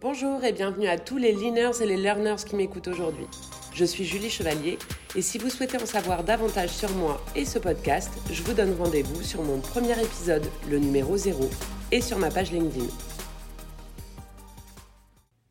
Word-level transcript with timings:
Bonjour 0.00 0.44
et 0.44 0.52
bienvenue 0.52 0.86
à 0.86 0.96
tous 0.96 1.16
les 1.16 1.32
leaners 1.32 1.82
et 1.82 1.86
les 1.86 1.96
learners 1.96 2.36
qui 2.46 2.54
m'écoutent 2.54 2.86
aujourd'hui. 2.86 3.26
Je 3.74 3.84
suis 3.84 4.04
Julie 4.04 4.30
Chevalier 4.30 4.78
et 5.16 5.22
si 5.22 5.38
vous 5.38 5.50
souhaitez 5.50 5.76
en 5.76 5.86
savoir 5.86 6.22
davantage 6.22 6.68
sur 6.68 6.88
moi 6.92 7.20
et 7.34 7.44
ce 7.44 7.58
podcast, 7.58 8.12
je 8.30 8.40
vous 8.44 8.52
donne 8.52 8.76
rendez-vous 8.78 9.24
sur 9.24 9.42
mon 9.42 9.58
premier 9.58 10.00
épisode, 10.00 10.46
le 10.70 10.78
numéro 10.78 11.16
0, 11.16 11.50
et 11.90 12.00
sur 12.00 12.16
ma 12.16 12.30
page 12.30 12.52
LinkedIn. 12.52 12.86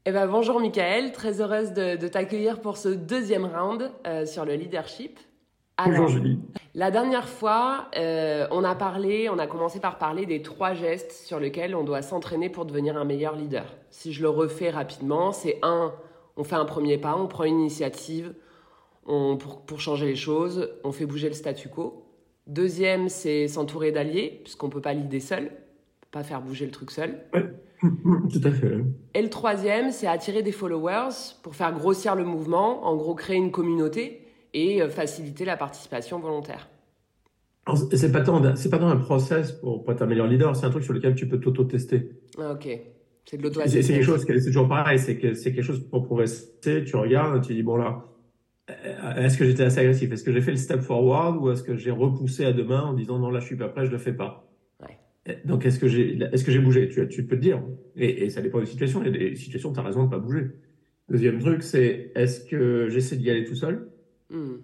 Eh 0.05 0.13
ben, 0.13 0.28
bonjour 0.28 0.61
Michael, 0.61 1.11
très 1.11 1.41
heureuse 1.41 1.73
de, 1.73 2.07
t'accueillir 2.07 2.61
pour 2.61 2.77
ce 2.77 2.88
deuxième 2.88 3.45
round 3.45 3.91
euh, 4.07 4.25
sur 4.25 4.45
le 4.45 4.54
leadership. 4.54 5.20
Bonjour 5.86 6.07
Julie. 6.07 6.39
La 6.73 6.91
dernière 6.91 7.28
fois, 7.28 7.88
euh, 7.98 8.48
on 8.52 8.64
a 8.64 8.76
parlé, 8.76 9.30
on 9.30 9.39
a 9.39 9.48
commencé 9.48 9.80
par 9.80 9.98
parler 9.98 10.26
des 10.26 10.41
trois 10.41 10.73
gestes 10.73 11.12
sur 11.12 11.39
lesquels 11.39 11.76
on 11.76 11.84
doit 11.84 12.02
s'entraîner 12.02 12.50
pour 12.50 12.66
devenir 12.66 12.98
un 12.98 13.05
meilleur 13.05 13.36
leader. 13.36 13.66
Si 13.90 14.13
je 14.13 14.21
le 14.21 14.30
refais 14.30 14.70
rapidement, 14.70 15.32
c'est 15.32 15.59
un, 15.63 15.94
on 16.36 16.44
fait 16.44 16.55
un 16.55 16.66
premier 16.66 16.98
pas, 16.98 17.16
on 17.17 17.27
prend 17.27 17.44
une 17.44 17.59
initiative 17.59 18.34
pour, 19.05 19.62
pour, 19.66 19.80
changer 19.80 20.05
les 20.05 20.16
choses, 20.16 20.70
on 20.84 20.91
fait 20.91 21.05
bouger 21.05 21.30
le 21.30 21.34
statu 21.34 21.70
quo. 21.70 22.03
Deuxième, 22.45 23.09
c'est 23.09 23.48
s'entourer 23.48 23.91
d'alliés, 23.91 24.41
puisqu'on 24.44 24.67
ne 24.67 24.72
peut 24.72 24.81
pas 24.81 24.94
l'idée 24.94 25.20
seul, 25.20 25.52
pas 26.12 26.23
faire 26.23 26.41
bouger 26.41 26.66
le 26.66 26.72
truc 26.72 26.91
seul. 26.91 27.22
Tout 27.81 28.41
à 28.44 28.52
fait. 28.52 28.78
Et 29.14 29.22
le 29.22 29.30
troisième, 29.30 29.91
c'est 29.91 30.08
attirer 30.08 30.41
des 30.41 30.52
followers 30.52 31.36
pour 31.44 31.55
faire 31.55 31.72
grossir 31.72 32.16
le 32.16 32.25
mouvement, 32.25 32.86
en 32.86 32.95
gros 32.95 33.16
créer 33.16 33.38
une 33.38 33.52
communauté 33.52 34.27
et 34.54 34.82
euh, 34.82 34.90
faciliter 34.90 35.46
la 35.46 35.58
participation 35.58 36.20
volontaire. 36.20 36.70
C'est 37.94 38.12
pas 38.12 38.22
tant, 38.22 38.56
c'est 38.56 38.70
pas 38.70 38.78
tant 38.78 38.88
un 38.88 38.98
process 38.98 39.52
pour, 39.52 39.84
pour 39.84 39.94
être 39.94 40.02
un 40.02 40.06
meilleur 40.06 40.28
leader, 40.28 40.56
c'est 40.56 40.66
un 40.66 40.70
truc 40.70 40.84
sur 40.84 40.94
lequel 40.94 41.16
tu 41.16 41.28
peux 41.28 41.40
t'auto-tester. 41.40 42.12
Ah, 42.38 42.54
ok. 42.54 42.68
C'est 43.26 43.38
de 43.38 43.44
lauto 43.44 43.60
C'est 43.66 43.82
quelque 43.82 44.04
chose, 44.04 44.26
c'est 44.26 44.46
toujours 44.46 44.70
pareil, 44.70 45.00
c'est 45.00 45.18
que 45.18 45.34
c'est 45.34 45.54
quelque 45.54 45.66
chose 45.66 45.86
pour 45.90 46.06
progresser. 46.06 46.86
Tu 46.86 46.96
regardes, 46.96 47.46
tu 47.46 47.54
dis 47.54 47.64
bon 47.64 47.76
là, 47.76 48.06
euh, 48.70 49.16
est-ce 49.16 49.38
que 49.38 49.45
j'étais 49.45 49.64
assez 49.64 49.80
agressif? 49.80 50.09
Est-ce 50.12 50.23
que 50.23 50.31
j'ai 50.31 50.39
fait 50.39 50.52
le 50.52 50.58
step 50.58 50.80
forward 50.80 51.36
ou 51.38 51.52
est-ce 51.52 51.64
que 51.64 51.76
j'ai 51.76 51.92
repoussé 51.92 52.45
à 52.45 52.54
demain 52.54 52.84
en 52.84 52.94
disant 52.94 53.20
non 53.20 53.30
là 53.30 53.42
je 53.42 53.45
suis 53.45 53.58
pas 53.58 53.67
prêt, 53.67 53.86
je 53.86 53.92
le 53.92 53.98
fais 53.98 54.14
pas? 54.14 54.48
Donc, 55.45 55.66
est-ce 55.66 55.80
que 55.80 55.88
j'ai, 55.88 56.17
est-ce 56.32 56.44
que 56.44 56.52
j'ai 56.52 56.59
bougé? 56.59 56.88
Tu, 56.88 57.06
tu 57.09 57.26
peux 57.26 57.36
te 57.36 57.42
dire. 57.42 57.61
Et, 57.95 58.23
et, 58.23 58.30
ça 58.30 58.42
dépend 58.42 58.59
des 58.59 58.66
situations. 58.66 59.04
Il 59.04 59.11
y 59.11 59.16
a 59.16 59.30
des 59.30 59.36
situations 59.36 59.72
où 59.72 59.73
tu 59.73 59.80
as 59.80 59.84
raison 59.84 60.06
de 60.06 60.09
pas 60.09 60.20
bouger. 60.20 60.52
Deuxième 61.09 61.39
truc, 61.39 61.64
c'est 61.64 62.11
est-ce 62.16 62.45
que 62.45 62.88
j'essaie 62.89 63.17
d'y 63.17 63.30
aller 63.30 63.44
tout 63.44 63.56
seul? 63.56 63.89
Hmm. 64.30 64.58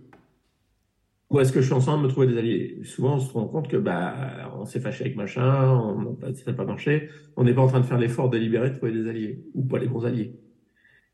Ou 1.29 1.39
est-ce 1.39 1.51
que 1.51 1.61
je 1.61 1.65
suis 1.65 1.73
ensemble 1.73 2.03
de 2.03 2.07
me 2.07 2.11
trouver 2.11 2.27
des 2.27 2.37
alliés? 2.37 2.79
Souvent, 2.83 3.15
on 3.15 3.19
se 3.19 3.33
rend 3.33 3.47
compte 3.47 3.67
que 3.67 3.77
bah, 3.77 4.51
on 4.55 4.65
s'est 4.65 4.79
fâché 4.79 5.05
avec 5.05 5.15
machin, 5.15 5.71
on, 5.71 6.17
ça 6.33 6.51
n'a 6.51 6.53
pas 6.53 6.65
marché. 6.65 7.09
On 7.35 7.43
n'est 7.43 7.55
pas 7.55 7.61
en 7.61 7.67
train 7.67 7.79
de 7.79 7.85
faire 7.85 7.97
l'effort 7.97 8.29
délibéré 8.29 8.69
de 8.69 8.75
trouver 8.75 8.91
des 8.91 9.09
alliés 9.09 9.43
ou 9.55 9.63
pas 9.63 9.79
les 9.79 9.87
bons 9.87 10.05
alliés. 10.05 10.39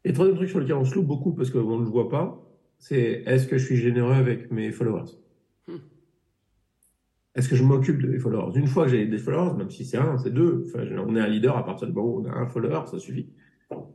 Et 0.03 0.11
troisième 0.11 0.35
truc 0.35 0.49
sur 0.49 0.59
lequel 0.59 0.75
on 0.75 0.83
se 0.83 0.95
loupe 0.95 1.07
beaucoup 1.07 1.33
parce 1.33 1.49
qu'on 1.51 1.77
ne 1.77 1.83
le 1.83 1.89
voit 1.89 2.09
pas, 2.09 2.45
c'est 2.79 3.23
est-ce 3.25 3.47
que 3.47 3.57
je 3.57 3.65
suis 3.65 3.77
généreux 3.77 4.13
avec 4.13 4.51
mes 4.51 4.71
followers? 4.71 5.11
Est-ce 7.35 7.47
que 7.47 7.55
je 7.55 7.63
m'occupe 7.63 8.01
de 8.01 8.07
mes 8.07 8.19
followers? 8.19 8.57
Une 8.57 8.67
fois 8.67 8.85
que 8.85 8.91
j'ai 8.91 9.05
des 9.05 9.17
followers, 9.17 9.55
même 9.55 9.69
si 9.69 9.85
c'est 9.85 9.97
un, 9.97 10.17
c'est 10.17 10.33
deux, 10.33 10.65
enfin, 10.67 10.83
on 11.07 11.15
est 11.15 11.21
un 11.21 11.27
leader 11.27 11.55
à 11.55 11.63
partir 11.63 11.87
du 11.87 11.93
moment 11.93 12.15
où 12.15 12.21
on 12.21 12.25
a 12.25 12.33
un 12.33 12.47
follower, 12.47 12.81
ça 12.87 12.99
suffit. 12.99 13.29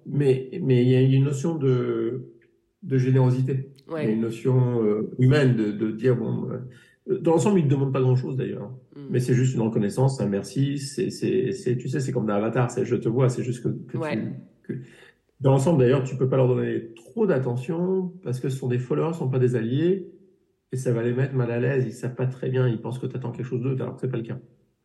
Mais 0.06 0.50
mais 0.62 0.82
il 0.82 0.88
y 0.88 0.94
a 0.94 1.00
une 1.00 1.24
notion 1.24 1.56
de 1.56 2.32
de 2.82 2.96
générosité, 2.98 3.73
il 3.88 3.94
y 3.94 3.96
a 3.96 4.10
une 4.10 4.20
notion 4.20 4.82
euh, 4.82 5.10
humaine 5.18 5.56
de, 5.56 5.70
de 5.70 5.90
dire 5.90 6.16
bon, 6.16 6.48
euh, 6.50 7.18
dans 7.18 7.32
l'ensemble 7.32 7.58
ils 7.60 7.66
ne 7.66 7.70
demandent 7.70 7.92
pas 7.92 8.00
grand 8.00 8.16
chose 8.16 8.36
d'ailleurs, 8.36 8.70
mm. 8.96 9.06
mais 9.10 9.20
c'est 9.20 9.34
juste 9.34 9.54
une 9.54 9.62
reconnaissance, 9.62 10.20
un 10.20 10.26
merci, 10.26 10.78
c'est 10.78 11.10
c'est 11.10 11.52
c'est 11.52 11.76
tu 11.76 11.88
sais 11.88 12.00
c'est 12.00 12.12
comme 12.12 12.26
dans 12.26 12.34
Avatar, 12.34 12.70
c'est 12.70 12.84
je 12.84 12.96
te 12.96 13.08
vois, 13.08 13.28
c'est 13.28 13.42
juste 13.42 13.62
que, 13.62 13.68
que, 13.68 13.98
tu, 14.66 14.86
dans 15.40 15.52
l'ensemble 15.52 15.80
d'ailleurs 15.80 16.04
tu 16.04 16.16
peux 16.16 16.28
pas 16.28 16.36
leur 16.36 16.48
donner 16.48 16.94
trop 16.94 17.26
d'attention 17.26 18.12
parce 18.22 18.40
que 18.40 18.48
ce 18.48 18.56
sont 18.56 18.68
des 18.68 18.78
followers, 18.78 19.12
ce 19.12 19.18
sont 19.18 19.28
pas 19.28 19.38
des 19.38 19.56
alliés 19.56 20.10
et 20.74 20.76
ça 20.76 20.92
va 20.92 21.04
les 21.04 21.12
mettre 21.12 21.34
mal 21.34 21.52
à 21.52 21.60
l'aise. 21.60 21.84
Ils 21.86 21.92
savent 21.92 22.16
pas 22.16 22.26
très 22.26 22.50
bien. 22.50 22.66
Ils 22.66 22.80
pensent 22.80 22.98
que 22.98 23.06
tu 23.06 23.16
attends 23.16 23.30
quelque 23.30 23.46
chose 23.46 23.62
d'eux, 23.62 23.76
alors 23.80 23.94
que 23.94 24.00
c'est 24.00 24.10
pas 24.10 24.16
le 24.16 24.24
cas. 24.24 24.38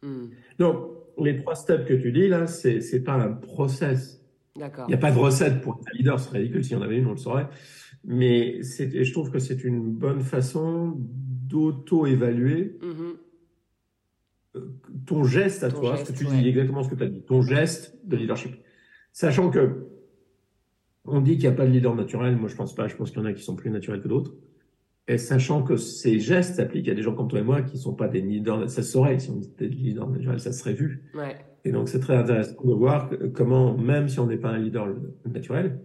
Hmm. 0.04 0.28
Donc, 0.60 0.86
les 1.18 1.36
trois 1.36 1.56
steps 1.56 1.86
que 1.86 1.96
tu 1.96 2.12
dis 2.12 2.28
là, 2.28 2.46
c'est 2.46 2.80
c'est 2.80 3.00
pas 3.00 3.14
un 3.14 3.32
process. 3.32 4.24
D'accord. 4.56 4.86
Il 4.88 4.92
n'y 4.92 4.96
a 4.96 5.00
pas 5.00 5.12
de 5.12 5.18
recette 5.18 5.62
pour 5.62 5.80
être 5.80 5.88
un 5.92 5.98
leader, 5.98 6.20
c'est 6.20 6.38
ridicule. 6.38 6.64
S'il 6.64 6.74
y 6.74 6.80
en 6.80 6.84
avait 6.84 6.98
une, 6.98 7.08
on 7.08 7.12
le 7.12 7.18
saurait. 7.18 7.48
Mais 8.04 8.64
c'est, 8.64 9.04
je 9.04 9.12
trouve 9.12 9.32
que 9.32 9.40
c'est 9.40 9.64
une 9.64 9.92
bonne 9.92 10.22
façon 10.22 10.96
d'auto-évaluer 10.98 12.78
mm-hmm. 12.82 13.16
euh, 14.56 14.68
ton 15.06 15.24
geste 15.24 15.64
à 15.64 15.70
toi, 15.70 15.98
ce 15.98 16.12
que 16.12 16.18
tu 16.18 16.26
dis 16.26 16.48
exactement 16.48 16.84
ce 16.84 16.90
que 16.90 16.96
tu 16.96 17.04
as 17.04 17.08
dit, 17.08 17.22
ton 17.22 17.42
geste 17.42 17.98
de 18.06 18.16
leadership. 18.16 18.56
Sachant 19.12 19.50
que 19.50 19.88
on 21.06 21.22
dit 21.22 21.38
qu'il 21.38 21.50
n'y 21.50 21.54
a 21.56 21.58
pas 21.58 21.66
de 21.66 21.72
leader 21.72 21.96
naturel, 21.96 22.36
moi 22.38 22.50
je 22.50 22.56
pense 22.56 22.76
pas, 22.76 22.88
je 22.88 22.96
pense 22.96 23.10
qu'il 23.12 23.20
y 23.20 23.24
en 23.24 23.26
a 23.26 23.34
qui 23.34 23.44
sont 23.44 23.56
plus 23.56 23.72
naturels 23.72 24.02
que 24.02 24.08
d'autres. 24.08 24.36
Et 25.08 25.18
sachant 25.18 25.64
que 25.64 25.76
ces 25.76 26.20
gestes 26.20 26.56
s'appliquent 26.56 26.90
à 26.90 26.94
des 26.94 27.02
gens 27.02 27.16
comme 27.16 27.28
toi 27.28 27.40
et 27.40 27.44
moi 27.44 27.64
qui 27.64 27.78
ne 27.78 27.82
sont 27.82 27.96
pas 27.96 28.08
des 28.08 28.22
leaders, 28.22 28.70
ça 28.70 28.84
se 28.84 28.92
saurait 28.92 29.18
si 29.18 29.32
on 29.32 29.42
était 29.42 29.68
des 29.68 29.76
leaders 29.76 30.08
naturels, 30.08 30.40
ça 30.40 30.52
serait 30.52 30.74
vu. 30.74 31.10
Ouais. 31.16 31.36
Et 31.66 31.72
donc 31.72 31.90
c'est 31.90 32.00
très 32.00 32.16
intéressant 32.16 32.64
de 32.64 32.74
voir 32.74 33.10
comment, 33.34 33.76
même 33.76 34.08
si 34.08 34.20
on 34.20 34.28
n'est 34.28 34.38
pas 34.38 34.50
un 34.50 34.60
leader 34.60 34.88
naturel, 35.26 35.80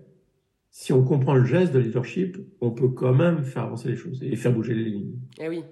si 0.76 0.92
on 0.92 1.04
comprend 1.04 1.34
le 1.36 1.44
geste 1.44 1.72
de 1.72 1.78
leadership, 1.78 2.36
on 2.60 2.72
peut 2.72 2.88
quand 2.88 3.14
même 3.14 3.44
faire 3.44 3.62
avancer 3.62 3.88
les 3.88 3.94
choses 3.94 4.20
et 4.24 4.34
faire 4.34 4.52
bouger 4.52 4.74
les 4.74 4.82
lignes. 4.82 5.14
Eh 5.38 5.48
oui, 5.48 5.62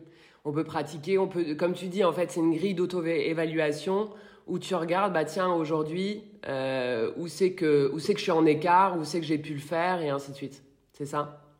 on 0.45 0.53
peut 0.53 0.63
pratiquer, 0.63 1.19
on 1.19 1.27
peut, 1.27 1.57
comme 1.57 1.73
tu 1.73 1.89
dis, 1.89 2.05
en 2.05 2.13
fait, 2.13 2.31
c'est 2.31 2.39
une 2.39 2.55
grille 2.55 2.75
d'auto-évaluation 2.75 4.11
où 4.47 4.61
tu 4.61 4.77
regardes, 4.77 5.12
bah 5.12 5.25
tiens, 5.25 5.53
aujourd'hui, 5.53 6.23
euh, 6.47 7.11
où 7.17 7.27
c'est 7.27 7.55
que, 7.55 7.91
où 7.93 7.99
c'est 7.99 8.12
que 8.15 8.21
je 8.21 8.23
suis 8.23 8.31
en 8.31 8.47
écart, 8.47 8.97
où 8.97 9.03
c'est 9.03 9.19
que 9.19 9.27
j'ai 9.27 9.39
pu 9.39 9.55
le 9.55 9.59
faire, 9.59 10.01
et 10.03 10.09
ainsi 10.09 10.31
de 10.31 10.37
suite. 10.37 10.62
C'est 10.93 11.07
ça? 11.07 11.53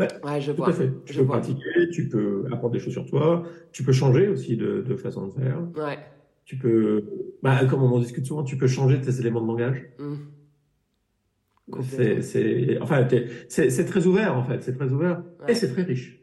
Ouais, 0.00 0.40
je 0.40 0.50
tout 0.50 0.64
à 0.64 0.72
fait. 0.72 0.90
Tu 1.04 1.14
peux 1.14 1.26
pratiquer, 1.26 1.90
tu 1.92 2.08
peux 2.08 2.44
apprendre 2.50 2.72
des 2.72 2.80
choses 2.80 2.94
sur 2.94 3.06
toi, 3.06 3.44
tu 3.70 3.84
peux 3.84 3.92
changer 3.92 4.26
aussi 4.26 4.56
de, 4.56 4.80
de 4.80 4.96
façon 4.96 5.28
de 5.28 5.32
faire. 5.32 5.62
Ouais. 5.76 6.00
Tu 6.44 6.56
peux, 6.56 7.04
bah, 7.40 7.64
comme 7.66 7.84
on 7.84 7.92
en 7.94 8.00
discute 8.00 8.26
souvent, 8.26 8.42
tu 8.42 8.56
peux 8.56 8.66
changer 8.66 9.00
tes 9.00 9.20
éléments 9.20 9.42
de 9.42 9.46
langage. 9.46 9.86
Mmh. 10.00 10.14
C'est, 11.82 12.78
enfin, 12.80 13.04
très 13.04 14.06
ouvert 14.06 14.36
en 14.36 14.44
fait, 14.44 14.62
c'est 14.62 14.76
très 14.76 14.88
ouvert 14.88 15.22
et 15.48 15.54
c'est 15.54 15.72
très 15.72 15.82
riche. 15.82 16.20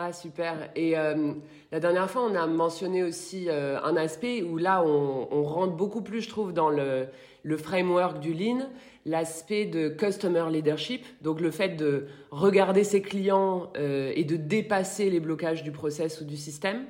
Ah, 0.00 0.12
super. 0.12 0.70
Et 0.76 0.96
euh, 0.96 1.32
la 1.72 1.80
dernière 1.80 2.08
fois, 2.08 2.22
on 2.22 2.34
a 2.36 2.46
mentionné 2.46 3.02
aussi 3.02 3.48
euh, 3.48 3.80
un 3.82 3.96
aspect 3.96 4.42
où 4.42 4.56
là, 4.56 4.80
on, 4.84 5.26
on, 5.32 5.42
rentre 5.42 5.74
beaucoup 5.74 6.02
plus, 6.02 6.20
je 6.20 6.28
trouve, 6.28 6.52
dans 6.52 6.70
le, 6.70 7.06
le 7.42 7.56
framework 7.56 8.20
du 8.20 8.32
Lean, 8.32 8.68
l'aspect 9.06 9.64
de 9.64 9.88
customer 9.88 10.44
leadership, 10.52 11.04
donc 11.22 11.40
le 11.40 11.50
fait 11.50 11.70
de 11.70 12.06
regarder 12.30 12.84
ses 12.84 13.02
clients 13.02 13.72
euh, 13.76 14.12
et 14.14 14.22
de 14.22 14.36
dépasser 14.36 15.10
les 15.10 15.18
blocages 15.18 15.64
du 15.64 15.72
process 15.72 16.20
ou 16.20 16.24
du 16.24 16.36
système. 16.36 16.84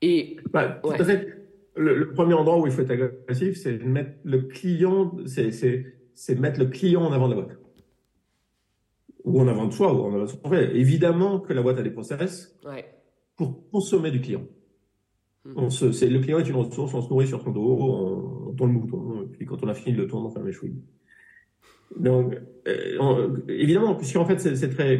Et 0.00 0.36
bah, 0.52 0.80
Le, 1.74 2.12
premier 2.12 2.34
endroit 2.34 2.58
où 2.58 2.66
il 2.66 2.72
faut 2.72 2.82
être 2.82 2.90
agressif, 2.90 3.56
c'est 3.56 3.78
mettre 3.78 4.12
le 4.24 4.42
client, 4.42 5.16
c'est 5.24 6.38
mettre 6.38 6.60
le 6.60 6.66
client 6.66 7.02
en 7.02 7.12
avant 7.12 7.28
de 7.28 7.34
la 7.34 7.40
boîte 7.40 7.58
ou 9.24 9.40
en 9.40 9.48
avant 9.48 9.66
de 9.66 9.72
soi, 9.72 9.92
ou 9.92 10.02
en 10.02 10.14
avant 10.14 10.24
de 10.24 10.28
soi. 10.28 10.40
Évidemment 10.74 11.40
que 11.40 11.52
la 11.52 11.62
boîte 11.62 11.78
a 11.78 11.82
des 11.82 11.90
process 11.90 12.58
pour 13.36 13.68
consommer 13.70 14.10
du 14.10 14.20
client. 14.20 14.46
Mm. 15.44 15.52
On 15.56 15.70
se, 15.70 15.92
c'est, 15.92 16.08
le 16.08 16.20
client 16.20 16.38
est 16.38 16.48
une 16.48 16.56
ressource, 16.56 16.94
on 16.94 17.02
se 17.02 17.08
nourrit 17.08 17.26
sur 17.26 17.42
son 17.42 17.50
dos, 17.50 17.76
on, 17.80 18.48
on 18.48 18.52
tourne 18.52 18.72
le 18.72 18.78
mouton, 18.78 19.22
et 19.22 19.26
puis 19.26 19.46
quand 19.46 19.62
on 19.62 19.68
a 19.68 19.74
fini 19.74 19.96
de 19.96 20.02
le 20.02 20.08
tourner, 20.08 20.26
on 20.26 20.30
fait 20.30 20.40
un 20.40 20.52
chouille. 20.52 20.74
Donc, 21.96 22.34
euh, 22.68 23.36
évidemment, 23.48 23.94
puisqu'en 23.94 24.24
fait, 24.24 24.38
c'est, 24.38 24.68
très, 24.68 24.98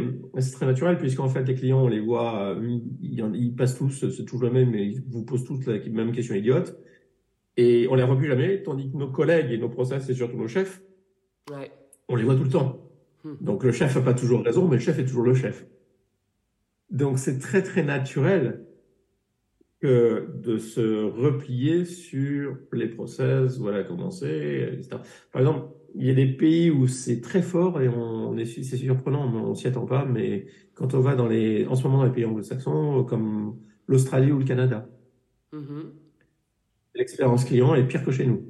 très 0.52 0.66
naturel, 0.66 0.98
puisqu'en 0.98 1.28
fait, 1.28 1.42
les 1.44 1.54
clients, 1.54 1.84
on 1.84 1.88
les 1.88 2.00
voit, 2.00 2.54
euh, 2.54 2.78
ils, 3.00 3.24
ils 3.34 3.54
passent 3.54 3.78
tous, 3.78 4.08
c'est 4.10 4.24
toujours 4.24 4.42
le 4.42 4.50
même, 4.50 4.70
mais 4.70 4.86
ils 4.86 5.02
vous 5.08 5.24
posent 5.24 5.44
tous 5.44 5.64
la 5.66 5.78
même 5.90 6.12
question 6.12 6.34
idiote, 6.34 6.76
et 7.56 7.86
on 7.88 7.94
les 7.94 8.02
revoit 8.02 8.18
plus 8.18 8.28
jamais, 8.28 8.62
tandis 8.62 8.90
que 8.90 8.96
nos 8.96 9.10
collègues 9.10 9.52
et 9.52 9.58
nos 9.58 9.68
process, 9.68 10.08
et 10.08 10.14
surtout 10.14 10.36
nos 10.36 10.48
chefs, 10.48 10.82
ouais. 11.50 11.70
on 12.08 12.16
les 12.16 12.24
voit 12.24 12.34
tout 12.34 12.44
le 12.44 12.50
temps. 12.50 12.90
Hmm. 13.24 13.34
Donc, 13.40 13.64
le 13.64 13.72
chef 13.72 13.94
n'a 13.94 14.02
pas 14.02 14.14
toujours 14.14 14.42
raison, 14.42 14.68
mais 14.68 14.76
le 14.76 14.82
chef 14.82 14.98
est 14.98 15.04
toujours 15.04 15.24
le 15.24 15.34
chef. 15.34 15.66
Donc, 16.90 17.18
c'est 17.18 17.38
très, 17.38 17.62
très 17.62 17.84
naturel 17.84 18.66
que 19.80 20.28
de 20.36 20.58
se 20.58 21.04
replier 21.04 21.84
sur 21.84 22.56
les 22.72 22.88
process, 22.88 23.58
voilà 23.58 23.82
comment 23.82 24.10
c'est, 24.10 24.74
etc. 24.74 24.98
Par 25.32 25.42
exemple, 25.42 25.68
il 25.94 26.06
y 26.06 26.10
a 26.10 26.14
des 26.14 26.26
pays 26.26 26.70
où 26.70 26.86
c'est 26.86 27.20
très 27.20 27.42
fort 27.42 27.80
et 27.80 27.88
on 27.88 28.36
est, 28.36 28.44
c'est 28.44 28.76
surprenant, 28.76 29.32
on 29.34 29.54
s'y 29.54 29.66
attend 29.66 29.86
pas, 29.86 30.04
mais 30.04 30.46
quand 30.74 30.94
on 30.94 31.00
va 31.00 31.14
dans 31.14 31.26
les, 31.26 31.66
en 31.66 31.74
ce 31.74 31.82
moment 31.84 31.98
dans 31.98 32.04
les 32.04 32.12
pays 32.12 32.24
anglo-saxons, 32.24 33.04
comme 33.04 33.58
l'Australie 33.86 34.32
ou 34.32 34.38
le 34.38 34.44
Canada, 34.44 34.88
mm-hmm. 35.52 35.84
l'expérience 36.94 37.44
client 37.44 37.74
est 37.74 37.86
pire 37.86 38.04
que 38.04 38.10
chez 38.10 38.26
nous. 38.26 38.44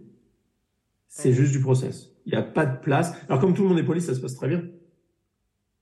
C'est 1.08 1.32
juste 1.32 1.52
du 1.52 1.60
process. 1.60 2.14
Il 2.24 2.32
n'y 2.32 2.38
a 2.38 2.42
pas 2.42 2.64
de 2.64 2.80
place. 2.80 3.14
Alors 3.28 3.40
comme 3.40 3.54
tout 3.54 3.62
le 3.62 3.68
monde 3.68 3.78
est 3.78 3.84
poli, 3.84 4.00
ça 4.00 4.14
se 4.14 4.20
passe 4.20 4.34
très 4.34 4.48
bien. 4.48 4.62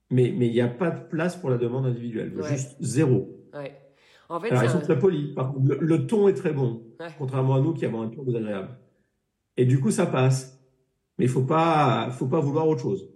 Mais 0.09 0.33
mais 0.37 0.47
il 0.47 0.53
n'y 0.53 0.61
a 0.61 0.67
pas 0.67 0.91
de 0.91 1.07
place 1.07 1.37
pour 1.37 1.49
la 1.49 1.57
demande 1.57 1.85
individuelle. 1.85 2.33
Juste 2.43 2.75
zéro. 2.81 3.39
Ouais. 3.53 3.81
Alors, 4.29 4.63
ils 4.63 4.69
sont 4.69 4.79
très 4.79 4.97
polis. 4.97 5.35
le, 5.59 6.07
ton 6.07 6.29
est 6.29 6.33
très 6.33 6.53
bon, 6.53 6.83
contrairement 7.17 7.55
à 7.55 7.59
nous 7.59 7.73
qui 7.73 7.85
avons 7.85 8.01
un 8.01 8.07
ton 8.07 8.23
désagréable. 8.23 8.77
Et 9.57 9.65
du 9.65 9.79
coup, 9.79 9.91
ça 9.91 10.05
passe. 10.05 10.60
Mais 11.21 11.27
il 11.27 11.29
faut 11.31 11.43
pas, 11.43 12.09
faut 12.17 12.25
pas 12.25 12.39
vouloir 12.39 12.67
autre 12.67 12.81
chose. 12.81 13.07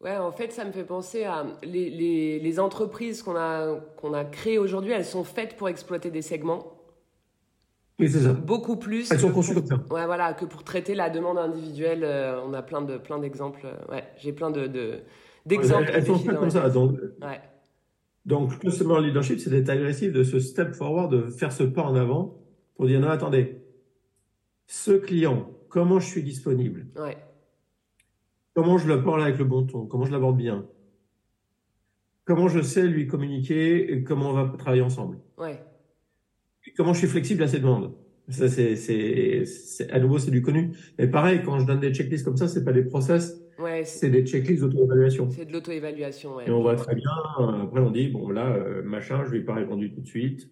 Ouais, 0.00 0.16
en 0.16 0.32
fait, 0.32 0.50
ça 0.50 0.64
me 0.64 0.72
fait 0.72 0.82
penser 0.82 1.22
à 1.22 1.46
les, 1.62 1.88
les, 1.88 2.40
les 2.40 2.58
entreprises 2.58 3.22
qu'on 3.22 3.36
a, 3.36 3.76
qu'on 3.96 4.12
a 4.12 4.24
créées 4.24 4.58
aujourd'hui, 4.58 4.90
elles 4.90 5.04
sont 5.04 5.22
faites 5.22 5.56
pour 5.56 5.68
exploiter 5.68 6.10
des 6.10 6.20
segments. 6.20 6.72
Oui, 8.00 8.10
c'est 8.10 8.22
ça. 8.22 8.32
Beaucoup 8.32 8.74
plus. 8.76 9.08
Elles 9.12 9.20
sont 9.20 9.30
conçues 9.30 9.54
comme 9.54 9.66
ça. 9.66 9.76
Ouais, 9.88 10.04
voilà, 10.04 10.34
que 10.34 10.44
pour 10.46 10.64
traiter 10.64 10.96
la 10.96 11.08
demande 11.10 11.38
individuelle. 11.38 12.02
euh, 12.02 12.42
on 12.44 12.52
a 12.54 12.62
plein 12.62 12.82
de 12.82 12.98
plein 12.98 13.20
d'exemples. 13.20 13.60
euh, 13.66 13.92
Ouais, 13.94 14.02
j'ai 14.18 14.32
plein 14.32 14.50
de 14.50 14.66
de- 14.66 14.98
d'exemples. 15.46 15.84
Elles, 15.90 15.94
elles 15.98 16.06
sont 16.06 16.18
faites 16.18 16.36
comme 16.40 16.50
ça. 16.50 16.68
Donc, 16.70 16.98
Ouais, 17.22 17.40
donc, 18.24 18.58
customer 18.58 19.00
leadership, 19.00 19.38
c'est 19.38 19.50
d'être 19.50 19.68
agressif, 19.70 20.12
de 20.12 20.24
se 20.24 20.40
step 20.40 20.74
forward, 20.74 21.12
de 21.12 21.22
faire 21.30 21.52
ce 21.52 21.62
pas 21.62 21.82
en 21.84 21.94
avant 21.94 22.34
pour 22.74 22.86
dire 22.88 22.98
non, 22.98 23.10
attendez, 23.10 23.62
ce 24.66 24.90
client, 24.90 25.50
comment 25.68 25.98
je 26.00 26.06
suis 26.06 26.22
disponible? 26.22 26.86
ouais, 26.98 27.16
Comment 28.54 28.78
je 28.78 28.88
le 28.88 29.02
parle 29.02 29.22
avec 29.22 29.38
le 29.38 29.44
bon 29.44 29.66
ton? 29.66 29.86
Comment 29.86 30.04
je 30.06 30.12
l'aborde 30.12 30.36
bien? 30.38 30.66
Comment 32.24 32.48
je 32.48 32.60
sais 32.60 32.86
lui 32.86 33.06
communiquer 33.06 33.92
et 33.92 34.02
comment 34.02 34.30
on 34.30 34.32
va 34.32 34.52
travailler 34.58 34.82
ensemble? 34.82 35.18
ouais, 35.38 35.60
Et 36.66 36.72
Comment 36.76 36.92
je 36.92 36.98
suis 37.00 37.06
flexible 37.08 37.42
à 37.42 37.48
ses 37.48 37.58
demandes? 37.60 37.92
Ça, 38.28 38.48
c'est, 38.48 39.90
à 39.90 40.00
nouveau, 40.00 40.18
c'est 40.18 40.32
du 40.32 40.42
connu. 40.42 40.72
Mais 40.98 41.06
pareil, 41.06 41.42
quand 41.44 41.60
je 41.60 41.66
donne 41.66 41.78
des 41.78 41.94
checklists 41.94 42.24
comme 42.24 42.36
ça, 42.36 42.48
c'est 42.48 42.64
pas 42.64 42.72
des 42.72 42.82
process, 42.82 43.40
ouais. 43.60 43.84
C'est 43.84 44.10
des 44.10 44.26
checklists 44.26 44.62
d'auto-évaluation. 44.62 45.30
c'est 45.30 45.44
de 45.44 45.52
l'auto-évaluation. 45.52 46.34
Ouais. 46.34 46.48
Et 46.48 46.50
on 46.50 46.60
voit 46.60 46.74
très 46.74 46.96
bien, 46.96 47.10
euh, 47.38 47.62
après 47.62 47.80
on 47.80 47.90
dit, 47.92 48.08
bon 48.08 48.30
là, 48.30 48.48
euh, 48.52 48.82
machin, 48.82 49.22
je 49.24 49.30
lui 49.30 49.38
ai 49.38 49.42
pas 49.42 49.54
répondu 49.54 49.92
tout 49.92 50.00
de 50.00 50.08
suite. 50.08 50.50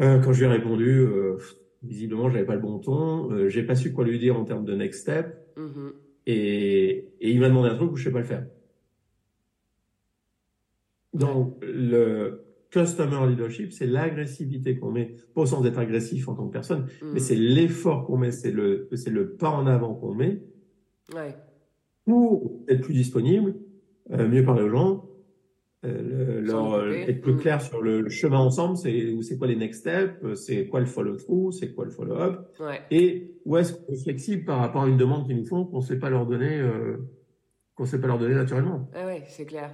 Euh, 0.00 0.20
quand 0.20 0.32
je 0.32 0.38
lui 0.38 0.46
ai 0.46 0.56
répondu, 0.56 0.88
euh, 0.88 1.36
visiblement, 1.82 2.28
j'avais 2.30 2.44
pas 2.44 2.54
le 2.56 2.60
bon 2.60 2.78
ton, 2.78 3.30
euh, 3.32 3.48
j'ai 3.48 3.62
pas 3.62 3.74
su 3.76 3.92
quoi 3.92 4.04
lui 4.04 4.18
dire 4.18 4.38
en 4.38 4.44
termes 4.44 4.64
de 4.64 4.74
next 4.74 5.02
step, 5.02 5.36
Mhm. 5.56 5.92
et, 6.26 7.08
et 7.20 7.30
il 7.30 7.40
m'a 7.40 7.48
demandé 7.48 7.68
un 7.70 7.76
truc 7.76 7.92
où 7.92 7.96
je 7.96 8.04
sais 8.04 8.10
pas 8.12 8.18
le 8.20 8.24
faire. 8.24 8.46
Donc, 11.14 11.56
le 11.62 12.44
customer 12.70 13.26
leadership, 13.28 13.72
c'est 13.72 13.86
l'agressivité 13.86 14.78
qu'on 14.78 14.90
met, 14.92 15.14
pas 15.34 15.40
au 15.42 15.46
sens 15.46 15.62
d'être 15.62 15.78
agressif 15.78 16.28
en 16.28 16.34
tant 16.34 16.46
que 16.46 16.52
personne, 16.52 16.86
Mhm. 17.02 17.10
mais 17.14 17.20
c'est 17.20 17.34
l'effort 17.36 18.04
qu'on 18.06 18.18
met, 18.18 18.30
c'est 18.30 18.50
le, 18.52 18.88
c'est 18.94 19.10
le 19.10 19.30
pas 19.36 19.48
en 19.50 19.66
avant 19.66 19.94
qu'on 19.94 20.14
met 20.14 20.42
Ouais, 21.14 21.34
pour 22.04 22.60
être 22.68 22.82
plus 22.82 22.92
disponible, 22.92 23.54
euh, 24.12 24.28
mieux 24.28 24.44
parler 24.44 24.62
aux 24.64 24.68
gens, 24.68 25.07
euh, 25.84 26.02
le- 26.02 26.40
leur, 26.40 26.72
euh, 26.74 26.90
être 26.92 27.20
plus 27.20 27.34
Mm. 27.34 27.40
clair 27.40 27.62
sur 27.62 27.80
le, 27.80 28.00
le 28.00 28.10
chemin 28.10 28.38
ensemble, 28.38 28.76
c'est 28.76 29.14
c'est 29.22 29.38
quoi 29.38 29.46
les 29.46 29.56
next 29.56 29.80
steps, 29.80 30.14
euh, 30.24 30.34
c'est 30.34 30.66
quoi 30.66 30.80
le 30.80 30.86
follow-through, 30.86 31.52
c'est 31.52 31.72
quoi 31.74 31.84
le 31.84 31.90
follow-up, 31.90 32.48
ouais. 32.60 32.80
et 32.90 33.30
où 33.44 33.56
est-ce 33.56 33.72
qu'on 33.74 33.92
est 33.92 34.02
flexible 34.02 34.44
par 34.44 34.58
rapport 34.58 34.82
à 34.82 34.88
une 34.88 34.96
demande 34.96 35.26
qu'ils 35.26 35.36
nous 35.36 35.46
font 35.46 35.64
qu'on 35.64 35.78
ne 35.78 35.82
sait 35.84 35.98
pas 35.98 36.10
leur 36.10 36.26
donner, 36.26 36.58
euh, 36.58 36.96
qu'on 37.76 37.84
sait 37.86 38.00
pas 38.00 38.08
leur 38.08 38.18
donner 38.18 38.34
naturellement. 38.34 38.88
Ah 38.94 39.06
ouais, 39.06 39.22
c'est 39.28 39.46
clair. 39.46 39.70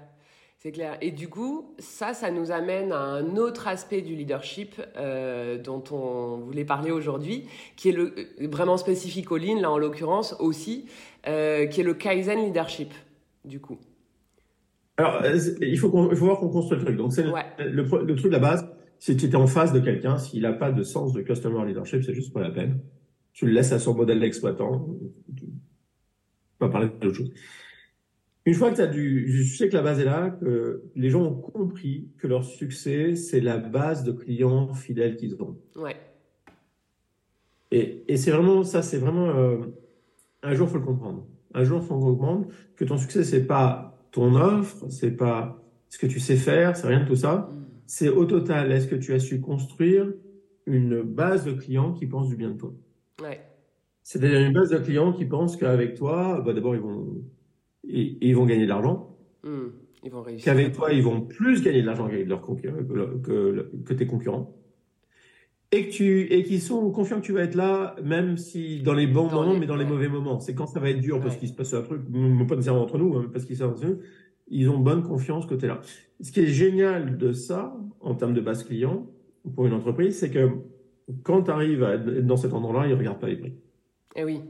C'est 0.59 0.73
clair. 0.73 0.97
Et 1.03 1.11
du 1.11 1.29
coup, 1.29 1.75
ça, 1.79 2.15
ça 2.15 2.31
nous 2.31 2.51
amène 2.51 2.91
à 2.93 2.99
un 3.01 3.37
autre 3.37 3.69
aspect 3.69 4.01
du 4.01 4.15
leadership 4.15 4.81
euh, 4.97 5.59
dont 5.59 5.85
on 5.91 6.39
voulait 6.39 6.65
parler 6.65 6.91
aujourd'hui, 6.91 7.45
qui 7.77 7.91
est 7.91 7.93
le, 7.93 8.15
vraiment 8.41 8.79
spécifique 8.79 9.31
au 9.31 9.37
Lean, 9.37 9.61
là 9.61 9.71
en 9.71 9.77
l'occurrence 9.79 10.35
aussi, 10.41 10.87
euh, 11.29 11.67
qui 11.67 11.81
est 11.81 11.85
le 11.85 11.93
Kaizen 11.93 12.39
leadership, 12.45 12.95
du 13.45 13.61
coup. 13.61 13.77
Alors, 14.97 15.23
euh, 15.25 15.37
il 15.61 15.79
faut, 15.79 15.91
qu'on- 15.91 16.11
il 16.11 16.17
faut 16.17 16.27
voir 16.27 16.39
qu'on 16.39 16.49
construit 16.51 16.79
le 16.79 16.85
truc. 16.85 16.97
Donc, 16.97 17.13
c'est 17.13 17.25
le- 17.25 17.33
Ouais. 17.33 17.43
le, 17.59 17.83
le 17.83 18.15
truc 18.15 18.27
de 18.27 18.37
la 18.37 18.39
base, 18.39 18.69
c'est 18.99 19.15
que 19.17 19.21
tu 19.21 19.27
es 19.27 19.35
en 19.37 19.47
face 19.47 19.73
de 19.73 19.81
quelqu'un, 19.81 20.19
s'il 20.19 20.43
n'a 20.43 20.53
pas 20.53 20.71
de 20.73 20.83
sens 20.83 21.13
de 21.13 21.21
customer 21.23 21.67
leadership, 21.67 22.03
c'est 22.05 22.15
juste 22.15 22.33
pas 22.33 22.41
la 22.43 22.51
peine. 22.51 22.79
Tu 23.33 23.47
le 23.47 23.53
laisses 23.53 23.73
à 23.73 23.79
son 23.81 23.95
modèle 23.95 24.21
d'exploitant. 24.21 24.89
On 26.61 26.67
va 26.67 26.69
parler 26.71 26.89
d'autre 27.01 27.17
chose. 27.17 27.33
Une 28.47 28.55
fois 28.55 28.71
que 28.71 28.77
tu 28.77 28.83
as 28.83 28.87
du, 28.87 29.27
je 29.33 29.57
sais 29.57 29.69
que 29.69 29.75
la 29.75 29.83
base 29.83 29.99
est 30.01 30.05
là, 30.05 30.31
que 30.31 30.83
les 30.95 31.11
gens 31.11 31.23
ont 31.23 31.35
compris 31.35 32.09
que 32.19 32.27
leur 32.29 32.45
succès, 32.45 33.17
c'est 33.17 33.41
la 33.41 33.57
base 33.57 34.05
de 34.05 34.13
clients 34.13 34.73
fidèles 34.75 35.17
qu'ils 35.17 35.35
ont. 35.43 35.57
Ouais, 35.77 35.97
Et, 37.71 38.05
et 38.07 38.17
c'est 38.17 38.31
vraiment, 38.31 38.63
ça, 38.63 38.83
c'est 38.83 38.99
vraiment, 38.99 39.31
euh, 39.31 39.57
un 40.43 40.55
jour, 40.55 40.69
faut 40.69 40.79
le 40.79 40.85
comprendre. 40.85 41.27
Un 41.55 41.65
jour, 41.65 41.83
faut 41.83 41.99
comprendre 41.99 42.47
que 42.77 42.85
ton 42.85 42.99
succès, 42.99 43.25
c'est 43.25 43.45
pas 43.47 43.94
ton 44.15 44.35
offre, 44.37 44.89
c'est 44.91 45.17
pas 45.17 45.61
ce 45.91 45.99
que 45.99 46.07
tu 46.07 46.21
sais 46.21 46.37
faire, 46.37 46.77
c'est 46.77 46.87
rien 46.87 47.03
de 47.03 47.07
tout 47.09 47.17
ça. 47.17 47.51
Mm. 47.53 47.65
C'est 47.87 48.09
au 48.09 48.25
total, 48.25 48.73
est-ce 48.73 48.87
que 48.89 48.95
tu 48.97 49.13
as 49.13 49.19
su 49.19 49.41
construire 49.41 50.07
une 50.67 51.03
base 51.03 51.45
de 51.45 51.53
clients 51.53 51.93
qui 51.93 52.07
pensent 52.07 52.29
du 52.29 52.37
bien 52.37 52.51
de 52.51 52.59
toi? 52.59 52.73
ouais, 53.23 53.41
C'est-à-dire 54.03 54.41
une 54.41 54.53
base 54.55 54.71
de 54.71 54.79
clients 54.79 55.13
qui 55.13 55.25
pensent 55.27 55.57
qu'avec 55.57 55.95
toi, 55.95 56.41
bah 56.45 56.53
d'abord, 56.55 56.75
ils 56.75 56.81
vont, 56.81 57.23
ils, 57.85 58.19
ils 58.23 58.35
vont 58.37 58.47
gagner 58.47 58.65
de 58.65 58.69
l'argent, 58.71 59.11
Mm. 59.45 59.73
Ils 60.05 60.11
vont 60.11 60.23
réussir. 60.23 60.45
qu'avec 60.45 60.73
toi, 60.73 60.93
ils 60.93 61.03
vont 61.03 61.21
plus 61.23 61.63
gagner 61.63 61.83
de 61.83 61.87
l'argent 61.87 62.09
que, 62.09 63.23
que, 63.23 63.71
que 63.85 63.95
tes 63.95 64.07
concurrents. 64.07 64.55
Et 65.75 65.89
que 65.89 65.93
tu, 65.93 66.33
et 66.33 66.45
qu'ils 66.45 66.61
sont 66.61 66.91
confiants 66.93 67.17
que 67.21 67.27
tu 67.27 67.33
vas 67.33 67.43
être 67.43 67.57
là, 67.57 67.97
même 68.05 68.37
si 68.37 68.81
dans 68.81 68.95
les 68.95 69.09
bons 69.09 69.27
Dans 69.27 69.41
moments, 69.41 69.53
les- 69.55 69.59
mais 69.59 69.67
dans 69.67 69.75
les 69.77 69.85
mauvais 69.85 70.09
moments. 70.09 70.39
C'est 70.39 70.55
quand 70.55 70.67
ça 70.69 70.79
va 70.79 70.89
être 70.91 71.01
dur 71.01 71.21
parce 71.21 71.37
qu'il 71.37 71.49
se 71.49 71.53
passe 71.55 71.75
un 71.75 71.83
truc, 71.83 72.03
pas 72.49 72.55
nécessairement 72.55 72.83
entre 72.83 72.97
nous, 72.99 73.17
hein, 73.17 73.29
parce 73.33 73.45
qu'il 73.45 73.57
se 73.57 73.65
passe 73.65 73.81
truc, 73.81 73.99
ils 74.49 74.69
ont 74.71 74.79
bonne 74.79 75.03
confiance 75.03 75.47
que 75.47 75.55
tu 75.55 75.65
es 75.65 75.69
là. 75.69 75.81
Ce 76.21 76.31
qui 76.31 76.41
est 76.41 76.47
génial 76.47 77.19
de 77.19 77.33
ça, 77.33 77.77
en 78.01 78.15
termes 78.15 78.35
de 78.35 78.41
base 78.41 78.63
client, 78.63 79.07
pour 79.55 79.67
une 79.67 79.73
entreprise, 79.73 80.17
c'est 80.17 80.31
que 80.31 80.49
quand 81.25 81.43
tu 81.43 81.51
arrives 81.51 81.83
à 81.83 81.95
être 81.95 82.25
dans 82.27 82.37
cet 82.37 82.53
endroit-là, 82.53 82.87
ils 82.87 82.93
ne 82.93 82.97
regardent 82.99 83.19
pas 83.21 83.29
les 83.29 83.37
prix. 83.37 83.55
Eh 84.17 84.25
oui, 84.25 84.41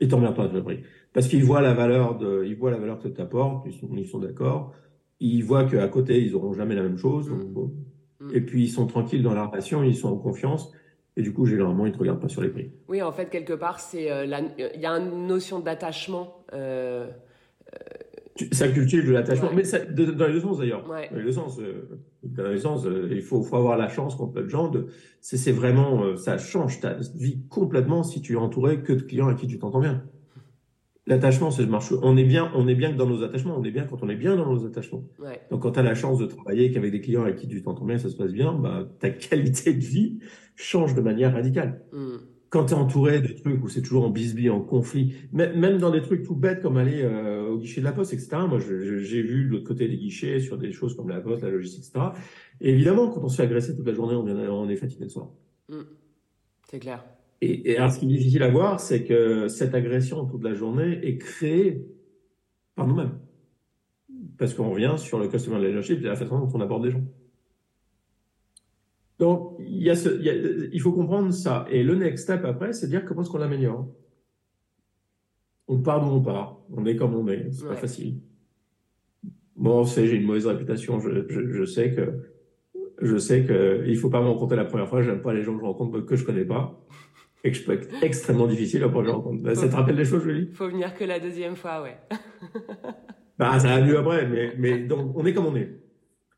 Ils 0.00 0.08
t'emmerdent 0.08 0.36
pas 0.36 0.42
avec 0.42 0.54
le 0.54 0.62
prix. 0.62 0.80
Parce 1.12 1.28
qu'ils 1.28 1.44
voient 1.44 1.62
la 1.62 1.72
valeur 1.74 2.18
de, 2.18 2.44
ils 2.44 2.56
voient 2.56 2.70
la 2.70 2.78
valeur 2.78 2.98
que 2.98 3.08
tu 3.08 3.20
apportes, 3.20 3.66
ils 3.66 3.72
sont, 3.72 3.88
ils 3.96 4.06
sont 4.06 4.18
d'accord. 4.18 4.74
Ils 5.20 5.42
voient 5.42 5.64
qu'à 5.64 5.88
côté, 5.88 6.22
ils 6.22 6.34
auront 6.34 6.52
jamais 6.52 6.74
la 6.74 6.82
même 6.82 6.98
chose. 6.98 7.28
donc, 7.28 7.44
bon. 7.52 7.66
Mm. 7.66 7.95
Et 8.32 8.40
puis, 8.40 8.64
ils 8.64 8.70
sont 8.70 8.86
tranquilles 8.86 9.22
dans 9.22 9.34
la 9.34 9.44
relation, 9.46 9.82
ils 9.82 9.94
sont 9.96 10.08
en 10.08 10.16
confiance. 10.16 10.72
Et 11.18 11.22
du 11.22 11.32
coup, 11.32 11.46
généralement, 11.46 11.86
ils 11.86 11.92
te 11.92 11.98
regardent 11.98 12.20
pas 12.20 12.28
sur 12.28 12.42
les 12.42 12.48
prix. 12.50 12.70
oui, 12.88 13.00
en 13.02 13.12
fait, 13.12 13.30
quelque 13.30 13.54
part, 13.54 13.80
c'est 13.80 14.10
euh, 14.10 14.24
il 14.24 14.80
y 14.80 14.86
a 14.86 14.90
une 14.92 15.26
notion 15.26 15.60
d'attachement. 15.60 16.44
euh, 16.52 17.08
Tu- 18.34 18.48
Ça 18.54 18.68
cultive 18.68 19.06
de 19.06 19.12
l'attachement, 19.12 19.48
Ouais. 19.48 19.54
mais 19.56 19.64
ça- 19.64 19.78
de- 19.82 20.04
dans 20.12 20.26
les 20.26 20.34
deux 20.34 20.40
sens 20.42 20.58
d'ailleurs. 20.58 20.86
Ouais. 20.90 21.08
Dans 21.10 21.16
les 21.16 21.24
deux 21.24 21.32
sens. 21.32 21.58
euh, 21.58 21.88
dans 22.22 22.48
les 22.48 22.58
sens, 22.58 22.84
euh, 22.84 23.08
il 23.10 23.22
faut, 23.22 23.42
faut 23.42 23.56
avoir 23.56 23.78
la 23.78 23.88
chance 23.88 24.14
qu'on 24.14 24.26
peut 24.28 24.42
de 24.42 24.48
gens. 24.50 24.70
C'est, 25.22 25.52
vraiment, 25.52 26.04
euh, 26.04 26.16
ça 26.16 26.36
change 26.36 26.80
ta 26.80 26.98
vie 27.14 27.40
complètement 27.48 28.02
si 28.02 28.20
tu 28.20 28.34
es 28.34 28.36
entouré 28.36 28.82
que 28.82 28.92
de 28.92 29.00
clients 29.00 29.28
à 29.28 29.34
qui 29.34 29.46
tu 29.46 29.58
t'entends 29.58 29.80
bien. 29.80 30.04
L'attachement, 31.08 31.50
c'est 31.52 31.66
marche. 31.66 31.92
On 32.02 32.16
est 32.16 32.24
bien, 32.24 32.50
on 32.56 32.66
est 32.66 32.74
bien 32.74 32.90
que 32.92 32.96
dans 32.96 33.06
nos 33.06 33.22
attachements. 33.22 33.56
On 33.56 33.62
est 33.64 33.70
bien 33.70 33.84
quand 33.84 34.02
on 34.02 34.08
est 34.08 34.16
bien 34.16 34.34
dans 34.34 34.52
nos 34.52 34.66
attachements. 34.66 35.04
ouais, 35.20 35.40
Donc, 35.50 35.62
quand 35.62 35.72
tu 35.72 35.78
as 35.78 35.82
la 35.84 35.94
chance 35.94 36.18
de 36.18 36.26
travailler 36.26 36.72
qu'avec 36.72 36.90
des 36.90 37.00
clients 37.00 37.22
avec 37.22 37.36
qui 37.36 37.46
tu 37.46 37.62
t'entends 37.62 37.84
bien, 37.84 37.96
ça 37.98 38.08
se 38.08 38.16
passe 38.16 38.32
bien, 38.32 38.52
bah, 38.52 38.88
ta 38.98 39.10
qualité 39.26 39.72
de 39.72 39.84
vie 39.84 40.18
change 40.56 40.94
de 40.94 41.00
manière 41.00 41.32
radicale. 41.34 41.82
Mm. 41.92 42.16
Quand 42.48 42.66
tu 42.66 42.74
es 42.74 42.76
entouré 42.76 43.20
de 43.20 43.28
trucs 43.32 43.62
où 43.62 43.68
c'est 43.68 43.82
toujours 43.82 44.04
en 44.04 44.10
bisbille, 44.10 44.50
en 44.50 44.60
conflit, 44.60 45.14
mê- 45.34 45.52
même 45.56 45.78
dans 45.78 45.90
des 45.90 46.00
trucs 46.00 46.22
tout 46.24 46.34
bêtes 46.36 46.62
comme 46.62 46.76
aller 46.76 47.02
euh, 47.02 47.48
au 47.50 47.58
guichet 47.58 47.80
de 47.80 47.84
la 47.84 47.92
poste, 47.92 48.12
etc. 48.12 48.28
Moi, 48.48 48.58
j'ai 48.60 49.22
vu 49.22 49.44
de 49.46 49.50
l'autre 49.50 49.66
côté 49.66 49.88
des 49.88 49.96
guichets 49.96 50.40
sur 50.40 50.56
des 50.58 50.72
choses 50.72 50.96
comme 50.96 51.08
la 51.08 51.20
poste, 51.20 51.42
la 51.42 51.50
logistique, 51.50 51.84
etc. 51.88 52.06
Et 52.60 52.70
évidemment, 52.70 53.10
quand 53.10 53.20
on 53.22 53.28
se 53.28 53.36
fait 53.36 53.42
agresser 53.42 53.76
toute 53.76 53.86
la 53.86 53.92
journée, 53.94 54.14
on, 54.14 54.24
vient- 54.24 54.36
on 54.50 54.68
est 54.68 54.76
fatigué 54.76 55.04
le 55.04 55.10
soir. 55.10 55.30
Mm. 55.68 55.80
C'est 56.70 56.78
clair. 56.78 57.04
Et, 57.40 57.70
et 57.72 57.76
alors, 57.78 57.90
ce 57.92 57.98
qui 57.98 58.06
est 58.06 58.08
difficile 58.16 58.42
à 58.42 58.50
voir, 58.50 58.80
c'est 58.80 59.04
que 59.04 59.48
cette 59.48 59.74
agression 59.74 60.24
toute 60.26 60.42
la 60.42 60.54
journée 60.54 61.00
est 61.06 61.18
créée 61.18 61.86
par 62.74 62.86
nous-mêmes. 62.86 63.18
Parce 64.38 64.54
qu'on 64.54 64.70
revient 64.70 64.94
sur 64.96 65.18
le 65.18 65.28
customer 65.28 65.64
leadership 65.66 65.98
et 66.00 66.04
la 66.04 66.16
façon 66.16 66.38
dont 66.38 66.50
on 66.54 66.60
aborde 66.60 66.84
les 66.84 66.90
gens. 66.90 67.04
Donc, 69.18 69.56
il, 69.60 69.82
y 69.82 69.90
a 69.90 69.96
ce, 69.96 70.10
il, 70.18 70.24
y 70.24 70.30
a- 70.30 70.34
il 70.72 70.80
faut 70.80 70.92
comprendre 70.92 71.32
ça. 71.32 71.66
Et 71.70 71.82
le 71.82 71.94
next 71.94 72.24
step 72.24 72.44
après, 72.44 72.72
c'est 72.72 72.88
dire 72.88 73.04
comment 73.04 73.22
est-ce 73.22 73.30
qu'on 73.30 73.38
l'améliore. 73.38 73.88
On 75.68 75.78
part 75.80 76.04
d'où 76.04 76.10
on 76.14 76.22
part. 76.22 76.60
On 76.70 76.84
est 76.86 76.96
comme 76.96 77.14
on 77.14 77.26
est. 77.28 77.50
C'est 77.50 77.66
pas 77.66 77.76
facile. 77.76 78.20
Bon, 79.56 79.84
c'est, 79.84 80.06
j'ai 80.06 80.16
une 80.16 80.26
mauvaise 80.26 80.46
réputation. 80.46 81.00
Je, 81.00 81.26
je, 81.28 81.50
je 81.50 81.64
sais 81.64 81.94
que, 81.94 82.30
je 83.00 83.16
sais 83.16 83.44
que 83.44 83.84
il 83.86 83.96
faut 83.96 84.10
pas 84.10 84.20
me 84.20 84.28
rencontrer 84.28 84.56
la 84.56 84.66
première 84.66 84.88
fois. 84.88 85.00
J'aime 85.02 85.22
pas 85.22 85.32
les 85.32 85.42
gens 85.42 85.54
que 85.54 85.60
je 85.60 85.66
rencontre 85.66 86.00
que 86.00 86.14
je 86.16 86.24
connais 86.24 86.44
pas. 86.44 86.86
Extrêmement 87.44 88.46
difficile 88.46 88.80
la 88.80 88.88
première 88.88 89.16
rencontre. 89.16 89.54
Ça 89.54 89.68
te 89.68 89.74
rappelle 89.74 89.96
des 89.96 90.04
choses, 90.04 90.24
Julie? 90.24 90.50
Faut 90.52 90.68
venir 90.68 90.94
que 90.94 91.04
la 91.04 91.20
deuxième 91.20 91.56
fois, 91.56 91.82
ouais. 91.82 91.96
Bah, 93.38 93.58
ça 93.60 93.68
va 93.68 93.82
mieux 93.82 93.98
après, 93.98 94.26
mais, 94.26 94.54
mais 94.56 94.78
donc, 94.78 95.14
on 95.14 95.26
est 95.26 95.34
comme 95.34 95.46
on 95.46 95.56
est. 95.56 95.78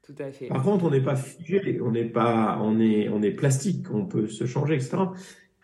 Tout 0.02 0.16
à 0.18 0.32
fait. 0.32 0.48
Par 0.48 0.62
contre, 0.64 0.84
on 0.84 0.90
n'est 0.90 1.00
pas 1.00 1.14
figé, 1.14 1.80
on 1.80 1.92
n'est 1.92 2.06
pas, 2.06 2.58
on 2.60 2.80
est, 2.80 3.08
on 3.08 3.22
est 3.22 3.30
plastique, 3.30 3.86
on 3.92 4.06
peut 4.06 4.26
se 4.26 4.46
changer, 4.46 4.74
etc. 4.74 4.96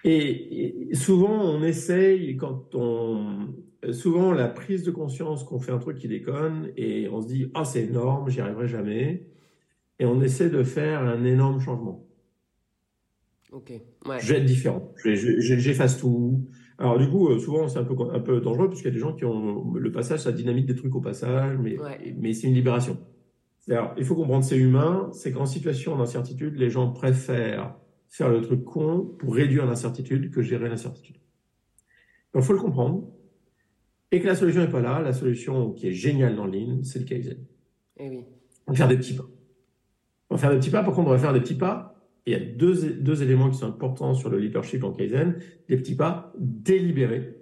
Et, 0.04 0.90
et 0.90 0.94
souvent, 0.94 1.42
on 1.42 1.62
essaye, 1.64 2.36
quand 2.36 2.74
on, 2.74 3.48
souvent, 3.92 4.32
la 4.32 4.48
prise 4.48 4.84
de 4.84 4.90
conscience 4.90 5.44
qu'on 5.44 5.58
fait 5.58 5.72
un 5.72 5.78
truc 5.78 5.98
qui 5.98 6.08
déconne 6.08 6.70
et 6.76 7.08
on 7.08 7.20
se 7.20 7.26
dit, 7.26 7.50
ah, 7.54 7.64
c'est 7.64 7.84
énorme, 7.84 8.28
j'y 8.30 8.40
arriverai 8.40 8.68
jamais. 8.68 9.26
Et 9.98 10.06
on 10.06 10.20
essaie 10.20 10.50
de 10.50 10.62
faire 10.62 11.00
un 11.02 11.24
énorme 11.24 11.60
changement. 11.60 12.06
Ok. 13.54 13.70
Ouais. 14.06 14.18
Je 14.20 14.32
vais 14.32 14.40
être 14.40 14.44
différent. 14.44 14.92
Je- 14.96 15.14
je- 15.14 15.40
je- 15.40 15.54
J'efface 15.58 15.98
tout. 15.98 16.44
Alors 16.76 16.98
du 16.98 17.08
coup, 17.08 17.28
euh, 17.28 17.38
souvent 17.38 17.68
c'est 17.68 17.78
un 17.78 17.84
peu 17.84 17.94
un 18.12 18.18
peu 18.20 18.40
dangereux 18.40 18.68
puisqu'il 18.68 18.88
y 18.88 18.90
a 18.90 18.94
des 18.94 18.98
gens 18.98 19.14
qui 19.14 19.24
ont 19.24 19.72
le 19.74 19.92
passage, 19.92 20.20
ça 20.20 20.32
dynamite 20.32 20.66
des 20.66 20.74
trucs 20.74 20.94
au 20.94 21.00
passage, 21.00 21.56
mais 21.58 21.78
Ouais. 21.78 22.14
mais 22.18 22.32
c'est 22.32 22.48
une 22.48 22.54
libération. 22.54 22.98
Alors, 23.70 23.94
il 23.96 24.04
faut 24.04 24.14
comprendre, 24.14 24.44
c'est 24.44 24.58
humain, 24.58 25.08
c'est 25.12 25.32
qu'en 25.32 25.46
situation 25.46 25.96
d'incertitude, 25.96 26.56
les 26.56 26.68
gens 26.68 26.90
préfèrent 26.90 27.74
faire 28.08 28.28
le 28.28 28.42
truc 28.42 28.62
con 28.64 29.14
pour 29.18 29.34
réduire 29.34 29.64
l'incertitude 29.64 30.30
que 30.30 30.42
gérer 30.42 30.68
l'incertitude. 30.68 31.16
Donc, 32.34 32.42
il 32.42 32.46
faut 32.46 32.52
le 32.52 32.58
comprendre. 32.60 33.08
Et 34.12 34.20
que 34.20 34.26
la 34.26 34.34
solution 34.34 34.60
n'est 34.60 34.68
pas 34.68 34.80
là. 34.82 35.00
La 35.00 35.12
solution 35.14 35.72
qui 35.72 35.86
est 35.88 35.92
géniale 35.92 36.36
dans 36.36 36.46
Lean, 36.46 36.82
c'est 36.82 36.98
le 36.98 37.04
Kaizen. 37.06 37.38
Eh 37.96 38.10
oui. 38.10 38.24
On 38.66 38.72
va 38.72 38.76
faire 38.76 38.88
des 38.88 38.96
petits 38.98 39.14
pas. 39.14 39.24
On 40.30 40.34
va 40.34 40.40
faire 40.40 40.50
des 40.50 40.58
petits 40.58 40.70
pas. 40.70 40.82
Par 40.84 40.92
contre, 40.92 41.08
on 41.08 41.12
va 41.12 41.18
faire 41.18 41.32
des 41.32 41.40
petits 41.40 41.54
pas? 41.56 41.93
Il 42.26 42.32
y 42.32 42.36
a 42.36 42.40
deux, 42.40 42.92
deux 42.92 43.22
éléments 43.22 43.50
qui 43.50 43.58
sont 43.58 43.66
importants 43.66 44.14
sur 44.14 44.30
le 44.30 44.38
leadership 44.38 44.82
en 44.82 44.92
Kaizen. 44.92 45.38
Des 45.68 45.76
petits 45.76 45.94
pas 45.94 46.32
délibérés. 46.38 47.36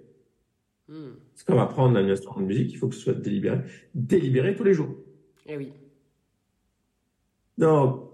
Hmm. 0.89 1.13
C'est 1.35 1.47
comme 1.47 1.59
apprendre 1.59 1.97
un 1.97 2.09
instrument 2.09 2.41
de 2.41 2.45
musique. 2.45 2.71
Il 2.73 2.77
faut 2.77 2.89
que 2.89 2.95
ce 2.95 3.01
soit 3.01 3.13
délibéré. 3.13 3.59
Délibéré 3.95 4.55
tous 4.55 4.63
les 4.63 4.73
jours. 4.73 4.93
Eh 5.45 5.57
oui. 5.57 5.71
Donc, 7.57 8.09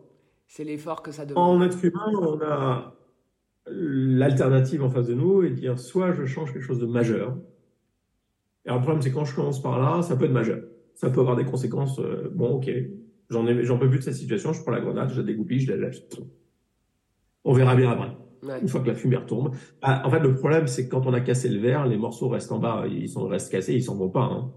C'est 0.47 0.63
l'effort 0.63 1.01
que 1.01 1.11
ça 1.11 1.25
demande. 1.25 1.61
En 1.61 1.65
être 1.65 1.83
humain, 1.83 2.11
on 2.21 2.39
a 2.41 2.95
l'alternative 3.67 4.83
en 4.83 4.89
face 4.89 5.07
de 5.07 5.13
nous 5.13 5.43
et 5.43 5.51
dire 5.51 5.79
soit 5.79 6.11
je 6.13 6.25
change 6.25 6.53
quelque 6.53 6.63
chose 6.63 6.79
de 6.79 6.85
majeur. 6.85 7.37
Et 8.65 8.69
alors, 8.69 8.79
le 8.79 8.83
problème, 8.83 9.01
c'est 9.01 9.11
quand 9.11 9.25
je 9.25 9.35
commence 9.35 9.61
par 9.61 9.79
là, 9.79 10.01
ça 10.01 10.15
peut 10.15 10.25
être 10.25 10.31
majeur. 10.31 10.61
Ça 10.95 11.09
peut 11.09 11.21
avoir 11.21 11.35
des 11.35 11.45
conséquences. 11.45 11.99
euh, 11.99 12.29
bon, 12.33 12.49
ok, 12.57 12.69
j'en 13.29 13.47
ai, 13.47 13.63
j'en 13.63 13.77
peux 13.77 13.89
plus 13.89 13.99
de 13.99 14.03
cette 14.03 14.15
situation, 14.15 14.53
je 14.53 14.61
prends 14.61 14.71
la 14.71 14.81
grenade, 14.81 15.11
je 15.11 15.17
la 15.17 15.23
dégoupille, 15.23 15.59
je 15.59 15.71
la 15.71 15.77
lâche. 15.77 16.01
On 17.45 17.53
verra 17.53 17.75
bien 17.75 17.91
après. 17.91 18.11
Ouais. 18.43 18.59
Une 18.61 18.67
fois 18.69 18.81
que 18.81 18.87
la 18.87 18.95
fumée 18.95 19.17
retombe. 19.17 19.53
Ah, 19.81 20.01
en 20.05 20.09
fait, 20.11 20.19
le 20.19 20.33
problème, 20.35 20.67
c'est 20.67 20.85
que 20.85 20.91
quand 20.91 21.05
on 21.05 21.13
a 21.13 21.19
cassé 21.21 21.49
le 21.49 21.59
verre, 21.59 21.85
les 21.87 21.97
morceaux 21.97 22.29
restent 22.29 22.51
en 22.51 22.59
bas. 22.59 22.85
Ils 22.89 23.09
sont, 23.09 23.27
restent 23.27 23.51
cassés, 23.51 23.73
ils 23.73 23.83
s'en 23.83 23.95
vont 23.95 24.09
pas. 24.09 24.23
Hein. 24.23 24.51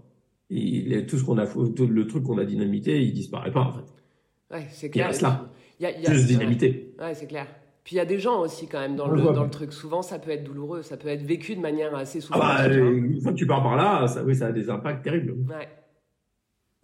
Il- 0.49 0.89
les- 0.89 1.05
tout 1.05 1.17
ce 1.17 1.23
qu'on 1.25 1.37
a, 1.37 1.45
tout 1.47 1.87
le 1.87 2.07
truc 2.07 2.23
qu'on 2.23 2.37
a 2.37 2.45
dynamité, 2.45 3.01
il 3.03 3.13
disparaît 3.13 3.51
pas, 3.51 3.61
en 3.61 3.71
fait. 3.71 4.55
Ouais, 4.55 4.67
c'est 4.69 4.87
Il 4.87 4.91
clair. 4.91 5.07
reste 5.07 5.21
là. 5.21 5.49
Il 5.79 5.83
y 5.83 5.85
a- 5.87 5.97
il 5.97 6.03
y 6.03 6.07
a- 6.07 6.13
Juste 6.13 6.27
dynamité. 6.27 6.93
Ouais, 6.99 7.13
c'est 7.13 7.27
clair. 7.27 7.47
Puis 7.83 7.95
il 7.95 7.97
y 7.97 8.01
a 8.01 8.05
des 8.05 8.19
gens 8.19 8.39
aussi 8.39 8.67
quand 8.67 8.79
même 8.79 8.95
dans 8.95 9.07
le, 9.09 9.21
dans 9.21 9.43
le 9.43 9.49
truc. 9.49 9.73
Souvent, 9.73 10.01
ça 10.01 10.17
peut 10.19 10.31
être 10.31 10.45
douloureux, 10.45 10.83
ça 10.83 10.95
peut 10.95 11.09
être 11.09 11.23
vécu 11.23 11.55
de 11.55 11.59
manière 11.59 11.93
assez 11.95 12.19
Ah 12.19 12.21
souffrante. 12.21 12.41
bah, 12.41 12.69
tu 12.69 12.79
vois. 12.79 12.89
euh, 12.89 12.93
une 12.95 13.19
fois 13.21 13.31
que 13.33 13.37
tu 13.37 13.45
pars 13.47 13.61
par 13.61 13.75
là, 13.75 14.07
ça, 14.07 14.23
oui, 14.23 14.35
ça 14.35 14.47
a 14.47 14.51
des 14.53 14.69
impacts 14.69 15.03
terribles 15.03 15.31
Ouais. 15.49 15.67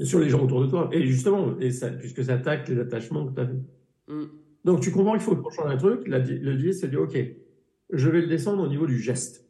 sur 0.06 0.20
les 0.20 0.28
gens 0.28 0.42
autour 0.44 0.60
de 0.62 0.68
toi. 0.68 0.90
Et 0.92 1.06
justement, 1.06 1.58
et 1.62 1.72
ça, 1.72 1.90
puisque 1.90 2.22
ça 2.26 2.34
attaque 2.34 2.68
les 2.68 2.80
attachements 2.80 3.28
que 3.28 3.36
tu 3.36 3.40
as 3.42 3.46
fait. 3.46 4.14
Donc 4.66 4.82
tu 4.82 4.92
comprends 4.92 5.14
qu'il 5.14 5.22
faut 5.22 5.36
changer 5.52 5.74
un 5.74 5.78
truc. 5.78 6.08
Le 6.08 6.56
deal, 6.56 6.74
c'est 6.74 6.88
de 6.88 6.92
dire, 6.92 7.02
OK, 7.02 7.18
je 7.92 8.10
vais 8.10 8.22
le 8.22 8.28
descendre 8.28 8.64
au 8.64 8.68
niveau 8.68 8.86
du 8.88 9.00
geste. 9.00 9.46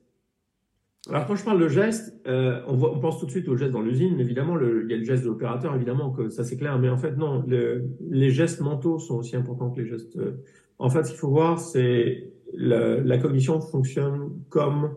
Alors 1.10 1.26
quand 1.26 1.36
je 1.36 1.44
parle 1.44 1.60
de 1.62 1.68
geste, 1.70 2.14
euh, 2.28 2.62
on, 2.68 2.76
voit, 2.76 2.94
on 2.96 3.00
pense 3.00 3.20
tout 3.20 3.26
de 3.26 3.32
suite 3.32 3.48
au 3.48 3.56
geste 3.56 3.72
dans 3.72 3.82
l'usine. 3.82 4.20
Évidemment, 4.20 4.56
le- 4.56 4.84
il 4.84 4.92
y 4.92 4.94
a 4.94 4.98
le 4.98 5.04
geste 5.04 5.24
de 5.24 5.30
l'opérateur, 5.30 5.74
évidemment, 5.76 6.12
que 6.12 6.30
ça 6.30 6.44
c'est 6.44 6.58
clair. 6.58 6.78
Mais 6.78 6.90
en 6.90 6.98
fait, 6.98 7.16
non, 7.16 7.44
le- 7.48 7.86
les 8.10 8.30
gestes 8.32 8.62
mentaux 8.62 9.00
sont 9.00 9.16
aussi 9.16 9.36
importants 9.36 9.72
que 9.72 9.82
les 9.82 9.88
gestes. 9.88 10.16
euh. 10.18 10.34
En 10.78 10.90
fait, 10.90 11.04
ce 11.06 11.10
qu'il 11.12 11.20
faut 11.20 11.30
voir, 11.30 11.60
c'est 11.60 12.32
la, 12.54 12.98
la 13.00 13.18
cognition 13.18 13.60
fonctionne 13.62 14.30
comme 14.50 14.96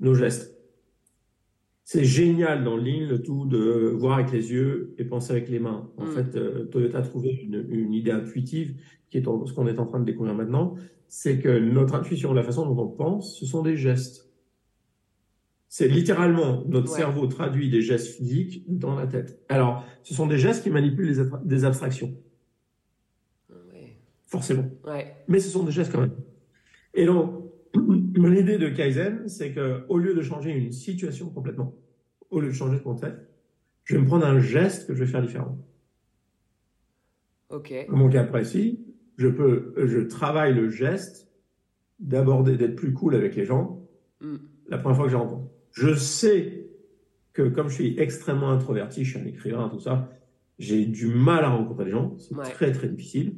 nos 0.00 0.14
gestes. 0.14 0.53
C'est 1.86 2.04
génial 2.04 2.64
dans 2.64 2.76
Lean, 2.78 3.06
le 3.08 3.22
tout 3.22 3.44
de 3.44 3.58
voir 3.94 4.18
avec 4.18 4.32
les 4.32 4.50
yeux 4.50 4.94
et 4.96 5.04
penser 5.04 5.32
avec 5.32 5.50
les 5.50 5.58
mains. 5.58 5.90
En 5.98 6.06
Mm. 6.06 6.12
fait, 6.12 6.36
euh, 6.36 6.64
Toyota 6.64 6.98
a 6.98 7.02
trouvé 7.02 7.28
une, 7.30 7.66
une 7.68 7.92
idée 7.92 8.10
intuitive 8.10 8.74
qui 9.10 9.18
est 9.18 9.28
en- 9.28 9.44
ce 9.44 9.52
qu'on 9.52 9.66
est 9.66 9.78
en 9.78 9.84
train 9.84 10.00
de 10.00 10.06
découvrir 10.06 10.34
maintenant, 10.34 10.76
c'est 11.08 11.38
que 11.38 11.58
notre 11.58 11.94
intuition, 11.94 12.32
la 12.32 12.42
façon 12.42 12.64
dont 12.72 12.82
on 12.82 12.88
pense, 12.88 13.38
ce 13.38 13.44
sont 13.44 13.62
des 13.62 13.76
gestes. 13.76 14.30
C'est 15.68 15.88
littéralement 15.88 16.64
notre 16.68 16.90
Ouais. 16.90 16.98
cerveau 16.98 17.26
traduit 17.26 17.68
des 17.68 17.82
gestes 17.82 18.06
physiques 18.16 18.64
dans 18.66 18.94
la 18.94 19.06
tête. 19.06 19.44
Alors, 19.50 19.84
ce 20.04 20.14
sont 20.14 20.26
des 20.26 20.38
gestes 20.38 20.62
qui 20.62 20.70
manipulent 20.70 21.12
des, 21.44 21.64
abstractions, 21.66 22.14
Ouais. 23.50 23.98
forcément. 24.26 24.70
Ouais. 24.86 25.14
Mais 25.28 25.38
ce 25.38 25.50
sont 25.50 25.64
des 25.64 25.72
gestes 25.72 25.92
quand 25.92 26.00
même. 26.00 26.14
Et 26.94 27.04
donc, 27.04 27.43
l'idée 27.74 28.58
de 28.58 28.68
Kaizen, 28.68 29.28
c'est 29.28 29.52
que 29.52 29.84
au 29.88 29.98
lieu 29.98 30.14
de 30.14 30.22
changer 30.22 30.50
une 30.52 30.72
situation 30.72 31.28
complètement, 31.30 31.74
au 32.30 32.40
lieu 32.40 32.48
de 32.48 32.52
changer 32.52 32.78
ce 32.78 32.82
contexte, 32.82 33.20
je 33.84 33.94
vais 33.96 34.00
me 34.02 34.06
prendre 34.06 34.26
un 34.26 34.40
geste 34.40 34.86
que 34.86 34.94
je 34.94 35.04
vais 35.04 35.10
faire 35.10 35.22
différent. 35.22 35.58
Ok. 37.50 37.72
Dans 37.88 37.96
mon 37.96 38.08
cas 38.08 38.24
précis, 38.24 38.80
je 39.16 39.28
peux, 39.28 39.74
je 39.86 40.00
travaille 40.00 40.54
le 40.54 40.70
geste 40.70 41.28
d'aborder, 42.00 42.56
d'être 42.56 42.74
plus 42.76 42.92
cool 42.92 43.14
avec 43.14 43.36
les 43.36 43.44
gens 43.44 43.80
Hmm. 44.20 44.36
la 44.68 44.78
première 44.78 44.96
fois 44.96 45.06
que 45.06 45.10
les 45.10 45.16
rencontre. 45.16 45.50
Je 45.72 45.92
sais 45.94 46.68
que 47.34 47.42
comme 47.42 47.68
je 47.68 47.74
suis 47.74 47.98
extrêmement 47.98 48.50
introverti, 48.50 49.04
je 49.04 49.10
suis 49.10 49.20
un 49.20 49.26
écrivain, 49.26 49.68
tout 49.68 49.80
ça, 49.80 50.08
j'ai 50.58 50.86
du 50.86 51.08
mal 51.08 51.44
à 51.44 51.50
rencontrer 51.50 51.86
les 51.86 51.90
gens. 51.90 52.16
C'est 52.16 52.34
Ouais. 52.34 52.44
très, 52.44 52.72
très 52.72 52.88
difficile. 52.88 53.34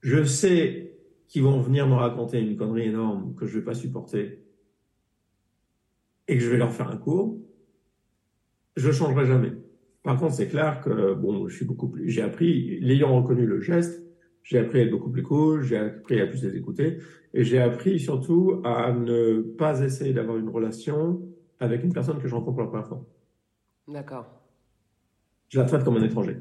Je 0.00 0.22
sais 0.24 0.87
qu'ils 1.28 1.42
vont 1.42 1.60
venir 1.60 1.86
me 1.86 1.94
raconter 1.94 2.40
une 2.40 2.56
connerie 2.56 2.86
énorme 2.86 3.34
que 3.34 3.46
je 3.46 3.58
vais 3.58 3.64
pas 3.64 3.74
supporter 3.74 4.42
et 6.26 6.34
que 6.34 6.42
je 6.42 6.50
vais 6.50 6.56
leur 6.56 6.72
faire 6.72 6.90
un 6.90 6.96
cours. 6.96 7.38
Je 8.76 8.90
changerai 8.90 9.26
jamais. 9.26 9.52
Par 10.02 10.18
contre, 10.18 10.34
c'est 10.34 10.48
clair 10.48 10.80
que, 10.80 11.12
bon, 11.14 11.48
je 11.48 11.56
suis 11.56 11.66
beaucoup 11.66 11.88
plus, 11.88 12.08
j'ai 12.08 12.22
appris, 12.22 12.80
l'ayant 12.80 13.14
reconnu 13.20 13.46
le 13.46 13.60
geste, 13.60 14.02
j'ai 14.42 14.58
appris 14.58 14.80
à 14.80 14.82
être 14.84 14.90
beaucoup 14.90 15.10
plus 15.10 15.22
cool, 15.22 15.62
j'ai 15.62 15.76
appris 15.76 16.20
à 16.20 16.26
plus 16.26 16.42
les 16.42 16.56
écouter, 16.56 16.98
et 17.34 17.44
j'ai 17.44 17.60
appris 17.60 17.98
surtout 17.98 18.62
à 18.64 18.92
ne 18.92 19.42
pas 19.42 19.80
essayer 19.82 20.14
d'avoir 20.14 20.38
une 20.38 20.48
relation 20.48 21.20
avec 21.60 21.84
une 21.84 21.92
personne 21.92 22.18
que 22.18 22.28
je 22.28 22.34
rencontre 22.34 22.54
pour 22.54 22.62
la 22.62 22.68
première 22.68 22.88
fois. 22.88 23.06
D'accord. 23.86 24.26
Je 25.48 25.58
la 25.58 25.66
traite 25.66 25.84
comme 25.84 25.96
un 25.96 26.02
étranger. 26.02 26.36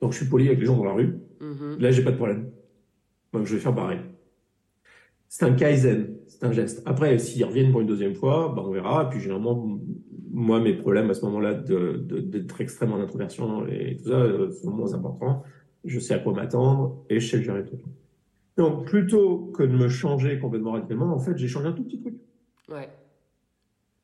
Donc 0.00 0.12
je 0.12 0.18
suis 0.18 0.26
poli 0.26 0.46
avec 0.46 0.60
les 0.60 0.66
gens 0.66 0.76
dans 0.76 0.84
la 0.84 0.92
rue. 0.92 1.18
Mhm. 1.40 1.78
Là, 1.78 1.90
j'ai 1.90 2.04
pas 2.04 2.12
de 2.12 2.16
problème. 2.16 2.50
Donc 3.32 3.46
je 3.46 3.54
vais 3.54 3.60
faire 3.60 3.74
pareil. 3.74 4.00
C'est 5.28 5.44
un 5.44 5.52
kaizen, 5.54 6.16
c'est 6.28 6.44
un 6.44 6.52
geste. 6.52 6.82
Après, 6.86 7.18
s'ils 7.18 7.44
reviennent 7.44 7.72
pour 7.72 7.80
une 7.80 7.86
deuxième 7.86 8.14
fois, 8.14 8.52
bah, 8.54 8.62
on 8.64 8.70
verra. 8.70 9.04
Et 9.04 9.08
puis 9.10 9.20
généralement, 9.20 9.78
moi, 10.30 10.60
mes 10.60 10.74
problèmes 10.74 11.10
à 11.10 11.14
ce 11.14 11.24
moment-là 11.26 11.54
de- 11.54 11.96
de- 11.96 12.20
d'être 12.20 12.60
extrêmement 12.60 12.96
en 12.96 13.00
introversion 13.00 13.66
et 13.66 13.96
tout 13.96 14.04
ça 14.04 14.20
euh, 14.20 14.50
sont 14.52 14.70
moins 14.70 14.94
importants. 14.94 15.42
Je 15.84 15.98
sais 15.98 16.14
à 16.14 16.18
quoi 16.18 16.32
m'attendre 16.32 17.04
et 17.10 17.20
je 17.20 17.28
sais 17.28 17.36
le 17.38 17.42
gérer 17.42 17.64
tout. 17.64 17.78
Donc 18.56 18.86
plutôt 18.86 19.52
que 19.54 19.62
de 19.62 19.76
me 19.76 19.88
changer 19.88 20.38
complètement 20.38 20.72
radicalement, 20.72 21.12
en 21.12 21.18
fait, 21.18 21.36
j'ai 21.36 21.48
changé 21.48 21.66
un 21.68 21.72
tout 21.72 21.84
petit 21.84 22.00
truc. 22.00 22.14
Ouais. 22.70 22.88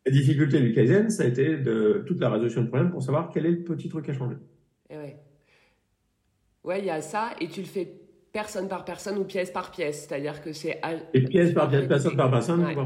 La 0.04 0.12
difficulté 0.12 0.60
du 0.60 0.72
Kaizen, 0.72 1.08
ça 1.10 1.22
a 1.22 1.26
été 1.26 1.56
de 1.56 2.02
toute 2.06 2.20
la 2.20 2.28
résolution 2.30 2.62
du 2.62 2.68
problème 2.68 2.90
pour 2.90 3.02
savoir 3.02 3.30
quel 3.32 3.46
est 3.46 3.50
le 3.52 3.62
petit 3.62 3.88
truc 3.88 4.08
à 4.08 4.12
changer. 4.12 4.36
Et 4.90 4.96
ouais. 4.96 5.16
Ouais, 6.64 6.80
il 6.80 6.84
y 6.84 6.90
a 6.90 7.00
ça, 7.00 7.30
et 7.40 7.48
tu 7.48 7.60
le 7.60 7.66
fais 7.66 8.01
personne 8.32 8.68
par 8.68 8.84
personne 8.84 9.18
ou 9.18 9.24
pièce 9.24 9.50
par 9.50 9.70
pièce. 9.70 10.06
C'est-à-dire 10.06 10.40
que 10.42 10.52
c'est. 10.52 10.80
Et 11.14 11.22
pièce 11.24 11.52
par 11.52 11.68
pièce, 11.68 11.86
personne 11.86 12.16
par 12.16 12.30
personne, 12.30 12.64
Ouais. 12.64 12.76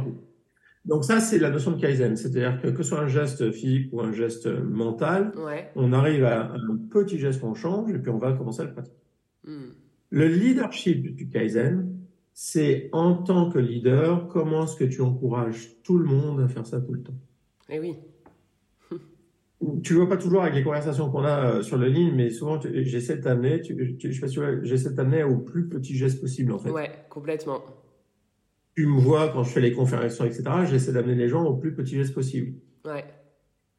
Donc 0.85 1.05
ça, 1.05 1.19
c'est 1.19 1.41
la 1.41 1.51
notion 1.51 1.73
de 1.73 1.81
Kaizen. 1.81 2.17
C'est-à-dire 2.17 2.61
que 2.63 2.69
que 2.69 2.83
ce 2.85 2.91
soit 2.91 3.01
un 3.01 3.09
geste 3.09 3.51
physique 3.51 3.89
ou 3.93 4.01
un 4.01 4.13
geste 4.13 4.47
mental, 4.47 5.33
Ouais. 5.37 5.71
on 5.75 5.93
arrive 5.93 6.25
à 6.25 6.53
un 6.53 6.77
petit 6.91 7.19
geste 7.19 7.41
qu'on 7.41 7.55
change 7.55 7.91
et 7.91 7.99
puis 7.99 8.11
on 8.11 8.19
va 8.19 8.33
commencer 8.35 8.63
à 8.63 8.67
le 8.67 8.73
pratiquer. 8.73 8.97
Hmm. 9.45 9.71
Le 10.11 10.29
leadership 10.29 11.17
du 11.17 11.29
Kaizen, 11.29 11.93
c'est 12.33 12.89
en 12.93 13.15
tant 13.15 13.51
que 13.51 13.59
leader, 13.59 14.29
comment 14.29 14.65
est-ce 14.65 14.77
que 14.77 14.85
tu 14.85 15.01
encourages 15.03 15.71
tout 15.83 15.99
le 15.99 16.05
monde 16.05 16.41
à 16.41 16.47
faire 16.47 16.65
ça 16.67 16.81
tout 16.81 16.93
le 16.93 17.03
temps? 17.03 17.17
Et 17.69 17.81
oui. 17.81 17.97
Tu 19.83 19.95
le 19.95 20.01
vois 20.01 20.09
pas 20.11 20.17
toujours 20.19 20.43
avec 20.43 20.55
les 20.55 20.63
conversations 20.63 21.11
qu'on 21.11 21.25
a 21.25 21.55
euh, 21.57 21.63
sur 21.63 21.79
le 21.79 21.89
ligne, 21.89 22.13
mais 22.15 22.29
souvent 22.29 22.61
j'essaie 22.61 23.17
de 23.17 23.23
t'amener, 23.23 23.63
je 23.65 24.13
sais 24.13 24.21
pas 24.21 24.29
si 24.29 24.39
j'essaie 24.63 24.91
de 24.91 24.97
t'amener 24.97 25.23
au 25.23 25.39
plus 25.39 25.67
petit 25.69 25.97
geste 25.97 26.21
possible 26.21 26.53
en 26.53 26.59
fait. 26.59 26.71
Ouais, 26.71 26.91
complètement. 27.09 27.63
Tu 28.75 28.87
me 28.87 28.99
vois 29.01 29.29
quand 29.31 29.43
je 29.45 29.51
fais 29.51 29.63
les 29.63 29.73
conférences, 29.73 30.21
etc. 30.21 30.43
J'essaie 30.69 30.93
d'amener 30.93 31.15
les 31.15 31.29
gens 31.29 31.45
au 31.45 31.57
plus 31.57 31.75
petit 31.75 31.97
geste 31.97 32.13
possible. 32.13 32.53
Ouais. 32.85 33.05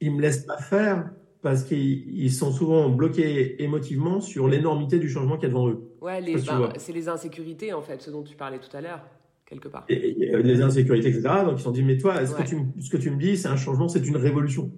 Ils 0.01 0.15
me 0.15 0.21
laissent 0.21 0.45
pas 0.45 0.57
faire 0.57 1.11
parce 1.43 1.63
qu'ils 1.63 2.09
ils 2.19 2.31
sont 2.31 2.51
souvent 2.51 2.89
bloqués 2.89 3.61
émotivement 3.63 4.19
sur 4.19 4.47
l'énormité 4.47 4.97
du 4.97 5.07
changement 5.09 5.35
qu'il 5.35 5.43
y 5.43 5.45
a 5.45 5.49
devant 5.49 5.69
eux. 5.69 5.91
Ouais, 6.01 6.19
les, 6.21 6.35
vois. 6.37 6.73
c'est 6.77 6.93
les 6.93 7.07
insécurités, 7.07 7.73
en 7.73 7.81
fait, 7.83 8.01
ce 8.01 8.09
dont 8.09 8.23
tu 8.23 8.35
parlais 8.35 8.59
tout 8.59 8.75
à 8.75 8.81
l'heure, 8.81 9.01
quelque 9.45 9.67
part. 9.67 9.85
Et, 9.89 10.23
et, 10.23 10.33
euh, 10.35 10.41
les 10.41 10.61
insécurités, 10.61 11.09
etc. 11.09 11.21
Donc 11.45 11.53
ils 11.53 11.57
se 11.59 11.63
sont 11.63 11.71
dit, 11.71 11.83
mais 11.83 11.97
toi, 11.97 12.25
ce, 12.25 12.33
Ouais. 12.33 12.43
que 12.43 12.49
tu, 12.49 12.57
ce 12.81 12.89
que 12.89 12.97
tu 12.97 13.11
me 13.11 13.17
dis, 13.17 13.37
c'est 13.37 13.47
un 13.47 13.55
changement, 13.55 13.87
c'est 13.87 14.05
une 14.05 14.17
révolution? 14.17 14.71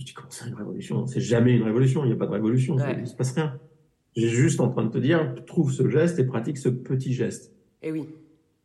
Je 0.00 0.06
dis, 0.06 0.14
comment 0.14 0.30
c'est 0.30 0.48
une 0.48 0.54
révolution? 0.54 1.06
C'est 1.06 1.20
jamais 1.20 1.54
une 1.54 1.62
révolution, 1.62 2.04
il 2.04 2.08
n'y 2.08 2.14
a 2.14 2.16
pas 2.16 2.26
de 2.26 2.32
révolution, 2.32 2.76
Ouais. 2.76 2.94
il 2.94 3.00
ne 3.02 3.04
se 3.06 3.14
passe 3.14 3.32
rien. 3.32 3.60
J'ai 4.16 4.28
juste 4.28 4.58
en 4.60 4.70
train 4.70 4.84
de 4.84 4.90
te 4.90 4.96
dire, 4.98 5.34
trouve 5.46 5.70
ce 5.72 5.88
geste 5.90 6.18
et 6.18 6.24
pratique 6.24 6.56
ce 6.56 6.70
petit 6.70 7.12
geste. 7.12 7.52
Et 7.82 7.92
oui. 7.92 8.08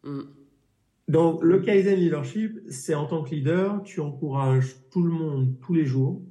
Hmm. 0.03 0.21
Donc, 1.09 1.43
le 1.43 1.59
Kaizen 1.59 1.99
Leadership, 1.99 2.59
c'est 2.69 2.95
en 2.95 3.05
tant 3.05 3.21
que 3.23 3.31
leader, 3.35 3.83
tu 3.83 3.99
encourages 3.99 4.77
tout 4.91 5.03
le 5.03 5.11
monde 5.11 5.59
tous 5.59 5.73
les 5.73 5.85
jours 5.85 6.21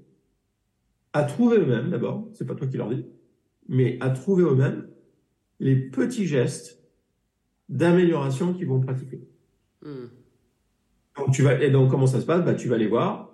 à 1.12 1.22
trouver 1.22 1.58
eux-mêmes 1.58 1.90
d'abord, 1.90 2.26
c'est 2.32 2.46
pas 2.46 2.54
toi 2.54 2.66
qui 2.66 2.76
leur 2.78 2.88
dis, 2.88 3.04
mais 3.68 3.98
à 4.00 4.08
trouver 4.10 4.42
eux-mêmes 4.42 4.88
les 5.60 5.76
petits 5.76 6.26
gestes 6.26 6.82
d'amélioration 7.68 8.52
qu'ils 8.54 8.66
vont 8.66 8.80
pratiquer. 8.80 9.20
Donc, 9.82 11.30
tu 11.32 11.42
vas, 11.42 11.62
et 11.62 11.70
donc, 11.70 11.90
comment 11.90 12.06
ça 12.06 12.20
se 12.20 12.26
passe? 12.26 12.42
Bah, 12.44 12.54
Tu 12.54 12.68
vas 12.68 12.78
les 12.78 12.88
voir, 12.88 13.33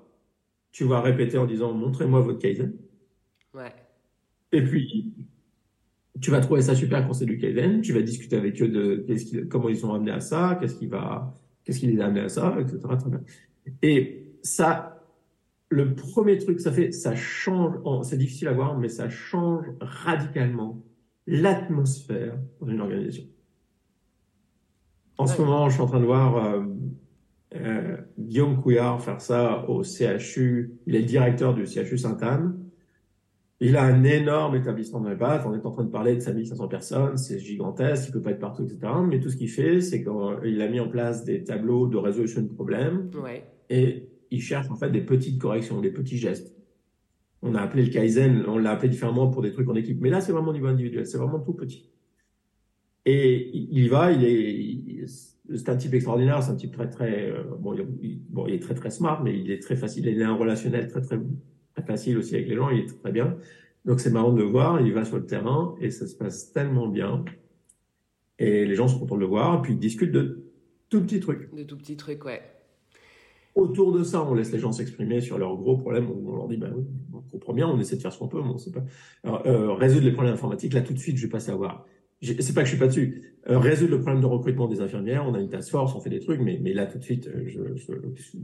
tu 0.73 0.85
vas 0.85 1.01
répéter 1.01 1.39
en 1.39 1.47
disant 1.47 1.73
montrez-moi 1.73 2.21
votre 2.21 2.39
Kaizen. 2.39 2.75
Ouais. 3.55 3.75
Et 4.53 4.63
puis, 4.63 5.15
tu 6.21 6.31
vas 6.31 6.41
trouver 6.41 6.63
ça 6.63 6.75
super 6.75 7.07
quand 7.07 7.13
c'est 7.13 7.27
du 7.27 7.39
Kaizen, 7.39 7.81
tu 7.81 7.93
vas 7.93 8.03
discuter 8.03 8.37
avec 8.37 8.61
eux 8.63 8.69
de 8.69 9.05
qu'est-ce 9.07 9.45
comment 9.45 9.69
ils 9.69 9.77
sont 9.77 9.93
amenés 9.95 10.13
à 10.13 10.21
ça, 10.21 10.57
qu'est-ce 10.61 10.77
qui 10.77 10.87
va, 10.87 11.35
qu'est-ce 11.65 11.81
qui 11.81 11.87
les 11.87 12.01
a 12.01 12.07
amenés 12.07 12.21
à 12.21 12.29
ça, 12.29 12.57
etc. 12.61 12.79
Et 13.83 14.35
ça, 14.43 15.07
le 15.69 15.95
premier 15.95 16.39
truc, 16.39 16.61
ça 16.61 16.73
fait, 16.73 16.93
ça 16.93 17.15
change, 17.15 17.77
c'est 18.03 18.19
difficile 18.19 18.49
à 18.49 18.53
voir, 18.53 18.79
mais 18.79 18.89
ça 18.89 19.09
change 19.09 19.67
radicalement 19.81 20.83
l'atmosphère 21.27 22.37
dans 22.61 22.69
une 22.69 22.81
organisation. 22.81 23.25
En 25.17 25.27
ce 25.27 25.41
moment, 25.41 25.69
je 25.69 25.75
suis 25.75 25.83
en 25.83 25.87
train 25.87 26.01
de 26.01 26.07
voir 26.07 26.37
euh, 26.37 26.65
euh, 27.55 27.97
Guillaume 28.19 28.61
Couillard 28.61 29.03
faire 29.03 29.21
ça 29.21 29.69
au 29.69 29.83
CHU. 29.83 30.79
Il 30.87 30.95
est 30.95 31.01
le 31.01 31.07
directeur 31.07 31.55
du 31.55 31.67
CHU 31.67 31.99
Sainte-Anne. 31.99 32.59
Il 33.63 33.77
a 33.77 33.85
un 33.85 34.05
énorme 34.05 34.57
établissement 34.57 35.01
de 35.01 35.15
BAT. 35.15 35.45
On 35.47 35.55
est 35.55 35.67
en 35.67 35.71
train 35.71 35.85
de 35.85 35.91
parler 35.91 36.15
de 36.15 36.21
5500 36.21 36.69
personnes. 36.69 37.17
C'est 37.19 37.39
gigantesque. 37.39 38.09
Il 38.09 38.13
peut 38.13 38.23
pas 38.23 38.31
être 38.31 38.39
partout, 38.39 38.65
etc. 38.65 38.81
Mais 39.07 39.21
tout 39.21 39.29
ce 39.29 39.37
qu'il 39.37 39.51
fait, 39.51 39.83
c'est 39.83 40.03
qu'il 40.03 40.63
a 40.63 40.69
mis 40.69 40.81
en 40.81 40.89
place 40.89 41.25
des 41.25 41.45
tableaux 41.45 41.87
de 41.87 41.99
résolution 41.99 42.41
de 42.41 42.49
problèmes. 42.49 43.11
Ouais. 43.23 43.45
Et 43.69 44.09
il 44.31 44.41
cherche 44.41 44.71
en 44.71 44.77
fait 44.77 44.91
des 44.91 45.03
petites 45.03 45.39
corrections, 45.39 45.81
des 45.81 45.91
petits 45.91 46.17
gestes. 46.17 46.57
On 47.43 47.55
a 47.55 47.61
appelé 47.61 47.85
le 47.85 47.91
Kaizen, 47.91 48.45
on 48.47 48.59
l'a 48.59 48.73
appelé 48.73 48.89
différemment 48.89 49.29
pour 49.29 49.43
des 49.43 49.53
trucs 49.53 49.69
en 49.69 49.75
équipe. 49.75 50.01
Mais 50.01 50.11
là, 50.11 50.21
c'est 50.21 50.33
vraiment 50.33 50.51
au 50.51 50.55
niveau 50.55 50.67
individuel. 50.67 51.07
C'est 51.07 51.19
vraiment 51.19 51.41
tout 51.41 51.55
petit. 51.55 51.91
Et 53.05 53.51
il 53.57 53.79
y 53.79 53.89
va, 53.89 54.13
il 54.13 54.25
est, 54.25 55.07
c'est 55.57 55.69
un 55.69 55.77
type 55.77 55.95
extraordinaire, 55.95 56.43
c'est 56.43 56.53
un 56.53 56.57
type 56.57 56.73
très 56.73 56.89
très, 56.89 57.31
euh, 57.31 57.43
bon, 57.59 57.75
il, 58.03 58.21
bon, 58.29 58.47
il 58.47 58.55
est 58.55 58.63
très 58.63 58.75
très 58.75 58.91
smart, 58.91 59.23
mais 59.23 59.39
il 59.39 59.51
est 59.51 59.63
très 59.63 59.77
facile, 59.77 60.07
il 60.07 60.23
a 60.23 60.29
un 60.29 60.35
relationnel 60.35 60.89
très 60.89 61.01
très, 61.01 61.19
très 61.75 61.83
facile 61.83 62.19
aussi 62.19 62.35
avec 62.35 62.49
les 62.49 62.57
gens, 62.57 62.71
il 62.71 62.81
est 62.81 63.01
très 63.01 63.13
bien. 63.13 63.37
Donc 63.85 64.01
c'est 64.01 64.11
marrant 64.11 64.33
de 64.33 64.39
le 64.39 64.49
voir, 64.49 64.81
il 64.81 64.93
va 64.93 65.05
sur 65.05 65.17
le 65.17 65.27
terrain 65.27 65.75
et 65.81 65.91
ça 65.91 66.07
se 66.07 66.15
passe 66.17 66.53
tellement 66.53 66.89
bien. 66.89 67.25
Et 68.39 68.65
les 68.65 68.75
gens 68.75 68.89
sont 68.89 68.99
contents 68.99 69.17
de 69.17 69.21
le 69.21 69.27
voir, 69.27 69.59
et 69.59 69.63
puis 69.63 69.75
ils 69.75 69.79
discutent 69.79 70.13
de 70.13 70.51
tout 70.89 71.03
petits 71.03 71.21
trucs. 71.21 71.55
De 71.55 71.63
tout 71.63 71.77
petits 71.77 71.97
trucs, 71.97 72.25
ouais. 72.25 72.43
Autour 73.55 73.93
de 73.93 74.05
ça, 74.05 74.23
on 74.23 74.35
laisse 74.35 74.53
les 74.53 74.59
gens 74.59 74.73
s'exprimer 74.73 75.21
sur 75.21 75.37
leurs 75.37 75.57
gros 75.57 75.77
problèmes. 75.77 76.09
On 76.09 76.37
leur 76.37 76.49
dit, 76.49 76.57
bah 76.57 76.69
oui, 76.75 76.85
on 77.13 77.21
comprend 77.21 77.53
bien, 77.53 77.69
on 77.69 77.79
essaie 77.79 77.97
de 77.97 78.01
faire 78.01 78.13
ce 78.13 78.19
qu'on 78.19 78.29
peut, 78.29 78.41
mais 78.41 78.49
on 78.49 78.59
sait 78.59 78.71
pas. 78.71 78.85
Alors, 79.25 79.47
euh, 79.47 79.75
résoudre 79.75 80.05
les 80.05 80.13
problèmes 80.13 80.35
informatiques, 80.35 80.73
là 80.73 80.83
tout 80.83 80.93
de 80.93 80.99
suite, 80.99 81.17
je 81.17 81.27
vais 81.27 81.31
pas 81.31 81.41
savoir 81.41 81.85
c'est 82.23 82.55
pas 82.55 82.63
que 82.63 82.67
je 82.67 82.73
suis 82.73 82.79
pas 82.79 82.87
dessus. 82.87 83.23
Euh, 83.49 83.59
résoudre 83.59 83.93
le 83.93 84.01
problème 84.01 84.21
de 84.21 84.27
recrutement 84.27 84.69
des 84.69 84.81
infirmières, 84.81 85.25
on 85.27 85.35
a 85.35 85.41
une 85.41 85.49
task 85.49 85.71
force, 85.71 85.95
on 85.95 86.01
fait 86.01 86.11
des 86.11 86.21
trucs, 86.21 86.41
mais, 86.41 86.59
mais 86.61 86.75
là 86.75 86.87
tout 86.87 86.99
de 86.99 87.03
suite, 87.03 87.29
euh, 87.29 87.45
je, 87.47 87.75
je, 87.77 87.93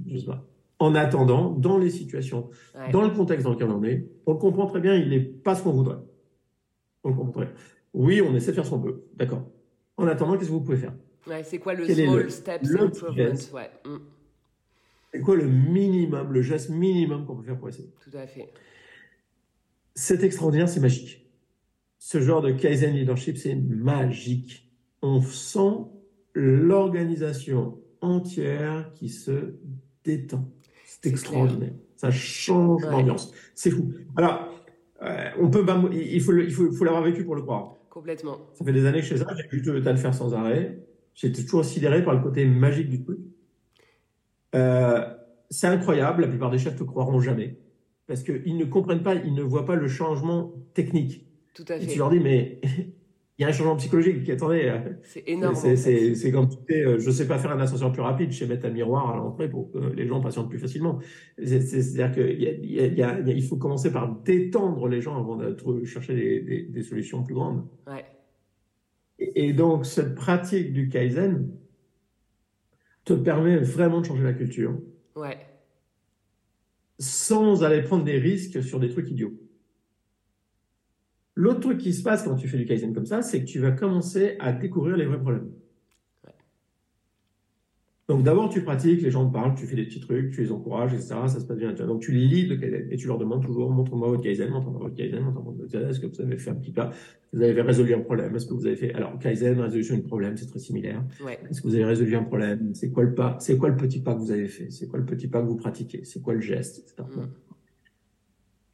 je, 0.09 0.19
sais 0.19 0.27
pas. 0.27 0.47
En 0.79 0.95
attendant, 0.95 1.51
dans 1.51 1.79
les 1.79 1.91
situations, 1.91 2.49
dans 2.93 3.03
le 3.03 3.11
contexte 3.11 3.45
dans 3.45 3.53
lequel 3.53 3.71
on 3.71 3.83
est, 3.85 4.07
on 4.27 4.33
le 4.33 4.39
comprend 4.39 4.67
très 4.67 4.81
bien, 4.81 4.95
il 4.95 5.11
n'est 5.11 5.21
pas 5.21 5.55
ce 5.55 5.63
qu'on 5.63 5.73
voudrait. 5.73 5.99
On 7.05 7.11
le 7.11 7.15
comprend 7.15 7.33
très 7.33 7.45
bien. 7.47 7.55
Oui, 7.93 8.21
on 8.23 8.35
essaie 8.35 8.51
de 8.51 8.57
faire 8.57 8.65
ce 8.65 8.71
qu'on 8.71 8.81
peut, 8.81 9.05
d'accord. 9.15 9.47
En 9.97 10.07
attendant, 10.07 10.37
qu'est-ce 10.37 10.49
que 10.49 10.55
vous 10.55 10.61
pouvez 10.61 10.77
faire? 10.77 10.95
Ouais, 11.27 11.43
C'est 11.43 11.59
quoi 11.59 11.75
le 11.75 11.87
small 11.87 12.31
steps 12.31 12.75
improvement? 12.75 13.25
Ouais. 13.53 13.71
Mm. 13.85 13.97
C'est 15.13 15.21
quoi 15.21 15.37
le 15.37 15.47
minimum, 15.47 16.33
le 16.33 16.43
geste 16.43 16.71
minimum 16.71 17.25
qu'on 17.25 17.37
peut 17.37 17.45
faire 17.45 17.59
pour 17.59 17.69
essayer? 17.69 17.91
Tout 18.03 18.17
à 18.17 18.27
fait. 18.27 18.53
C'est 19.95 20.23
extraordinaire, 20.23 20.69
c'est 20.69 20.81
magique 20.81 21.26
ce 22.07 22.21
genre 22.21 22.41
de 22.41 22.53
Kaizen 22.53 22.95
leadership, 22.95 23.37
c'est 23.37 23.57
magique. 23.57 24.71
On 25.03 25.21
sent 25.21 25.89
l'organisation 26.35 27.81
entière 28.01 28.93
qui 28.95 29.09
se 29.09 29.57
détend. 30.05 30.49
C'est 30.87 31.07
extraordinaire. 31.07 31.73
Ça 31.97 32.13
change 32.13 32.85
l'ambiance. 32.85 33.33
C'est 33.57 33.73
fou. 33.73 33.93
Alors, 34.15 34.55
euh, 35.03 35.31
on 35.41 35.51
peut, 35.51 35.67
il 35.95 36.21
faut, 36.21 36.39
il 36.39 36.53
faut, 36.53 36.85
l'avoir 36.85 37.03
vécu 37.03 37.25
pour 37.25 37.35
le 37.35 37.43
croire. 37.43 37.75
Complètement. 37.91 38.39
Ça 38.55 38.65
fait 38.65 38.73
des 38.73 38.87
années 38.87 39.01
que 39.01 39.07
je 39.07 39.15
fais 39.15 39.25
ça. 39.25 39.35
J'ai 39.35 39.59
vu 39.59 39.61
le 39.65 39.81
le 39.81 39.97
faire 39.97 40.15
sans 40.15 40.33
arrêt. 40.33 40.79
J'étais 41.13 41.43
toujours 41.43 41.65
sidéré 41.65 42.05
par 42.05 42.15
le 42.15 42.23
côté 42.23 42.45
magique 42.45 42.89
du 42.89 43.03
truc. 43.03 43.19
Euh, 44.55 45.05
c'est 45.51 45.67
incroyable. 45.67 46.23
La 46.23 46.29
plupart 46.29 46.53
des 46.53 46.59
chefs 46.59 46.79
ne 46.79 46.87
croiront 46.87 47.19
jamais 47.19 47.59
parce 48.07 48.23
qu'ils 48.23 48.57
ne 48.57 48.65
comprennent 48.65 49.03
pas, 49.03 49.17
ils 49.17 49.35
ne 49.35 49.43
voient 49.43 49.67
pas 49.67 49.75
le 49.75 49.89
changement 49.89 50.53
technique. 50.73 51.26
Tout 51.57 51.65
à 51.69 51.79
fait. 51.79 51.85
Et 51.85 51.87
tu 51.87 51.99
leur 51.99 52.11
dis, 52.11 52.21
mais 52.21 52.61
il 53.39 53.43
y 53.43 53.45
a 53.45 53.49
un 53.49 53.53
changement 53.53 53.77
psychologique. 53.77 54.29
Attendez, 54.29 54.65
euh, 54.65 54.93
c'est 55.03 55.25
énorme. 55.27 55.55
C'est 55.55 56.31
comme 56.31 56.51
tu 56.51 56.57
sais, 56.69 56.85
euh, 56.85 56.99
je 56.99 57.11
sais 57.11 57.27
pas 57.27 57.39
faire 57.39 57.51
un 57.51 57.61
ascenseur 57.61 57.93
plus 57.93 58.03
rapide, 58.03 58.31
je 58.31 58.41
sais 58.41 58.47
mettre 58.47 58.67
un 58.67 58.71
miroir 58.71 59.11
à 59.11 59.17
l'entrée 59.17 59.49
pour 59.49 59.73
que 59.73 59.79
les 59.79 60.07
gens 60.07 60.21
patientent 60.21 60.51
plus 60.51 60.59
facilement. 60.59 60.99
C'est-à-dire 61.43 62.13
qu'il 62.13 63.27
il 63.27 63.43
faut 63.43 63.57
commencer 63.57 63.91
par 63.91 64.17
détendre 64.23 64.87
les 64.87 65.01
gens 65.01 65.19
avant 65.19 65.37
de 65.37 65.85
chercher 65.85 66.15
des, 66.15 66.63
des, 66.65 66.83
solutions 66.83 67.23
plus 67.23 67.35
grandes. 67.35 67.67
Ouais. 67.87 68.05
Et, 69.19 69.55
donc, 69.55 69.87
cette 69.87 70.15
pratique 70.15 70.75
du 70.75 70.91
Kaizen 70.91 71.51
te 73.07 73.15
permet 73.15 73.57
vraiment 73.57 74.03
de 74.03 74.07
changer 74.07 74.25
la 74.25 74.35
culture. 74.35 74.79
Ouais. 75.15 75.39
Sans 76.99 77.65
aller 77.65 77.81
prendre 77.81 78.05
des 78.05 78.19
risques 78.19 78.63
sur 78.63 78.79
des 78.79 78.91
trucs 78.91 79.11
idiots. 79.11 79.33
L'autre 81.37 81.61
truc 81.61 81.79
qui 81.79 81.93
se 81.93 82.03
passe 82.03 82.23
quand 82.23 82.35
tu 82.35 82.49
fais 82.49 82.57
du 82.57 82.65
Kaizen 82.65 82.95
comme 82.95 83.07
ça, 83.07 83.21
c'est 83.23 83.41
que 83.41 83.45
tu 83.47 83.61
vas 83.61 83.71
commencer 83.71 84.37
à 84.41 84.53
découvrir 84.53 84.97
les 84.97 85.05
vrais 85.05 85.21
problèmes. 85.21 85.51
Donc 88.09 88.23
d'abord, 88.23 88.49
tu 88.49 88.63
pratiques, 88.63 89.03
les 89.03 89.11
gens 89.11 89.27
te 89.27 89.33
parlent, 89.33 89.57
tu 89.57 89.67
fais 89.67 89.75
des 89.75 89.85
petits 89.85 89.99
trucs, 90.01 90.31
tu 90.31 90.41
les 90.41 90.53
encourages, 90.53 90.95
etc. 90.95 91.15
Ça 91.27 91.41
se 91.41 91.45
passe 91.45 91.59
bien. 91.59 91.73
Donc 91.73 92.01
tu 92.01 92.13
lis 92.13 92.47
le 92.47 92.57
Kaizen 92.57 92.87
et 92.91 92.97
tu 92.97 93.09
leur 93.09 93.19
demandes 93.19 93.45
toujours, 93.45 93.69
montre-moi 93.69 94.09
votre 94.09 94.23
Kaizen, 94.23 94.49
montre-moi 94.49 94.81
votre 94.81 94.95
Kaizen, 94.95 95.21
montre-moi 95.25 95.55
votre 95.57 95.71
Kaizen. 95.73 95.91
Est-ce 95.91 95.99
que 95.99 96.07
vous 96.07 96.21
avez 96.21 96.39
fait 96.39 96.51
un 96.51 96.55
petit 96.55 96.71
pas? 96.71 96.93
Vous 97.33 97.43
avez 97.43 97.61
résolu 97.61 97.95
un 97.95 98.01
problème? 98.01 98.35
Est-ce 98.37 98.47
que 98.47 98.55
vous 98.55 98.65
avez 98.65 98.77
fait 98.77 98.95
Alors 98.95 99.19
Kaizen, 99.19 99.59
résolution 99.59 99.97
de 99.97 100.03
problème, 100.03 100.37
c'est 100.37 100.47
très 100.47 100.61
similaire. 100.61 101.03
Est-ce 101.51 101.61
que 101.61 101.67
vous 101.67 101.75
avez 101.75 101.85
résolu 101.85 102.15
un 102.15 102.23
problème? 102.23 102.71
C'est 102.75 102.93
quoi 102.93 103.03
le 103.03 103.13
pas? 103.13 103.39
C'est 103.41 103.59
quoi 103.59 103.71
le 103.71 103.77
petit 103.77 104.01
pas 104.01 104.15
que 104.15 104.21
vous 104.21 104.31
avez 104.31 104.47
fait? 104.47 104.71
C'est 104.71 104.87
quoi 104.87 105.01
le 105.01 105.05
petit 105.05 105.27
pas 105.27 105.43
que 105.43 105.49
vous 105.49 105.57
pratiquez? 105.57 106.05
C'est 106.05 106.23
quoi 106.23 106.35
le 106.35 106.41
geste 106.41 106.79
etc. 106.79 107.09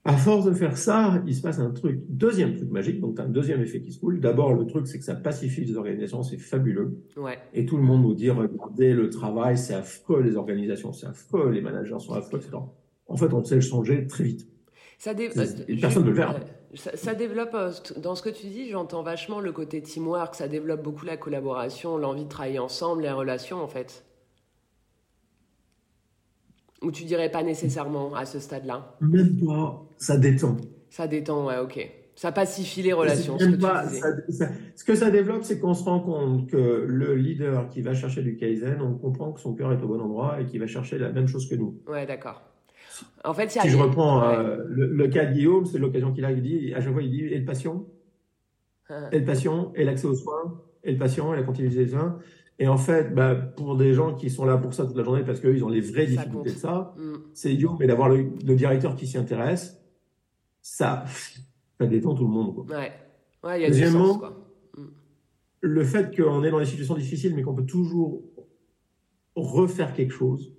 À 0.04 0.16
force 0.16 0.44
de 0.44 0.52
faire 0.52 0.76
ça, 0.76 1.22
il 1.28 1.34
se 1.34 1.42
passe 1.42 1.60
un 1.60 1.70
truc. 1.70 2.00
Deuxième 2.08 2.56
truc 2.56 2.70
magique, 2.70 3.00
donc 3.00 3.20
un 3.20 3.28
deuxième 3.28 3.60
effet 3.60 3.80
qui 3.80 3.92
se 3.92 4.00
coule. 4.00 4.18
D'abord, 4.18 4.52
le 4.52 4.66
truc, 4.66 4.88
c'est 4.88 4.98
que 4.98 5.04
ça 5.04 5.14
pacifie 5.14 5.64
les 5.64 5.76
organisations, 5.76 6.24
c'est 6.24 6.38
fabuleux. 6.38 6.98
Ouais. 7.16 7.38
Et 7.54 7.66
tout 7.66 7.76
le 7.76 7.84
monde 7.84 8.02
nous 8.02 8.14
dit, 8.14 8.28
regardez, 8.28 8.94
le 8.94 9.10
travail, 9.10 9.56
c'est 9.56 9.74
affreux, 9.74 10.20
les 10.20 10.34
organisations, 10.34 10.92
c'est 10.92 11.06
affreux, 11.06 11.50
les 11.50 11.60
managers 11.60 12.00
sont 12.00 12.14
affreux, 12.14 12.40
etc. 12.40 12.56
En 13.06 13.16
fait, 13.16 13.32
on 13.32 13.44
sait 13.44 13.54
le 13.54 13.60
changer 13.60 14.08
très 14.08 14.24
vite. 14.24 14.48
Ça 14.98 15.14
Personne 15.14 16.04
ne 16.04 16.10
le 16.10 16.14
faire. 16.14 16.40
Ça, 16.74 16.96
ça, 16.96 17.14
développe, 17.14 17.54
euh, 17.54 17.70
dans 17.98 18.14
ce 18.14 18.22
que 18.22 18.30
tu 18.30 18.46
dis, 18.46 18.70
j'entends 18.70 19.02
vachement 19.02 19.40
le 19.40 19.52
côté 19.52 19.82
teamwork, 19.82 20.34
ça 20.34 20.48
développe 20.48 20.82
beaucoup 20.82 21.04
la 21.04 21.16
collaboration, 21.16 21.96
l'envie 21.96 22.24
de 22.24 22.28
travailler 22.28 22.58
ensemble, 22.58 23.02
les 23.02 23.10
relations, 23.10 23.58
en 23.58 23.68
fait. 23.68 24.04
Ou 26.83 26.90
tu 26.90 27.05
dirais 27.05 27.31
pas 27.31 27.42
nécessairement 27.42 28.14
à 28.14 28.25
ce 28.25 28.38
stade-là? 28.38 28.97
Même 29.01 29.37
pas. 29.45 29.83
Ça 29.97 30.16
détend. 30.16 30.57
Ça 30.90 31.07
détend, 31.07 31.47
ouais, 31.47 31.59
ok. 31.59 31.90
Ça 32.14 32.31
pacifie 32.31 32.83
les 32.83 32.92
relations. 32.92 33.38
Ce 33.38 33.47
que, 33.47 33.57
pas, 33.57 33.85
ce 33.88 34.85
que 34.85 34.95
ça 34.95 35.11
développe, 35.11 35.45
c'est 35.45 35.59
qu'on 35.59 35.75
se 35.75 35.85
rend 35.85 36.01
compte 36.01 36.51
que 36.51 36.85
le 36.87 37.14
leader 37.14 37.68
qui 37.68 37.81
va 37.81 37.95
chercher 37.95 38.23
du 38.23 38.37
Kaizen, 38.37 38.81
on 38.83 38.95
comprend 38.95 39.33
que 39.33 39.40
son 39.40 39.55
cœur 39.55 39.73
est 39.73 39.83
au 39.83 39.88
bon 39.88 40.01
endroit 40.01 40.40
et 40.40 40.47
qu'il 40.47 40.61
va 40.61 40.66
chercher 40.66 40.99
la 40.99 41.11
même 41.11 41.27
chose 41.27 41.49
que 41.49 41.55
nous. 41.55 41.81
Ouais, 41.88 42.05
d'accord. 42.05 42.42
En 43.25 43.33
fait, 43.33 43.51
si 43.51 43.68
je 43.68 43.77
reprends 43.77 44.23
euh, 44.25 44.59
le, 44.68 45.09
cas 45.09 45.25
de 45.25 45.33
Guillaume, 45.33 45.64
c'est 45.64 45.79
l'occasion 45.79 46.12
qu'il 46.12 46.25
a, 46.25 46.33
il 46.33 46.42
dit, 46.42 46.75
à 46.75 46.81
chaque 46.81 46.92
fois, 46.92 47.03
il 47.03 47.11
dit, 47.11 47.25
et 47.25 47.38
le 47.38 47.45
patient? 47.45 47.87
Ah. 48.88 49.09
Et 49.11 49.21
le 49.21 49.25
patient, 49.25 49.73
et 49.75 49.85
l'accès 49.85 50.07
aux 50.07 50.14
soins, 50.14 50.61
et 50.85 50.92
le 50.92 50.99
patient, 50.99 51.33
et 51.33 51.37
la 51.37 51.42
continuité 51.42 51.77
des 51.77 51.88
soins. 51.88 52.18
Et 52.62 52.68
en 52.68 52.77
fait, 52.77 53.12
bah, 53.12 53.35
pour 53.35 53.77
des 53.77 53.92
gens 53.92 54.14
qui 54.14 54.31
sont 54.31 54.44
là 54.44 54.57
pour 54.57 54.72
ça 54.72 54.87
toute 54.87 54.96
la 54.96 55.03
journée 55.03 55.25
parce 55.25 55.40
qu'ils 55.40 55.64
ont 55.64 55.68
les 55.68 55.81
vraies 55.81 56.07
difficultés 56.07 56.53
de 56.53 56.57
ça, 56.57 56.94
mm. 56.96 57.14
c'est 57.35 57.53
idiot, 57.53 57.77
mais 57.81 57.88
d'avoir 57.88 58.09
le, 58.09 58.22
directeur 58.55 58.94
qui 58.94 59.09
s'y 59.09 59.18
intéresse, 59.18 59.83
ça, 60.61 61.05
ça 61.81 61.87
détend 61.87 62.14
tout 62.14 62.22
le 62.22 62.31
monde. 62.31 62.55
Quoi. 62.55 62.64
Ouais. 62.66 62.92
Ouais, 63.42 63.62
y 63.62 63.64
a 63.64 63.68
Deuxièmement, 63.68 64.16
quoi. 64.16 64.46
Mm. 64.79 64.85
le 65.61 65.85
fait 65.85 66.16
qu'on 66.16 66.44
est 66.44 66.53
dans 66.53 66.61
des 66.61 66.66
situations 66.66 66.94
difficiles, 66.94 67.35
mais 67.35 67.42
qu'on 67.42 67.53
peut 67.53 67.66
toujours 67.66 68.22
refaire 69.35 69.92
quelque 69.92 70.14
chose, 70.14 70.55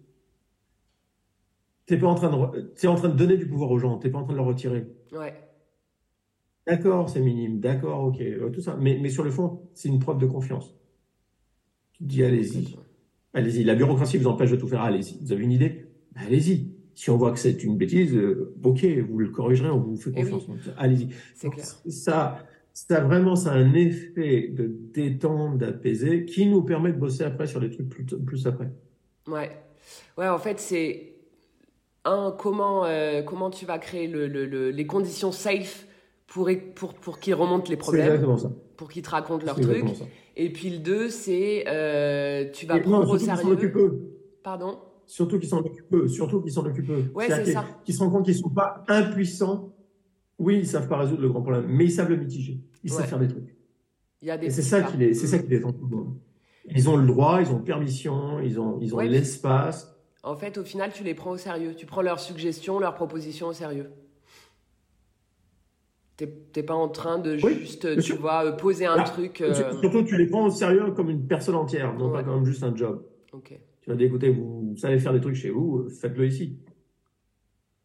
t'es 1.86 1.96
pas 1.96 2.08
en 2.08 2.16
train 2.16 2.30
de, 2.30 2.74
es 2.84 2.88
en 2.88 2.96
train 2.96 3.08
de 3.08 3.16
donner 3.16 3.38
du 3.38 3.48
pouvoir 3.48 3.72
aux 3.72 3.80
gens, 3.80 3.98
t'es 3.98 4.10
pas 4.10 4.18
en 4.18 4.26
train 4.26 4.34
de 4.34 4.40
le 4.40 4.44
retirer. 4.44 4.88
Ouais. 5.14 5.36
D'accord, 6.68 7.10
c'est 7.10 7.22
minime, 7.22 7.62
d'accord, 7.62 8.04
ok, 8.04 8.20
euh, 8.20 8.50
tout 8.50 8.60
ça. 8.60 8.76
Mais, 8.78 9.00
mais 9.02 9.10
sur 9.10 9.24
le 9.24 9.32
fond, 9.32 9.62
c'est 9.74 9.88
une 9.88 10.00
preuve 10.00 10.18
de 10.18 10.26
confiance. 10.26 10.76
Tu 12.04 12.08
dis 12.08 12.24
allez-y. 12.24 12.76
Allez-y. 13.34 13.64
La 13.64 13.76
bureaucratie 13.76 14.18
vous 14.18 14.28
empêche 14.28 14.52
de 14.52 14.58
tout 14.58 14.68
faire. 14.68 14.82
Allez-y. 14.82 15.18
Vous 15.24 15.32
avez 15.32 15.44
une 15.44 15.54
idée? 15.54 15.86
Ben, 16.14 16.22
Allez-y. 16.28 16.68
Si 16.96 17.10
on 17.10 17.18
voit 17.18 17.32
que 17.32 17.40
c'est 17.40 17.64
une 17.64 17.78
bêtise, 17.78 18.14
euh, 18.14 18.54
ok, 18.62 18.86
vous 19.10 19.18
le 19.18 19.30
corrigerez, 19.30 19.70
on 19.70 19.80
vous 19.80 19.96
fait 19.96 20.12
eh 20.16 20.22
confiance. 20.22 20.44
Allez-y. 20.78 21.08
C'est 21.34 21.50
clair. 21.50 21.66
Ça, 21.88 22.38
ça 22.74 23.00
vraiment, 23.00 23.36
ça 23.36 23.54
a 23.54 23.56
un 23.56 23.74
effet 23.74 24.50
de 24.50 24.70
détente, 24.94 25.58
d'apaiser, 25.58 26.26
qui 26.26 26.46
nous 26.46 26.62
permet 26.62 26.92
de 26.92 26.98
bosser 27.00 27.24
après 27.24 27.48
sur 27.48 27.60
les 27.62 27.72
trucs 27.72 27.90
plus, 27.90 28.04
plus 28.04 28.46
après. 28.46 28.70
Ouais. 29.28 29.50
Ouais, 30.18 30.28
en 30.28 30.38
fait, 30.38 30.60
c'est 30.60 31.14
un, 32.06 32.36
comment, 32.38 32.86
euh, 32.86 33.24
comment 33.24 33.50
tu 33.50 33.66
vas 33.66 33.80
créer 33.80 34.08
le, 34.08 34.28
le, 34.28 34.70
les 34.70 34.86
conditions 34.86 35.32
safe 35.32 35.88
pour, 36.28 36.50
pour, 36.76 36.94
pour 36.94 37.20
qu'ils 37.20 37.34
remontent 37.34 37.70
les 37.70 37.78
problèmes. 37.78 38.38
Ça. 38.38 38.52
Pour 38.78 38.90
qu'ils 38.90 39.02
te 39.02 39.10
racontent 39.10 39.46
leurs 39.46 39.60
trucs. 39.60 39.86
Et 40.36 40.52
puis 40.52 40.70
le 40.70 40.80
deux, 40.80 41.10
c'est 41.10 41.66
euh, 41.68 42.50
tu 42.52 42.66
vas 42.66 42.80
prendre 42.80 43.10
au 43.10 43.18
sérieux. 43.18 44.14
Pardon? 44.44 44.80
Surtout 45.06 45.38
qu'ils 45.40 45.50
s'en 45.50 45.60
occupent 45.60 45.94
eux. 45.94 46.08
Surtout 46.08 46.42
qu'ils 46.42 46.54
s'en 46.54 46.66
occupent 46.66 46.90
eux. 46.90 47.12
Ouais, 47.14 47.28
c'est 47.28 47.52
ça. 47.52 47.66
Qu'ils 47.84 47.94
se 47.94 48.00
rendent 48.00 48.12
compte 48.12 48.26
qu'ils 48.26 48.36
ne 48.36 48.40
sont 48.40 48.50
pas 48.50 48.84
impuissants 48.88 49.74
oui, 50.40 50.60
ils 50.60 50.68
savent 50.68 50.88
pas 50.88 50.98
résoudre 50.98 51.22
le 51.22 51.30
grand 51.30 51.42
problème, 51.42 51.66
mais 51.68 51.86
ils 51.86 51.92
savent 51.92 52.10
le 52.10 52.18
mitiger. 52.18 52.60
Ils 52.84 52.92
savent 52.92 53.08
faire 53.08 53.20
des 53.20 53.28
trucs. 53.28 53.56
Il 54.22 54.28
y 54.28 54.32
a 54.32 54.38
des 54.38 54.48
Et 54.48 54.50
c'est 54.50 54.62
ça 54.62 54.82
qui 54.82 54.98
les, 54.98 55.14
c'est 55.14 55.28
ça 55.28 55.40
qui 55.40 55.48
les 55.48 55.62
Ils 56.70 56.90
ont 56.90 56.98
le 56.98 57.06
droit, 57.06 57.42
ils 57.42 57.50
ont 57.50 57.60
permission, 57.60 58.40
ils 58.40 58.60
ont, 58.60 58.78
ils 58.82 58.96
ont 58.96 59.00
l'espace. 59.00 59.96
En 60.24 60.36
fait, 60.36 60.58
au 60.58 60.64
final, 60.64 60.92
tu 60.94 61.04
les 61.04 61.14
prends 61.14 61.32
au 61.32 61.38
sérieux. 61.38 61.76
Tu 61.76 61.86
prends 61.86 62.02
leurs 62.02 62.20
suggestions, 62.20 62.80
leurs 62.80 62.96
propositions 62.96 63.48
au 63.48 63.54
sérieux. 63.54 63.90
Tu 66.18 66.28
n'es 66.56 66.64
pas 66.64 66.76
en 66.76 66.90
train 66.90 67.20
de 67.20 67.38
juste, 67.38 68.00
tu 68.02 68.14
vois, 68.14 68.46
euh, 68.46 68.52
poser 68.52 68.86
un 68.86 69.04
truc. 69.04 69.42
Euh, 69.42 69.54
surtout, 69.54 70.04
tu 70.04 70.18
les 70.18 70.28
prends 70.28 70.46
au 70.46 70.52
sérieux 70.52 70.92
comme 70.92 71.10
une 71.10 71.26
personne 71.26 71.56
entière, 71.56 71.94
non 71.96 72.12
pas 72.12 72.24
comme 72.24 72.46
juste 72.46 72.64
un 72.64 72.76
job. 72.76 73.04
Ok. 73.32 73.58
Tu 73.82 73.90
vas 73.90 73.96
dire, 73.96 74.08
écoutez, 74.08 74.30
vous 74.30 74.76
savez 74.78 75.00
faire 75.00 75.14
des 75.14 75.20
trucs 75.20 75.36
chez 75.36 75.50
vous, 75.50 75.90
faites-le 75.90 76.28
ici 76.28 76.58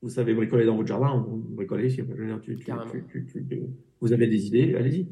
vous 0.03 0.09
savez 0.09 0.35
bricoler 0.35 0.65
dans 0.65 0.77
votre 0.77 0.89
jardin, 0.89 1.25
vous 1.27 1.37
bricolez 1.37 1.87
ici. 1.87 2.03
vous 4.01 4.13
avez 4.13 4.27
des 4.27 4.47
idées, 4.47 4.75
allez-y. 4.77 5.09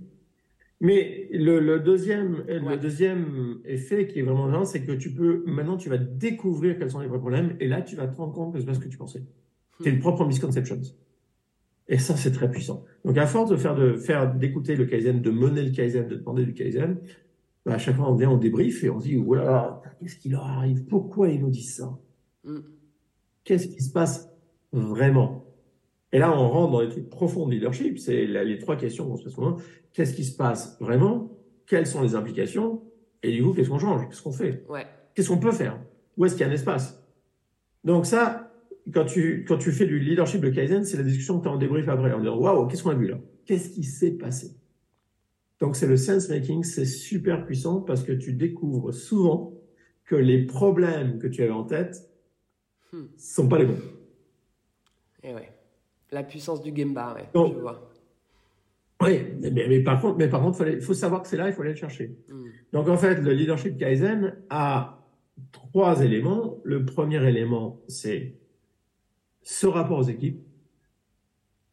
Mais 0.80 1.28
le, 1.32 1.78
deuxième, 1.80 2.44
le 2.46 2.76
deuxième 2.76 3.60
effet 3.64 4.06
qui 4.06 4.18
est 4.18 4.22
vraiment 4.22 4.48
grand, 4.48 4.64
c'est 4.64 4.84
que 4.84 4.92
tu 4.92 5.12
peux, 5.12 5.42
maintenant, 5.46 5.76
tu 5.76 5.88
vas 5.88 5.96
découvrir 5.96 6.78
quels 6.78 6.90
sont 6.90 7.00
les 7.00 7.08
vrais 7.08 7.18
problèmes, 7.18 7.56
et 7.60 7.66
là, 7.66 7.82
tu 7.82 7.96
vas 7.96 8.06
te 8.06 8.16
rendre 8.16 8.32
compte 8.32 8.52
que 8.52 8.60
c'est 8.60 8.66
pas 8.66 8.74
ce 8.74 8.80
que 8.80 8.88
tu 8.88 8.98
pensais. 8.98 9.24
C'est 9.80 9.90
une 9.90 9.98
propre 9.98 10.24
misconceptions. 10.26 10.80
Et 11.88 11.98
ça, 11.98 12.16
c'est 12.16 12.32
très 12.32 12.50
puissant. 12.50 12.84
Donc, 13.04 13.16
à 13.16 13.26
force 13.26 13.50
de 13.50 13.56
faire, 13.56 13.74
de 13.74 13.96
faire, 13.96 14.34
d'écouter 14.34 14.74
le 14.74 14.86
Kaizen, 14.86 15.22
de 15.22 15.30
mener 15.30 15.62
le 15.62 15.70
Kaizen, 15.70 16.08
de 16.08 16.16
demander 16.16 16.44
du 16.44 16.52
Kaizen, 16.52 16.98
bah, 17.64 17.74
à 17.74 17.78
chaque 17.78 17.96
fois, 17.96 18.10
on 18.10 18.14
vient, 18.14 18.30
on 18.30 18.36
débrief 18.36 18.82
et 18.84 18.90
on 18.90 19.00
se 19.00 19.06
dit, 19.06 19.16
voilà, 19.16 19.82
qu'est-ce 20.00 20.16
qui 20.16 20.28
leur 20.28 20.44
arrive? 20.46 20.84
Pourquoi 20.84 21.28
ils 21.28 21.40
nous 21.40 21.50
disent 21.50 21.76
ça? 21.76 21.98
Mm. 22.44 22.58
Qu'est-ce 23.44 23.68
qui 23.68 23.80
se 23.80 23.92
passe 23.92 24.28
vraiment? 24.72 25.44
Et 26.12 26.18
là, 26.18 26.36
on 26.36 26.48
rentre 26.48 26.72
dans 26.72 26.80
les 26.80 26.88
trucs 26.88 27.08
profonds 27.08 27.46
de 27.46 27.52
leadership. 27.52 27.98
C'est 27.98 28.26
les 28.26 28.58
trois 28.58 28.76
questions 28.76 29.08
qu'on 29.08 29.16
se 29.16 29.24
pose 29.24 29.32
souvent. 29.32 29.56
Qu'est-ce 29.92 30.14
qui 30.14 30.24
se 30.24 30.36
passe 30.36 30.76
vraiment? 30.80 31.30
Quelles 31.66 31.86
sont 31.86 32.02
les 32.02 32.14
implications? 32.14 32.82
Et 33.22 33.32
du 33.32 33.42
coup, 33.42 33.52
qu'est-ce 33.52 33.68
qu'on 33.68 33.78
change? 33.78 34.08
Qu'est-ce 34.08 34.22
qu'on 34.22 34.32
fait? 34.32 34.64
Qu'est-ce 35.14 35.28
qu'on 35.28 35.38
peut 35.38 35.52
faire? 35.52 35.80
Où 36.16 36.24
est-ce 36.24 36.34
qu'il 36.34 36.42
y 36.42 36.48
a 36.48 36.50
un 36.50 36.54
espace? 36.54 37.02
Donc 37.84 38.06
ça, 38.06 38.45
quand 38.92 39.04
tu, 39.04 39.44
quand 39.46 39.58
tu 39.58 39.72
fais 39.72 39.86
du 39.86 39.98
leadership 39.98 40.40
de 40.40 40.50
Kaizen, 40.50 40.84
c'est 40.84 40.96
la 40.96 41.02
discussion 41.02 41.38
que 41.38 41.44
tu 41.44 41.48
as 41.48 41.52
en 41.52 41.56
débrief 41.56 41.88
après, 41.88 42.12
en 42.12 42.20
disant, 42.20 42.38
waouh, 42.38 42.66
qu'est-ce 42.66 42.82
qu'on 42.82 42.90
a 42.90 42.94
vu 42.94 43.08
là? 43.08 43.18
Qu'est-ce 43.44 43.70
qui 43.70 43.84
s'est 43.84 44.12
passé? 44.12 44.56
Donc 45.60 45.74
c'est 45.76 45.86
le 45.86 45.96
sense 45.96 46.28
making, 46.28 46.64
c'est 46.64 46.84
super 46.84 47.46
puissant 47.46 47.80
parce 47.80 48.02
que 48.02 48.12
tu 48.12 48.32
découvres 48.34 48.92
souvent 48.92 49.54
que 50.04 50.14
les 50.14 50.44
problèmes 50.44 51.18
que 51.18 51.26
tu 51.26 51.42
avais 51.42 51.52
en 51.52 51.64
tête 51.64 52.10
ne 52.92 53.00
hmm. 53.00 53.08
sont 53.16 53.48
pas 53.48 53.58
les 53.58 53.66
bons. 53.66 53.80
Et 55.22 55.30
eh 55.30 55.34
ouais. 55.34 55.50
La 56.12 56.22
puissance 56.22 56.62
du 56.62 56.74
Gemba, 56.76 57.14
ouais, 57.14 57.28
je 57.34 57.58
vois. 57.58 57.90
Oui, 59.02 59.20
mais, 59.40 59.80
par 59.80 60.00
contre, 60.00 60.16
mais 60.16 60.28
par 60.28 60.40
contre, 60.40 60.66
il 60.68 60.80
faut 60.80 60.94
savoir 60.94 61.22
que 61.22 61.28
c'est 61.28 61.36
là, 61.36 61.48
il 61.48 61.52
faut 61.52 61.62
aller 61.62 61.72
le 61.72 61.76
chercher. 61.76 62.16
Hmm. 62.28 62.44
Donc 62.72 62.88
en 62.88 62.96
fait, 62.96 63.16
le 63.16 63.32
leadership 63.32 63.76
Kaizen 63.76 64.36
a 64.50 65.04
trois 65.52 66.02
éléments. 66.02 66.58
Le 66.64 66.84
premier 66.84 67.26
élément, 67.26 67.80
c'est 67.88 68.34
ce 69.46 69.68
rapport 69.68 69.98
aux 69.98 70.08
équipes, 70.08 70.44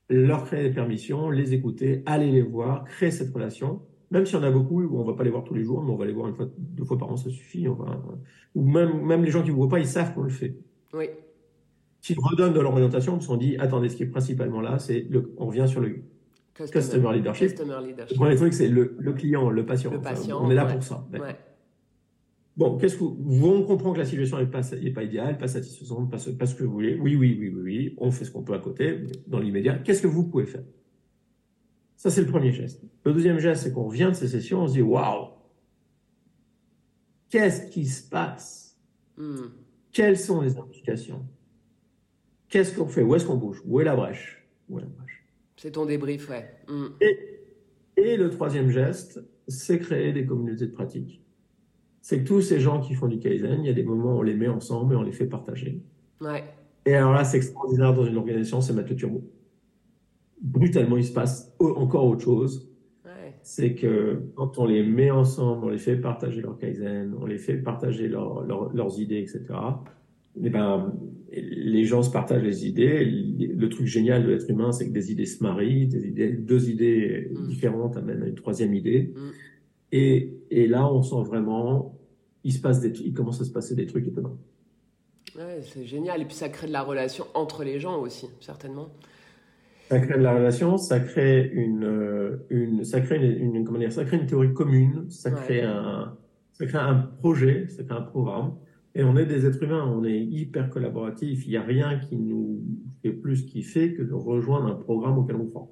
leur 0.07 0.45
créer 0.45 0.61
des 0.61 0.69
permissions, 0.69 1.31
les 1.31 1.55
écouter, 1.55 2.03
aller 2.05 2.31
les 2.31 2.43
voir, 2.43 2.83
créer 2.83 3.09
cette 3.09 3.33
relation. 3.33 3.81
Même 4.11 4.27
s'il 4.27 4.35
y 4.35 4.39
en 4.39 4.43
a 4.43 4.51
beaucoup, 4.51 4.83
on 4.95 5.03
va 5.03 5.13
pas 5.13 5.23
les 5.23 5.31
voir 5.31 5.43
tous 5.43 5.55
les 5.55 5.63
jours, 5.63 5.83
mais 5.83 5.91
on 5.91 5.95
va 5.95 6.05
les 6.05 6.13
voir 6.13 6.27
une 6.27 6.35
fois, 6.35 6.47
deux 6.55 6.83
fois 6.83 6.99
par 6.99 7.11
an, 7.11 7.17
ça 7.17 7.31
suffit. 7.31 7.67
ou 7.67 8.63
même, 8.63 9.01
même 9.01 9.23
les 9.25 9.31
gens 9.31 9.41
qui 9.41 9.49
ne 9.49 9.55
voient 9.55 9.69
pas, 9.69 9.79
ils 9.79 9.87
savent 9.87 10.13
qu'on 10.13 10.21
le 10.21 10.29
fait. 10.29 10.55
Oui 10.93 11.07
qui 12.03 12.15
redonnent 12.21 12.53
de 12.53 12.59
l'orientation, 12.59 13.13
parce 13.13 13.27
qu'on 13.27 13.37
dit, 13.37 13.55
attendez, 13.57 13.87
ce 13.87 13.95
qui 13.95 14.03
est 14.03 14.07
principalement 14.07 14.59
là, 14.59 14.77
c'est 14.77 15.07
le, 15.09 15.33
on 15.37 15.45
revient 15.47 15.69
sur 15.69 15.79
le 15.79 16.01
customer, 16.53 17.13
leadership. 17.13 17.57
Le 17.57 18.15
premier 18.15 18.35
truc, 18.35 18.53
c'est 18.53 18.67
le, 18.67 19.13
client, 19.13 19.49
le 19.49 19.65
patient. 19.65 19.89
on 20.41 20.51
est 20.51 20.55
là 20.55 20.65
pour 20.65 20.83
ça. 20.83 21.07
Bon, 22.55 22.77
qu'est-ce 22.77 22.97
que 22.97 23.03
vous, 23.03 23.47
on 23.47 23.63
comprend 23.63 23.93
que 23.93 23.99
la 23.99 24.05
situation 24.05 24.37
n'est 24.37 24.45
pas, 24.45 24.61
pas 24.61 25.03
idéale, 25.03 25.37
pas 25.37 25.47
satisfaisante, 25.47 26.11
pas 26.11 26.19
ce, 26.19 26.29
pas 26.29 26.45
ce 26.45 26.53
que 26.53 26.63
vous 26.63 26.71
voulez. 26.71 26.95
Oui, 26.99 27.15
oui, 27.15 27.35
oui, 27.39 27.49
oui, 27.49 27.61
oui. 27.63 27.95
On 27.97 28.11
fait 28.11 28.25
ce 28.25 28.31
qu'on 28.31 28.43
peut 28.43 28.53
à 28.53 28.59
côté, 28.59 28.99
dans 29.25 29.39
l'immédiat. 29.39 29.79
Qu'est-ce 29.79 30.01
que 30.01 30.07
vous 30.07 30.27
pouvez 30.27 30.45
faire? 30.45 30.63
Ça, 31.95 32.09
c'est 32.11 32.21
le 32.21 32.27
premier 32.27 32.51
geste. 32.51 32.83
Le 33.05 33.13
deuxième 33.13 33.39
geste, 33.39 33.63
c'est 33.63 33.73
qu'on 33.73 33.85
revient 33.85 34.09
de 34.09 34.15
ces 34.15 34.27
sessions, 34.27 34.61
on 34.61 34.67
se 34.67 34.73
dit, 34.73 34.81
waouh! 34.81 35.29
Qu'est-ce 37.29 37.71
qui 37.71 37.85
se 37.85 38.07
passe? 38.07 38.77
Hmm. 39.17 39.47
Quelles 39.91 40.19
sont 40.19 40.41
les 40.41 40.57
implications? 40.57 41.25
Qu'est-ce 42.53 42.75
qu'on 42.77 42.87
fait? 42.87 43.01
Où 43.01 43.15
est-ce 43.15 43.25
qu'on 43.25 43.37
bouge? 43.37 43.63
Où 43.65 43.81
est 43.81 43.83
la 43.83 43.95
brèche, 43.95 44.45
C'est 45.57 45.71
ton 45.71 45.87
débrief, 45.87 46.29
ouais. 46.29 46.47
Mm. 46.67 46.85
Et, 47.97 48.15
le 48.15 48.29
troisième 48.29 48.69
geste, 48.69 49.19
c'est 49.47 49.79
créer 49.79 50.13
des 50.13 50.27
communautés 50.27 50.67
de 50.67 50.71
pratique. 50.71 51.22
C'est 52.03 52.19
que 52.19 52.27
tous 52.27 52.41
ces 52.41 52.59
gens 52.59 52.79
qui 52.81 52.93
font 52.93 53.07
du 53.07 53.17
Kaizen, 53.17 53.61
il 53.61 53.65
y 53.65 53.69
a 53.69 53.73
des 53.73 53.83
moments 53.83 54.17
où 54.17 54.19
on 54.19 54.21
les 54.21 54.35
met 54.35 54.49
ensemble 54.49 54.93
et 54.93 54.97
on 54.97 55.03
les 55.03 55.13
fait 55.13 55.25
partager. 55.25 55.81
Ouais. 56.19 56.43
Et 56.85 56.93
alors 56.93 57.13
là, 57.13 57.23
c'est 57.23 57.37
extraordinaire 57.37 57.93
dans 57.93 58.05
une 58.05 58.17
organisation, 58.17 58.59
c'est 58.59 58.73
mettre 58.73 58.89
le 58.89 58.97
turbo. 58.97 59.23
Brutalement, 60.41 60.97
il 60.97 61.05
se 61.05 61.13
passe 61.13 61.55
encore 61.59 62.05
autre 62.05 62.23
chose. 62.23 62.69
C'est 63.41 63.73
que 63.73 64.21
quand 64.35 64.59
on 64.59 64.65
les 64.65 64.83
met 64.83 65.11
ensemble, 65.11 65.65
on 65.65 65.69
les 65.69 65.77
fait 65.77 65.97
partager 65.97 66.41
leur 66.41 66.57
Kaizen, 66.57 67.13
on 67.19 67.25
les 67.25 67.37
fait 67.37 67.55
partager 67.55 68.07
leurs 68.07 68.99
idées, 68.99 69.19
etc 69.19 69.55
eh 70.41 70.49
ben, 70.49 70.93
les 71.31 71.85
gens 71.85 72.01
se 72.01 72.11
partagent 72.11 72.43
les 72.43 72.67
idées. 72.67 73.05
Le 73.05 73.69
truc 73.69 73.87
génial 73.87 74.23
de 74.23 74.31
l'être 74.31 74.49
humain, 74.49 74.71
c'est 74.71 74.87
que 74.87 74.93
des 74.93 75.11
idées 75.11 75.25
se 75.25 75.43
marient, 75.43 75.87
des 75.87 76.07
idées, 76.07 76.31
deux 76.31 76.69
idées 76.69 77.29
mm. 77.31 77.47
différentes 77.47 77.97
amènent 77.97 78.23
à 78.23 78.27
une 78.27 78.35
troisième 78.35 78.73
idée. 78.73 79.13
Mm. 79.15 79.19
Et, 79.95 80.39
et, 80.49 80.65
là, 80.65 80.91
on 80.91 81.03
sent 81.03 81.21
vraiment, 81.23 81.95
il 82.43 82.51
se 82.51 82.59
passe 82.59 82.81
des, 82.81 82.89
il 82.99 83.13
commence 83.13 83.39
à 83.39 83.45
se 83.45 83.51
passer 83.51 83.75
des 83.75 83.85
trucs 83.85 84.07
étonnants. 84.07 84.39
Ouais, 85.37 85.61
c'est 85.61 85.85
génial. 85.85 86.19
Et 86.19 86.25
puis 86.25 86.33
ça 86.33 86.49
crée 86.49 86.65
de 86.65 86.73
la 86.73 86.81
relation 86.81 87.25
entre 87.35 87.63
les 87.63 87.79
gens 87.79 88.01
aussi, 88.01 88.27
certainement. 88.39 88.89
Ça 89.89 89.99
crée 89.99 90.17
de 90.17 90.23
la 90.23 90.33
relation, 90.33 90.77
ça 90.77 90.99
crée 90.99 91.47
une, 91.53 92.39
une 92.49 92.83
ça 92.83 93.01
crée 93.01 93.17
une, 93.23 93.63
comment 93.63 93.77
dire, 93.77 93.91
ça 93.91 94.03
crée 94.03 94.17
une 94.17 94.25
théorie 94.25 94.51
commune, 94.51 95.11
ça 95.11 95.29
crée 95.29 95.61
un, 95.61 96.17
ça 96.53 96.65
crée 96.65 96.79
un 96.79 96.95
projet, 96.95 97.67
ça 97.69 97.83
crée 97.83 97.95
un 97.95 98.01
programme. 98.01 98.55
Et 98.95 99.03
on 99.03 99.15
est 99.15 99.27
des 99.27 99.45
êtres 99.45 99.61
humains, 99.61 99.85
on 99.85 100.03
est 100.03 100.19
hyper 100.19 100.71
collaboratifs. 100.71 101.45
Il 101.45 101.51
n'y 101.51 101.57
a 101.57 101.61
rien 101.61 101.99
qui 101.99 102.17
nous 102.17 102.63
fait 103.03 103.11
plus 103.11 103.45
kiffer 103.45 103.93
que 103.93 104.01
de 104.01 104.13
rejoindre 104.13 104.65
un 104.65 104.75
programme 104.75 105.19
auquel 105.19 105.35
on 105.35 105.45
croit. 105.45 105.69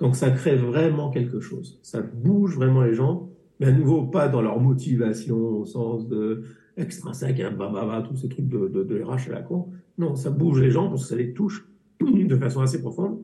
Donc 0.00 0.16
ça 0.16 0.30
crée 0.30 0.56
vraiment 0.56 1.10
quelque 1.10 1.40
chose. 1.40 1.78
Ça 1.82 2.02
bouge 2.02 2.56
vraiment 2.56 2.82
les 2.82 2.94
gens, 2.94 3.28
mais 3.60 3.66
à 3.66 3.72
nouveau 3.72 4.02
pas 4.02 4.28
dans 4.28 4.42
leur 4.42 4.60
motivation 4.60 5.36
au 5.36 5.64
sens 5.64 6.08
de 6.08 6.42
extrinsèque, 6.76 7.40
hein, 7.40 7.52
bah, 7.56 8.04
tous 8.08 8.16
ces 8.16 8.28
trucs 8.28 8.48
de, 8.48 8.68
de, 8.68 8.82
de 8.82 9.02
à 9.02 9.32
la 9.32 9.42
con. 9.42 9.68
Non, 9.98 10.16
ça 10.16 10.30
bouge 10.30 10.60
les 10.60 10.70
gens 10.70 10.88
parce 10.88 11.02
que 11.02 11.08
ça 11.08 11.16
les 11.16 11.32
touche 11.32 11.68
de 12.00 12.36
façon 12.36 12.60
assez 12.60 12.80
profonde 12.80 13.20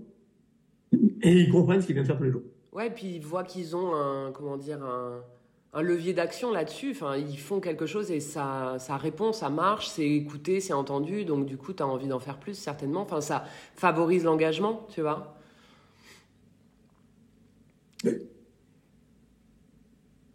et 1.23 1.33
ils 1.33 1.51
comprennent 1.51 1.81
ce 1.81 1.87
qu'ils 1.87 1.95
viennent 1.95 2.07
faire 2.07 2.17
tous 2.17 2.25
les 2.25 2.31
jours. 2.31 2.43
Ouais, 2.73 2.91
puis 2.91 3.17
ils 3.17 3.25
voient 3.25 3.45
qu'ils 3.45 3.77
ont 3.77 3.95
un, 3.95 4.31
comment 4.33 4.57
dire, 4.57 4.83
un, 4.83 5.21
un 5.73 5.83
levier 5.83 6.13
d'action 6.13 6.53
là-dessus. 6.53 6.93
Enfin, 6.93 7.17
ils 7.17 7.39
font 7.39 7.61
quelque 7.61 7.87
chose 7.87 8.11
et 8.11 8.21
ça, 8.21 8.77
ça 8.79 8.97
répond, 8.97 9.33
ça 9.33 9.51
marche, 9.51 9.89
c'est 9.89 10.09
écouté, 10.09 10.61
c'est 10.61 10.73
entendu. 10.73 11.25
Donc, 11.25 11.47
du 11.47 11.57
coup, 11.57 11.73
tu 11.73 11.83
as 11.83 11.87
envie 11.87 12.09
d'en 12.09 12.21
faire 12.21 12.39
plus, 12.39 12.55
certainement. 12.55 13.03
Enfin, 13.03 13.21
ça 13.21 13.45
favorise 13.75 14.25
l'engagement, 14.25 14.87
tu 14.89 15.01
vois. 15.01 15.37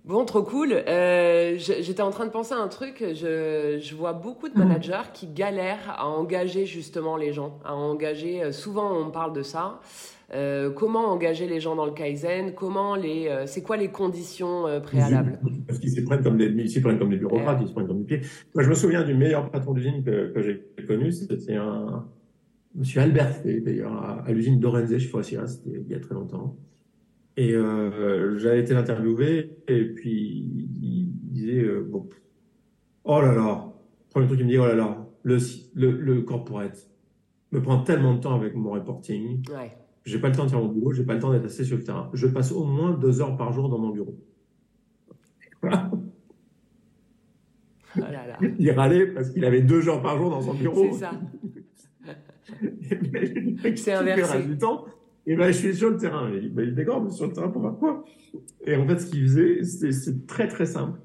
Bon, 0.04 0.24
trop 0.26 0.44
cool. 0.44 0.72
Euh, 0.72 1.56
j'étais 1.58 2.02
en 2.02 2.12
train 2.12 2.26
de 2.26 2.32
penser 2.32 2.54
à 2.54 2.58
un 2.58 2.68
truc. 2.68 2.98
Je, 3.00 3.80
je, 3.82 3.96
vois 3.96 4.14
beaucoup 4.14 4.50
de 4.50 4.58
managers 4.58 5.10
qui 5.14 5.26
galèrent 5.26 5.96
à 5.98 6.08
engager 6.08 6.68
justement 6.68 7.18
les 7.18 7.34
gens, 7.34 7.60
à 7.66 7.74
engager. 7.74 8.44
Euh, 8.44 8.52
souvent, 8.52 8.96
on 8.96 9.10
parle 9.10 9.34
de 9.34 9.42
ça. 9.42 9.80
Euh, 10.34 10.72
comment 10.72 11.08
engager 11.08 11.48
les 11.48 11.60
gens 11.60 11.76
dans 11.76 11.86
le 11.86 11.92
Kaizen? 11.92 12.54
Comment 12.56 12.96
les, 12.96 13.28
euh, 13.28 13.46
c'est 13.46 13.62
quoi 13.62 13.78
les 13.78 13.90
conditions 13.90 14.68
euh, 14.68 14.80
préalables? 14.80 15.40
Parce 15.68 15.80
qu'ils 15.80 15.92
s'y 15.92 16.04
prennent 16.04 16.24
comme 16.24 16.38
des, 16.38 16.48
ils 16.48 16.82
prennent 16.82 16.98
comme 16.98 17.12
des 17.12 17.18
bureaucrates, 17.18 17.60
ils 17.62 17.68
se 17.68 17.74
prennent 17.74 17.88
comme 17.88 18.04
des 18.04 18.18
pieds. 18.18 18.28
Moi, 18.54 18.64
je 18.64 18.70
me 18.70 18.76
souviens 18.76 19.04
du 19.04 19.14
meilleur 19.14 19.50
patron 19.52 19.74
d'usine 19.74 20.04
que, 20.04 20.32
que 20.34 20.42
j'ai 20.42 20.86
connu, 20.86 21.12
c'était 21.12 21.56
un 21.56 22.06
Monsieur 22.74 23.02
Albert 23.02 23.42
d'ailleurs, 23.46 24.24
à, 24.26 24.32
l'usine 24.34 24.60
d'Orenze, 24.60 24.92
je 24.92 24.98
sais 24.98 25.10
pas 25.10 25.24
si 25.24 25.38
c'était 25.48 25.80
il 25.80 25.90
y 25.90 25.96
a 25.96 26.00
très 26.00 26.14
longtemps. 26.14 26.58
Et 27.38 27.54
euh, 27.54 28.38
j'avais 28.38 28.62
été 28.62 28.74
l'interviewer, 28.74 29.58
et 29.68 29.84
puis 29.86 30.48
il 30.82 31.10
disait, 31.32 31.64
euh, 31.64 31.86
bon, 31.90 32.10
oh 33.04 33.22
là 33.22 33.34
là, 33.34 33.74
premier 34.10 34.26
truc 34.26 34.38
qu'il 34.40 34.48
me 34.48 34.52
dit, 34.52 34.58
oh 34.58 34.66
là 34.66 34.76
là, 34.76 35.08
le, 35.24 35.38
le, 35.74 35.92
le 35.92 36.22
corporate 36.22 36.90
me 37.52 37.62
prend 37.62 37.80
tellement 37.80 38.14
de 38.14 38.20
temps 38.22 38.36
avec 38.36 38.56
mon 38.56 38.72
reporting. 38.72 39.44
Ouais. 39.50 39.72
J'ai 40.06 40.20
pas 40.20 40.30
le 40.30 40.36
temps 40.36 40.46
de 40.46 40.50
faire 40.50 40.60
mon 40.62 40.68
boulot, 40.68 40.94
j'ai 40.94 41.04
pas 41.04 41.16
le 41.16 41.20
temps 41.20 41.32
d'être 41.32 41.46
assez 41.46 41.66
sur 41.66 41.78
le 41.78 41.84
terrain. 41.84 42.10
Je 42.14 42.28
passe 42.28 42.52
au 42.52 42.64
moins 42.64 42.92
deux 42.92 43.22
heures 43.22 43.36
par 43.36 43.52
jour 43.52 43.70
dans 43.70 43.80
mon 43.80 43.90
bureau. 43.90 44.16
Voilà. 45.62 45.92
Oh 47.98 48.00
là 48.00 48.28
là. 48.28 48.38
Il 48.60 48.72
râlait 48.72 49.08
parce 49.08 49.32
qu'il 49.32 49.44
avait 49.46 49.62
deux 49.62 49.90
heures 49.90 50.02
par 50.02 50.18
jour 50.18 50.30
dans 50.30 50.42
son 50.42 50.54
bureau. 50.54 50.88
C'est 50.92 51.00
ça. 51.00 51.12
c'est 53.76 53.94
inversé. 53.94 54.44
du 54.44 54.58
temps. 54.58 54.86
Et 55.28 55.36
ben, 55.36 55.48
je 55.48 55.58
suis 55.58 55.76
sur 55.76 55.90
le 55.90 55.98
terrain. 55.98 56.32
Il 56.32 56.54
dit, 56.54 56.72
d'accord, 56.74 57.04
mais 57.04 57.10
sur 57.10 57.28
le 57.28 57.34
terrain 57.34 57.50
pour 57.50 57.62
faire 57.62 57.78
quoi? 57.78 58.06
Et 58.66 58.76
en 58.76 58.88
fait, 58.88 59.00
ce 59.00 59.10
qu'il 59.10 59.24
faisait, 59.24 59.64
c'est 59.64 60.28
très 60.28 60.48
très 60.48 60.66
simple. 60.66 61.00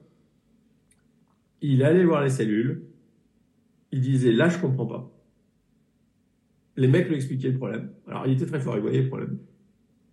Il 1.62 1.82
allait 1.82 2.04
voir 2.04 2.22
les 2.22 2.30
cellules. 2.30 2.84
Il 3.92 4.00
disait, 4.00 4.32
là, 4.32 4.48
je 4.48 4.58
comprends 4.58 4.86
pas. 4.86 5.10
Les 6.76 6.88
mecs 6.88 7.08
lui 7.08 7.16
expliquaient 7.16 7.50
le 7.50 7.58
problème. 7.58 7.92
Alors, 8.06 8.26
il 8.26 8.34
était 8.34 8.46
très 8.46 8.60
fort, 8.60 8.76
il 8.76 8.82
voyait 8.82 9.02
le 9.02 9.08
problème. 9.08 9.38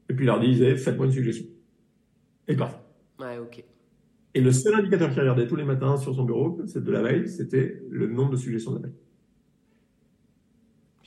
Et 0.09 0.13
puis, 0.13 0.25
il 0.25 0.27
leur 0.27 0.39
disait, 0.39 0.75
faites-moi 0.77 1.05
une 1.05 1.11
suggestion. 1.11 1.45
Et 2.47 2.55
parfait. 2.55 2.79
Ouais, 3.19 3.37
ok. 3.37 3.63
Et 4.33 4.41
le 4.41 4.51
seul 4.51 4.75
indicateur 4.75 5.09
qu'il 5.09 5.19
regardait 5.19 5.47
tous 5.47 5.55
les 5.55 5.63
matins 5.63 5.97
sur 5.97 6.13
son 6.13 6.23
bureau, 6.23 6.61
c'est 6.65 6.83
de 6.83 6.91
la 6.91 7.01
veille, 7.01 7.27
c'était 7.27 7.81
le 7.89 8.07
nombre 8.07 8.31
de 8.31 8.37
suggestions 8.37 8.71
de 8.71 8.75
la 8.77 8.83
veille. 8.83 8.95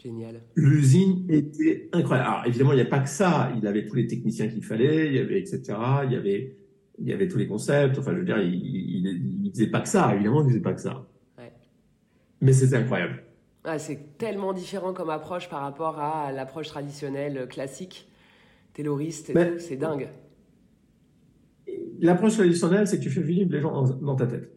Génial. 0.03 0.41
L'usine 0.55 1.27
était 1.29 1.91
incroyable. 1.93 2.29
Alors, 2.29 2.47
évidemment, 2.47 2.73
il 2.73 2.77
n'y 2.77 2.83
a 2.83 2.87
pas 2.87 3.01
que 3.01 3.09
ça. 3.09 3.53
Il 3.57 3.67
avait 3.67 3.87
tous 3.87 3.97
les 3.97 4.07
techniciens 4.07 4.49
qu'il 4.49 4.65
fallait, 4.65 5.09
il 5.09 5.15
y 5.15 5.19
avait, 5.19 5.39
etc. 5.39 5.63
Il 6.05 6.13
y 6.13 6.17
avait, 6.17 6.57
il 6.99 7.07
y 7.07 7.13
avait 7.13 7.29
tous 7.29 7.37
les 7.37 7.47
concepts. 7.47 7.99
Enfin, 7.99 8.13
je 8.13 8.19
veux 8.19 8.25
dire, 8.25 8.39
il, 8.39 9.43
ne 9.45 9.51
faisait 9.51 9.67
pas 9.67 9.81
que 9.81 9.89
ça. 9.89 10.15
Évidemment, 10.15 10.43
il 10.43 10.49
faisait 10.49 10.61
pas 10.61 10.73
que 10.73 10.81
ça. 10.81 11.07
Ouais. 11.37 11.53
Mais 12.41 12.53
c'était 12.53 12.77
incroyable. 12.77 13.23
Ah, 13.65 13.79
c'est 13.79 14.17
tellement 14.17 14.55
différent 14.55 14.95
comme 14.95 15.11
approche 15.11 15.51
par 15.51 15.61
rapport 15.61 15.99
à 15.99 16.33
l'approche 16.33 16.69
traditionnelle 16.69 17.47
classique, 17.49 18.09
tayloriste. 18.73 19.33
C'est 19.59 19.77
dingue. 19.77 20.09
L'approche 22.01 22.35
traditionnelle, 22.35 22.87
c'est 22.87 22.97
que 22.97 23.03
tu 23.03 23.11
fais 23.11 23.21
vivre 23.21 23.53
les 23.53 23.61
gens 23.61 23.83
dans, 23.83 24.17
ta 24.17 24.27
tête. 24.27 24.51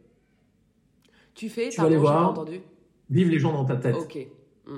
Tu 1.36 1.49
fais, 1.49 1.67
tu 1.67 1.82
vas 1.82 1.89
les 1.89 1.97
voir, 1.97 2.29
entendu. 2.29 2.62
Vivre 3.10 3.29
les 3.29 3.39
gens 3.39 3.51
dans 3.51 3.65
ta 3.65 3.75
tête. 3.75 3.95
Ok. 3.95 4.25
Mm 4.65 4.77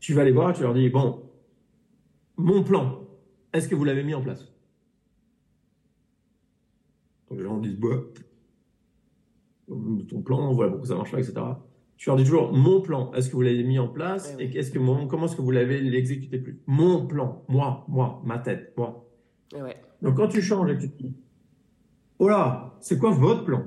tu 0.00 0.14
vas 0.14 0.24
les 0.24 0.32
voir, 0.32 0.54
tu 0.54 0.62
leur 0.62 0.74
dis, 0.74 0.88
bon, 0.88 1.22
mon 2.36 2.64
plan, 2.64 3.06
est-ce 3.52 3.68
que 3.68 3.74
vous 3.74 3.84
l'avez 3.84 4.02
mis 4.02 4.14
en 4.14 4.22
place? 4.22 4.52
Donc 7.28 7.38
les 7.38 7.44
gens 7.44 7.58
disent, 7.58 7.78
bah, 7.78 8.02
ton 10.08 10.22
plan, 10.22 10.52
voilà 10.52 10.72
pourquoi 10.72 10.88
ça 10.88 10.96
marche 10.96 11.12
pas, 11.12 11.20
etc. 11.20 11.34
Tu 11.96 12.08
leur 12.08 12.16
dis 12.16 12.24
toujours, 12.24 12.52
mon 12.52 12.80
plan, 12.80 13.12
est-ce 13.12 13.28
que 13.28 13.36
vous 13.36 13.42
l'avez 13.42 13.62
mis 13.62 13.78
en 13.78 13.88
place 13.88 14.34
et 14.38 14.50
que 14.50 15.06
comment 15.06 15.26
est-ce 15.26 15.36
que 15.36 15.42
vous 15.42 15.50
l'avez 15.50 15.86
exécuté 15.94 16.38
plus? 16.38 16.60
Mon 16.66 17.06
plan, 17.06 17.44
moi, 17.48 17.84
moi, 17.88 18.22
ma 18.24 18.38
tête, 18.38 18.72
moi. 18.76 19.06
Donc 20.00 20.16
quand 20.16 20.28
tu 20.28 20.40
changes 20.40 20.70
et 20.70 20.76
que 20.76 20.80
tu 20.80 20.90
te 20.90 21.02
dis, 21.02 21.14
oh 22.18 22.28
là, 22.28 22.74
c'est 22.80 22.98
quoi 22.98 23.10
votre 23.10 23.44
plan? 23.44 23.66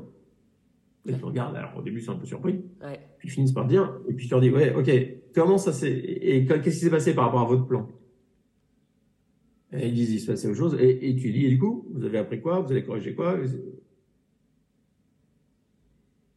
Et 1.06 1.14
tu 1.14 1.24
regardes, 1.24 1.56
alors 1.56 1.78
au 1.78 1.82
début 1.82 2.02
c'est 2.02 2.10
un 2.10 2.16
peu 2.16 2.26
surpris, 2.26 2.66
puis 3.18 3.28
ils 3.28 3.32
finissent 3.32 3.52
par 3.52 3.68
dire, 3.68 4.00
et 4.08 4.14
puis 4.14 4.26
tu 4.26 4.32
leur 4.32 4.42
dis, 4.42 4.50
ouais, 4.50 4.74
ok, 4.74 4.90
comment 5.34 5.58
ça 5.58 5.74
s'est, 5.74 5.92
et 5.92 6.46
qu'est-ce 6.46 6.62
qui 6.62 6.86
s'est 6.86 6.90
passé 6.90 7.14
par 7.14 7.26
rapport 7.26 7.42
à 7.42 7.46
votre 7.46 7.66
plan? 7.66 7.90
Et 9.72 9.88
ils 9.88 9.94
disent, 9.94 10.12
il 10.12 10.20
se 10.20 10.28
passait 10.28 10.48
autre 10.48 10.58
chose, 10.58 10.78
et, 10.80 11.16
tu 11.16 11.32
dis, 11.32 11.46
et 11.46 11.50
du 11.50 11.60
coup, 11.60 11.88
vous 11.92 12.06
avez 12.06 12.20
appris 12.20 12.42
quoi, 12.42 12.60
vous 12.60 12.72
allez 12.72 12.84
corriger 12.84 13.16
quoi? 13.16 13.38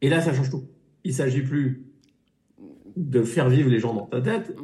Et 0.01 0.09
là, 0.09 0.21
ça 0.21 0.33
change 0.33 0.51
tout. 0.51 0.65
Il 1.05 1.13
s'agit 1.13 1.43
plus 1.43 1.87
de 2.97 3.23
faire 3.23 3.49
vivre 3.49 3.69
les 3.69 3.79
gens 3.79 3.95
dans 3.95 4.07
ta 4.07 4.21
tête, 4.23 4.57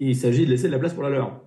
il 0.00 0.16
s'agit 0.16 0.44
de 0.44 0.50
laisser 0.50 0.66
de 0.66 0.72
la 0.72 0.78
place 0.78 0.92
pour 0.92 1.02
la 1.02 1.10
leur. 1.10 1.40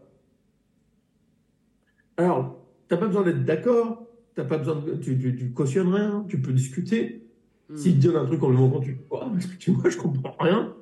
Alors, 2.18 2.66
tu 2.88 2.96
n'as 2.96 3.00
pas 3.00 3.08
besoin 3.08 3.24
d'être 3.24 3.46
d'accord, 3.46 4.08
T'as 4.38 4.44
pas 4.44 4.60
besoin 4.60 4.76
de, 4.76 4.94
tu, 4.94 5.18
tu, 5.18 5.52
cautionnes 5.52 5.92
rien, 5.92 6.24
tu 6.30 6.40
peux 6.40 6.54
discuter. 6.54 7.28
Hmm. 7.70 7.76
S'il 7.76 7.98
te 7.98 8.06
donne 8.06 8.18
un 8.18 8.26
truc 8.26 8.44
en 8.44 8.52
lui 8.52 8.58
montrant, 8.58 8.80
tu 8.80 8.96
quoi 8.96 9.32
Excuse-moi, 9.36 9.90
je 9.90 9.98
comprends 9.98 10.36
rien. 10.40 10.76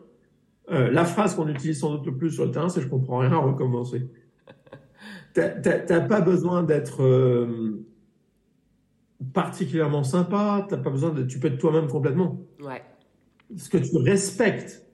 Euh, 0.72 0.90
la 0.90 1.06
phrase 1.06 1.36
qu'on 1.36 1.48
utilise 1.48 1.80
sans 1.80 1.92
doute 1.92 2.06
le 2.06 2.18
plus 2.18 2.32
sur 2.32 2.46
le 2.46 2.52
terrain, 2.52 2.70
c'est 2.70 2.82
je 2.82 2.88
comprends 2.88 3.20
rien, 3.20 3.36
recommencer. 3.36 4.10
T'as 5.34 6.02
pas 6.02 6.22
besoin 6.22 6.64
d'être 6.64 7.04
euh, 7.04 7.86
particulièrement 9.34 10.04
sympa, 10.04 10.66
t'as 10.68 10.78
pas 10.78 10.90
besoin 10.90 11.12
de, 11.12 11.24
tu 11.24 11.40
peux 11.40 11.48
être 11.50 11.58
toi-même 11.58 11.88
complètement. 11.88 12.40
Ouais. 12.62 12.82
Ce 13.56 13.70
que 13.70 13.78
tu 13.78 13.98
respectes, 13.98 14.86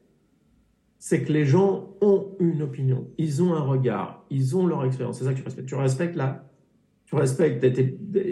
c'est 0.98 1.24
que 1.24 1.32
les 1.32 1.46
gens 1.46 1.96
ont 2.02 2.36
une 2.40 2.62
opinion, 2.62 3.08
ils 3.18 3.42
ont 3.42 3.54
un 3.54 3.62
regard, 3.62 4.26
ils 4.30 4.58
ont 4.58 4.68
leur 4.68 4.84
expérience. 4.84 5.20
C'est 5.20 5.26
ça 5.26 5.34
que 5.34 5.40
tu 5.40 5.44
respectes. 5.44 5.68
Tu 5.68 5.76
respectes 5.76 6.16
la 6.16 6.51
tu 7.12 7.18
respectes, 7.18 7.62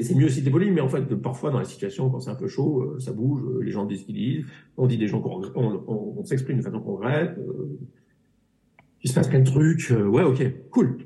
c'est 0.01 0.15
mieux 0.15 0.29
si 0.29 0.41
t'es 0.41 0.49
poli, 0.49 0.71
mais 0.71 0.79
en 0.79 0.87
fait, 0.87 1.03
parfois 1.15 1.51
dans 1.51 1.59
la 1.59 1.65
situation, 1.65 2.09
quand 2.09 2.21
c'est 2.21 2.29
un 2.29 2.35
peu 2.35 2.47
chaud, 2.47 2.81
euh, 2.81 2.99
ça 2.99 3.11
bouge, 3.11 3.43
euh, 3.43 3.61
les 3.61 3.71
gens 3.71 3.85
disent 3.85 4.01
ce 4.01 4.05
qu'ils 4.05 4.15
disent, 4.15 4.45
on 4.77 4.87
dit 4.87 4.97
des 4.97 5.07
gens 5.07 5.19
qu'on 5.19 5.41
on, 5.85 6.23
s'exprime 6.23 6.59
de 6.59 6.61
façon 6.61 6.79
concrète, 6.79 7.37
euh, 7.37 7.77
il 9.03 9.09
se 9.09 9.13
passe 9.13 9.27
plein 9.27 9.41
de 9.41 9.45
trucs, 9.45 9.91
ouais, 9.91 10.23
ok, 10.23 10.69
cool, 10.69 10.97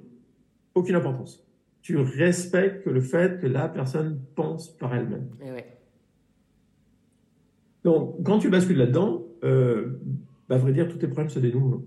aucune 0.75 0.93
importance. 0.93 1.43
Tu 1.81 1.97
respectes 1.97 2.85
le 2.85 3.01
fait 3.01 3.41
que 3.41 3.47
la 3.47 3.67
personne 3.67 4.21
pense 4.35 4.69
par 4.77 4.93
elle-même. 4.93 5.29
Eh 5.41 5.63
Donc, 7.83 8.23
quand 8.23 8.37
tu 8.37 8.49
bascules 8.49 8.77
là-dedans, 8.77 9.25
euh, 9.43 9.99
bah, 10.47 10.55
à 10.55 10.57
vrai 10.59 10.73
dire, 10.73 10.87
tous 10.87 10.99
tes 10.99 11.07
problèmes 11.07 11.29
se 11.29 11.39
dénouent. 11.39 11.83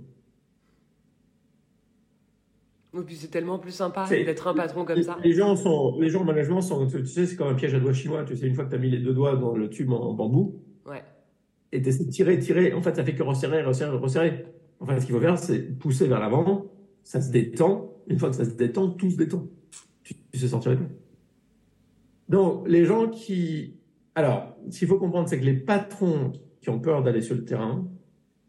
Et 3.01 3.05
puis 3.05 3.17
c'est 3.17 3.29
tellement 3.29 3.59
plus 3.59 3.73
sympa 3.73 4.07
d'être 4.09 4.47
un 4.47 4.55
patron 4.55 4.85
comme 4.85 5.03
ça. 5.03 5.19
Les 5.23 5.33
gens 5.33 5.57
sont, 5.57 5.99
les 6.01 6.09
gens 6.09 6.23
en 6.23 6.25
management 6.25 6.61
sont, 6.61 6.87
tu 6.87 7.07
sais, 7.07 7.27
c'est 7.27 7.37
comme 7.37 7.49
un 7.49 7.55
piège 7.55 7.75
à 7.75 7.81
doigts 7.81 7.93
chinois. 7.93 8.25
Tu 8.25 8.37
sais, 8.37 8.47
une 8.47 8.55
fois 8.55 8.65
que 8.65 8.71
tu 8.71 8.77
as 8.77 8.79
mis 8.79 8.91
les 8.91 8.99
deux 8.99 9.15
doigts 9.15 9.37
dans 9.37 9.57
le 9.57 9.69
tube 9.69 9.91
en, 9.93 10.15
bambou, 10.15 10.63
ouais. 10.87 11.03
et 11.73 11.83
tu 11.83 11.89
essaies 11.89 12.05
de 12.05 12.11
tirer, 12.11 12.39
tirer, 12.39 12.73
en 12.73 12.83
fait, 12.83 12.95
ça 12.97 13.05
fait 13.05 13.15
que 13.15 13.23
resserrer, 13.23 13.63
resserrer, 13.63 13.97
resserrer. 13.97 14.47
En 14.81 14.87
fait, 14.87 15.01
ce 15.01 15.07
qu'il 15.07 15.15
faut 15.15 15.21
faire, 15.21 15.39
c'est 15.39 15.79
pousser 15.79 16.07
vers 16.07 16.21
l'avant, 16.21 16.67
ça 17.03 17.21
se 17.21 17.31
détend. 17.31 17.93
Une 18.09 18.19
fois 18.19 18.31
que 18.31 18.37
ça 18.37 18.45
se 18.45 18.55
détend, 18.55 18.91
tout 18.91 19.11
se 19.11 19.17
détend. 19.17 19.47
Tu, 20.03 20.15
tu 20.33 20.39
sais 20.39 20.49
sortir 20.49 20.73
les 20.73 20.79
Donc, 22.29 22.69
les 22.69 22.85
gens 22.85 23.09
qui, 23.09 23.77
alors, 24.15 24.57
ce 24.71 24.79
qu'il 24.79 24.89
faut 24.89 24.99
comprendre, 24.99 25.29
c'est 25.29 25.39
que 25.39 25.45
les 25.45 25.55
patrons 25.55 26.33
qui 26.61 26.71
ont 26.71 26.79
peur 26.79 27.03
d'aller 27.03 27.21
sur 27.21 27.35
le 27.35 27.45
terrain, 27.45 27.87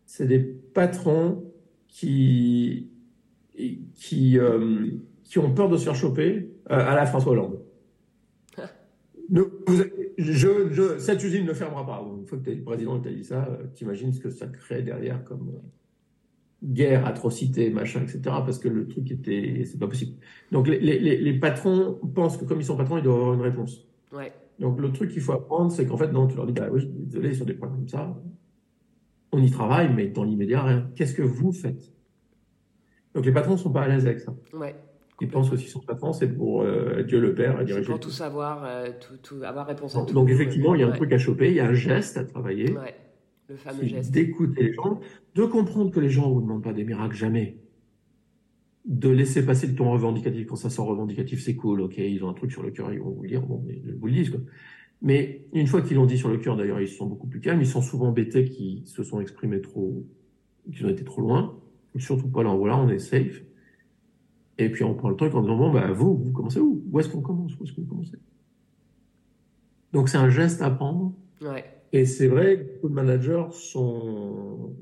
c'est 0.06 0.26
des 0.26 0.40
patrons 0.40 1.44
qui 1.88 2.90
qui, 3.96 4.40
euh, 4.40 4.88
qui 5.24 5.40
ont 5.40 5.54
peur 5.54 5.70
de 5.70 5.78
se 5.78 5.86
faire 5.86 5.96
choper 5.96 6.50
euh, 6.70 6.76
à 6.76 6.96
la 6.96 7.06
François 7.06 7.32
Hollande. 7.34 7.60
je, 10.18 10.70
je, 10.72 11.00
cette 11.00 11.24
usine 11.24 11.46
ne 11.46 11.54
fermera 11.54 11.86
pas. 11.86 12.06
Une 12.18 12.26
fois 12.26 12.38
que 12.38 12.44
tu 12.46 12.52
es 12.52 12.56
le 12.56 12.64
président 12.64 12.98
et 12.98 13.02
tu 13.02 13.14
dit 13.14 13.24
ça, 13.26 13.46
euh, 13.50 13.66
tu 13.76 13.84
imagines 13.84 14.14
ce 14.14 14.22
que 14.22 14.30
ça 14.30 14.48
crée 14.48 14.84
derrière 14.84 15.24
comme 15.26 15.52
guerre, 16.64 17.06
atrocité, 17.06 17.70
machin, 17.70 18.02
etc. 18.04 18.20
Parce 18.24 18.58
que 18.58 18.70
le 18.70 18.88
truc 18.88 19.12
était. 19.12 19.64
C'est 19.66 19.80
pas 19.80 19.88
possible. 19.88 20.14
Donc 20.52 20.68
les, 20.68 20.80
les, 20.80 21.18
les, 21.18 21.40
patrons 21.40 22.00
pensent 22.16 22.38
que 22.38 22.46
comme 22.46 22.62
ils 22.62 22.66
sont 22.66 22.78
patrons, 22.78 22.98
ils 22.98 23.04
doivent 23.04 23.18
avoir 23.18 23.34
une 23.34 23.42
réponse. 23.42 23.86
Ouais. 24.14 24.32
Donc 24.60 24.80
le 24.80 24.92
truc 24.92 25.12
qu'il 25.12 25.22
faut 25.22 25.34
apprendre, 25.34 25.72
c'est 25.72 25.86
qu'en 25.86 25.98
fait, 25.98 26.12
non, 26.12 26.28
tu 26.28 26.36
leur 26.36 26.46
dis, 26.46 26.54
bah 26.54 26.70
oui, 26.72 26.88
désolé, 26.90 27.34
sur 27.34 27.46
des 27.46 27.54
problèmes 27.54 27.80
comme 27.80 27.90
ça, 27.90 28.18
on 29.32 29.42
y 29.44 29.52
travaille, 29.52 29.94
mais 29.94 30.08
dans 30.08 30.24
l'immédiat, 30.24 30.64
rien. 30.64 30.90
Qu'est-ce 30.96 31.14
que 31.14 31.22
vous 31.22 31.52
faites? 31.52 31.92
Donc 33.18 33.26
les 33.26 33.32
patrons 33.32 33.54
ne 33.54 33.58
sont 33.58 33.72
pas 33.72 33.82
à 33.82 33.88
l'aise 33.88 34.06
avec 34.06 34.20
ça. 34.20 34.32
Ouais. 34.54 34.76
Ils 35.22 35.28
pensent 35.28 35.50
que 35.50 35.58
s'ils 35.58 35.70
sont 35.70 35.80
patrons, 35.80 36.14
c'est 36.14 36.28
pour 36.28 36.62
euh, 36.62 37.02
Dieu 37.02 37.20
le 37.20 37.34
Père 37.34 37.58
à 37.58 37.64
diriger. 37.64 37.88
Pour 37.90 38.00
tout 38.00 38.12
savoir, 38.12 38.64
euh, 38.64 38.92
tout, 39.24 39.38
avoir 39.44 39.66
réponse 39.66 39.96
à 39.96 40.06
tout. 40.06 40.14
Donc 40.14 40.30
effectivement, 40.30 40.76
il 40.76 40.82
y 40.82 40.84
a 40.84 40.88
un 40.88 40.92
truc 40.92 41.12
à 41.12 41.18
choper, 41.18 41.48
il 41.48 41.56
y 41.56 41.60
a 41.60 41.66
un 41.66 41.74
geste 41.74 42.16
à 42.18 42.24
travailler. 42.24 42.72
Ouais. 42.74 42.94
Le 43.50 43.56
fameux 43.56 43.88
geste. 43.88 44.12
D'écouter 44.12 44.66
les 44.66 44.74
gens, 44.74 45.00
de 45.34 45.46
comprendre 45.46 45.90
que 45.90 46.00
les 46.00 46.12
gens 46.12 46.30
ne 46.30 46.36
vous 46.36 46.42
demandent 46.42 46.64
pas 46.64 46.74
des 46.74 46.84
miracles 46.84 47.16
jamais. 47.16 47.58
De 48.86 49.10
laisser 49.10 49.44
passer 49.44 49.66
le 49.66 49.74
ton 49.74 49.90
revendicatif. 49.90 50.46
Quand 50.46 50.56
ça 50.56 50.70
sort 50.70 50.86
revendicatif, 50.86 51.42
c'est 51.42 51.56
cool, 51.56 51.82
ok, 51.82 51.98
ils 51.98 52.24
ont 52.24 52.30
un 52.30 52.36
truc 52.36 52.52
sur 52.52 52.62
le 52.62 52.70
cœur, 52.70 52.94
ils 52.94 53.00
vont 53.00 53.10
vous 53.10 53.24
le 53.24 53.30
dire, 53.30 53.42
bon, 53.42 53.66
ils 53.68 53.96
vous 53.96 54.06
le 54.06 54.14
disent. 54.14 54.30
Quoi. 54.30 54.42
Mais 55.02 55.48
une 55.54 55.66
fois 55.66 55.82
qu'ils 55.82 55.96
l'ont 55.96 56.06
dit 56.06 56.20
sur 56.20 56.30
le 56.30 56.38
cœur, 56.38 56.56
d'ailleurs, 56.56 56.82
ils 56.82 56.88
sont 56.88 57.08
beaucoup 57.08 57.26
plus 57.26 57.42
calmes. 57.42 57.62
Ils 57.62 57.66
sont 57.66 57.82
souvent 57.82 58.12
bêtés 58.12 58.46
qui 58.46 58.84
se 58.86 59.02
sont 59.02 59.20
exprimés 59.20 59.62
trop, 59.62 60.06
qui 60.72 60.86
ont 60.86 60.90
été 60.90 61.04
trop 61.04 61.22
loin 61.22 61.60
surtout 62.00 62.30
pas 62.30 62.44
là, 62.44 62.54
voilà, 62.54 62.78
on 62.78 62.90
est 62.90 63.00
safe. 63.00 63.42
Et 64.58 64.70
puis 64.70 64.84
on 64.84 64.96
prend 64.96 65.10
le 65.10 65.16
truc 65.16 65.34
en 65.36 65.42
disant, 65.42 65.58
bon, 65.58 65.72
bah, 65.72 65.92
vous, 65.92 66.18
vous 66.18 66.32
commencez 66.32 66.60
où? 66.60 66.84
Où 66.92 67.00
est-ce 67.00 67.10
qu'on 67.10 67.22
commence? 67.22 67.58
Où 67.60 67.64
est-ce 67.64 67.74
que 67.74 67.82
vous 67.82 67.88
commencez? 67.88 68.18
Donc 69.94 70.10
c'est 70.10 70.18
un 70.18 70.30
geste 70.30 70.62
à 70.62 70.70
prendre. 70.70 71.14
Et 71.94 72.06
c'est 72.06 72.28
vrai 72.28 72.58
que 72.58 72.74
beaucoup 72.74 72.90
de 72.90 72.94
managers 72.94 73.46
sont 73.52 74.76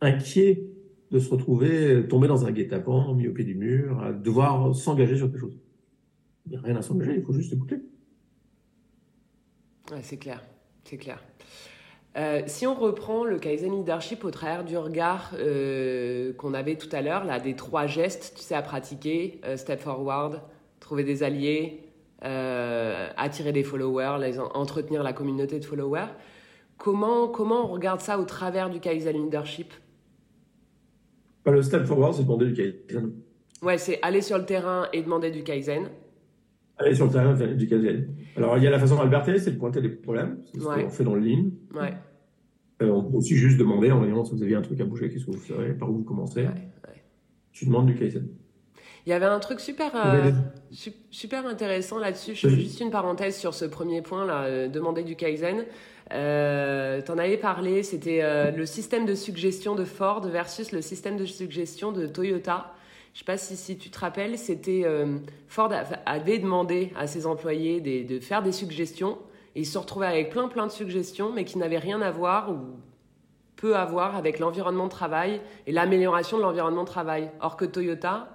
inquiets 0.00 0.62
de 1.10 1.18
se 1.18 1.30
retrouver 1.30 2.06
tombés 2.06 2.28
dans 2.28 2.44
un 2.44 2.52
guet-apens, 2.52 3.14
mis 3.14 3.26
au 3.28 3.32
pied 3.32 3.44
du 3.44 3.54
mur, 3.54 4.00
à 4.02 4.12
devoir 4.12 4.74
s'engager 4.74 5.16
sur 5.16 5.26
quelque 5.30 5.40
chose. 5.40 5.58
Il 6.46 6.50
n'y 6.50 6.56
a 6.56 6.60
rien 6.60 6.76
à 6.76 6.82
s'engager, 6.82 7.16
il 7.16 7.22
faut 7.22 7.32
juste 7.32 7.52
écouter. 7.52 7.76
Ouais, 9.90 10.02
c'est 10.02 10.18
clair, 10.18 10.42
c'est 10.84 10.98
clair. 10.98 11.22
Euh, 12.18 12.42
si 12.46 12.66
on 12.66 12.74
reprend 12.74 13.24
le 13.24 13.38
Kaizen 13.38 13.72
Leadership 13.72 14.24
au 14.24 14.30
travers 14.30 14.64
du 14.64 14.76
regard 14.76 15.30
euh, 15.38 16.32
qu'on 16.32 16.52
avait 16.52 16.74
tout 16.74 16.88
à 16.90 17.00
l'heure, 17.00 17.24
là, 17.24 17.38
des 17.38 17.54
trois 17.54 17.86
gestes, 17.86 18.32
tu 18.36 18.42
sais, 18.42 18.56
à 18.56 18.62
pratiquer, 18.62 19.40
euh, 19.44 19.56
step 19.56 19.78
forward, 19.78 20.40
trouver 20.80 21.04
des 21.04 21.22
alliés, 21.22 21.84
attirer 22.20 23.52
des 23.52 23.62
followers, 23.62 24.40
entretenir 24.54 25.04
la 25.04 25.12
communauté 25.12 25.60
de 25.60 25.64
followers, 25.64 26.08
comment, 26.76 27.28
comment 27.28 27.66
on 27.66 27.68
regarde 27.68 28.00
ça 28.00 28.18
au 28.18 28.24
travers 28.24 28.68
du 28.68 28.80
Kaizen 28.80 29.14
Leadership? 29.14 29.72
Bah, 31.44 31.52
Le 31.52 31.62
step 31.62 31.84
forward, 31.84 32.14
c'est 32.14 32.24
demander 32.24 32.46
du 32.46 32.54
Kaizen. 32.54 33.12
Ouais, 33.62 33.78
c'est 33.78 34.00
aller 34.02 34.22
sur 34.22 34.38
le 34.38 34.44
terrain 34.44 34.88
et 34.92 35.02
demander 35.02 35.30
du 35.30 35.44
Kaizen. 35.44 35.88
Aller 36.78 36.96
sur 36.96 37.06
le 37.06 37.12
terrain 37.12 37.34
du 37.34 37.68
Kaizen. 37.68 38.08
Alors, 38.36 38.56
il 38.56 38.64
y 38.64 38.66
a 38.66 38.70
la 38.70 38.80
façon 38.80 38.98
Alberté, 38.98 39.38
c'est 39.38 39.52
de 39.52 39.58
pointer 39.58 39.80
des 39.80 39.88
problèmes. 39.88 40.38
C'est 40.52 40.58
ce 40.58 40.64
qu'on 40.64 40.90
fait 40.90 41.04
dans 41.04 41.14
le 41.14 41.20
ligne. 41.20 41.50
Ouais. 41.72 41.94
Euh, 42.80 42.90
on 42.90 43.02
peut 43.02 43.16
aussi 43.16 43.36
juste 43.36 43.58
demander 43.58 43.90
en 43.90 43.98
voyant 43.98 44.24
si 44.24 44.34
vous 44.34 44.42
aviez 44.42 44.56
un 44.56 44.62
truc 44.62 44.80
à 44.80 44.84
bouger, 44.84 45.10
qu'est-ce 45.10 45.26
que 45.26 45.32
vous 45.32 45.38
ferez, 45.38 45.74
par 45.74 45.90
où 45.90 45.98
vous 45.98 46.04
commencez. 46.04 46.46
Tu 47.52 47.66
demandes 47.66 47.86
du 47.86 47.94
Kaizen. 47.96 48.28
Il 49.08 49.10
y 49.10 49.14
avait 49.14 49.26
un 49.26 49.38
truc 49.38 49.58
super, 49.58 49.90
euh, 49.94 50.30
super 51.10 51.46
intéressant 51.46 51.98
là-dessus. 51.98 52.34
Je 52.34 52.46
fais 52.46 52.54
juste 52.54 52.80
une 52.80 52.90
parenthèse 52.90 53.38
sur 53.38 53.54
ce 53.54 53.64
premier 53.64 54.02
point, 54.02 54.26
là, 54.26 54.42
euh, 54.42 54.68
demander 54.68 55.02
du 55.02 55.16
Kaizen. 55.16 55.64
Euh, 56.12 57.00
tu 57.00 57.10
en 57.10 57.16
avais 57.16 57.38
parlé, 57.38 57.82
c'était 57.82 58.52
le 58.52 58.66
système 58.66 59.06
de 59.06 59.14
suggestion 59.14 59.74
de 59.74 59.84
Ford 59.84 60.26
versus 60.28 60.72
le 60.72 60.82
système 60.82 61.16
de 61.16 61.24
suggestion 61.24 61.90
de 61.90 62.06
Toyota. 62.06 62.74
Je 63.14 63.16
ne 63.16 63.18
sais 63.20 63.24
pas 63.24 63.38
si, 63.38 63.56
si, 63.56 63.78
tu 63.78 63.88
te 63.88 63.98
rappelles, 63.98 64.36
c'était 64.36 64.84
Ford 65.46 65.72
avait 66.04 66.38
demandé 66.38 66.92
à 66.94 67.06
ses 67.06 67.26
employés 67.26 67.80
de 67.80 68.20
faire 68.20 68.42
des 68.42 68.52
suggestions 68.52 69.16
et 69.58 69.62
ils 69.62 69.66
se 69.66 69.76
retrouvaient 69.76 70.06
avec 70.06 70.30
plein 70.30 70.46
plein 70.46 70.68
de 70.68 70.70
suggestions, 70.70 71.32
mais 71.32 71.44
qui 71.44 71.58
n'avaient 71.58 71.78
rien 71.78 72.00
à 72.00 72.12
voir 72.12 72.52
ou 72.52 72.58
peu 73.56 73.74
à 73.74 73.84
voir 73.84 74.14
avec 74.14 74.38
l'environnement 74.38 74.84
de 74.84 74.90
travail 74.90 75.40
et 75.66 75.72
l'amélioration 75.72 76.36
de 76.36 76.44
l'environnement 76.44 76.84
de 76.84 76.88
travail. 76.88 77.32
Or 77.40 77.56
que 77.56 77.64
Toyota, 77.64 78.28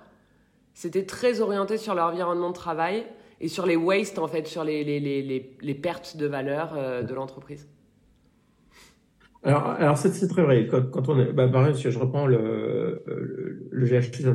c'était 0.73 1.05
très 1.05 1.39
orienté 1.39 1.77
sur 1.77 1.95
l'environnement 1.95 2.49
de 2.49 2.55
travail 2.55 3.05
et 3.39 3.47
sur 3.47 3.65
les 3.65 3.77
wastes, 3.77 4.19
en 4.19 4.27
fait, 4.27 4.47
sur 4.47 4.65
les, 4.65 5.79
pertes 5.81 6.17
de 6.17 6.25
valeur 6.25 6.73
euh, 6.75 7.03
de 7.03 7.13
l'entreprise. 7.13 7.69
Alors, 9.43 9.97
c'est 9.97 10.27
très 10.27 10.43
vrai. 10.43 10.67
Quand, 10.67 10.91
quand 10.91 11.07
on 11.07 11.17
est, 11.21 11.31
bah, 11.31 11.73
si 11.73 11.89
je 11.89 11.99
reprends 11.99 12.27
le, 12.27 13.01
le, 13.05 13.69
le 13.71 13.85
GHT 13.85 14.27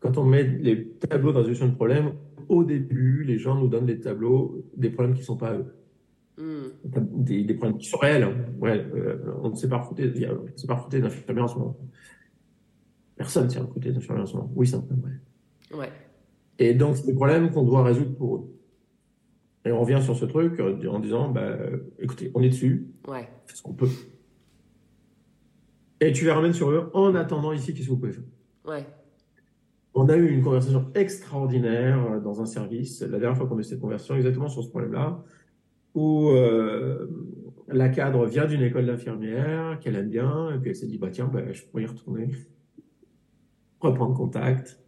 quand 0.00 0.16
on 0.16 0.24
met 0.24 0.44
les 0.44 0.86
tableaux 0.92 1.32
de 1.32 1.36
résolution 1.36 1.68
de 1.68 1.74
problèmes, 1.74 2.12
au 2.48 2.64
début, 2.64 3.22
les 3.22 3.36
gens 3.36 3.54
nous 3.56 3.68
donnent 3.68 3.84
des 3.84 4.00
tableaux 4.00 4.64
des 4.78 4.88
problèmes 4.88 5.12
qui 5.12 5.20
ne 5.20 5.26
sont 5.26 5.36
pas 5.36 5.52
eux. 5.52 5.74
Hmm. 6.38 6.68
Des, 6.84 7.44
des, 7.44 7.54
problèmes 7.54 7.78
qui 7.78 7.88
sont 7.88 7.96
réels. 7.96 8.22
Hein. 8.22 8.34
Ouais, 8.58 8.86
euh, 8.94 9.16
on 9.42 9.50
ne 9.50 9.54
s'est 9.54 9.68
pas 9.68 9.78
recruté, 9.78 10.28
on 10.28 10.66
pas 10.66 10.74
recruté 10.74 11.00
d'infirmières 11.00 11.44
en 11.44 11.48
ce 11.48 11.54
moment. 11.54 11.76
Personne 13.16 13.46
ne 13.46 13.50
s'est 13.50 13.58
recruté 13.58 13.90
d'infirmières 13.90 14.24
en 14.24 14.26
ce 14.26 14.36
moment. 14.36 14.52
Oui, 14.54 14.66
c'est 14.66 14.76
un. 14.76 14.84
Ouais. 15.74 15.90
Et 16.58 16.74
donc, 16.74 16.96
c'est 16.96 17.06
des 17.06 17.14
problèmes 17.14 17.50
qu'on 17.50 17.62
doit 17.62 17.82
résoudre 17.82 18.14
pour 18.14 18.36
eux. 18.36 18.52
Et 19.64 19.72
on 19.72 19.80
revient 19.80 20.00
sur 20.02 20.14
ce 20.14 20.26
truc 20.26 20.60
euh, 20.60 20.88
en 20.88 21.00
disant, 21.00 21.30
bah, 21.30 21.56
écoutez, 21.98 22.30
on 22.34 22.42
est 22.42 22.50
dessus. 22.50 22.86
Ouais. 23.08 23.28
ce 23.46 23.62
qu'on 23.62 23.72
peut. 23.72 23.88
Et 26.00 26.12
tu 26.12 26.26
les 26.26 26.32
ramènes 26.32 26.52
sur 26.52 26.70
eux 26.70 26.90
en 26.92 27.14
attendant 27.14 27.52
ici, 27.52 27.72
qu'est-ce 27.72 27.86
que 27.86 27.92
vous 27.92 27.98
pouvez 27.98 28.12
faire 28.12 28.24
Ouais. 28.66 28.86
On 29.94 30.10
a 30.10 30.16
eu 30.16 30.28
une 30.28 30.42
conversation 30.42 30.90
extraordinaire 30.94 32.12
euh, 32.12 32.20
dans 32.20 32.42
un 32.42 32.46
service, 32.46 33.00
la 33.00 33.18
dernière 33.18 33.38
fois 33.38 33.46
qu'on 33.46 33.56
a 33.56 33.60
eu 33.60 33.64
cette 33.64 33.80
conversation, 33.80 34.16
exactement 34.16 34.50
sur 34.50 34.62
ce 34.62 34.68
problème-là 34.68 35.24
où 35.96 36.28
euh, 36.28 37.06
la 37.68 37.88
cadre 37.88 38.26
vient 38.26 38.44
d'une 38.44 38.62
école 38.62 38.86
d'infirmière 38.86 39.80
qu'elle 39.80 39.96
aime 39.96 40.10
bien, 40.10 40.54
et 40.54 40.58
puis 40.58 40.70
elle 40.70 40.76
s'est 40.76 40.86
dit, 40.86 40.98
bah 40.98 41.08
tiens, 41.10 41.28
bah, 41.32 41.52
je 41.52 41.64
pourrais 41.64 41.82
y 41.82 41.86
retourner, 41.86 42.30
reprendre 43.80 44.14
contact. 44.14 44.78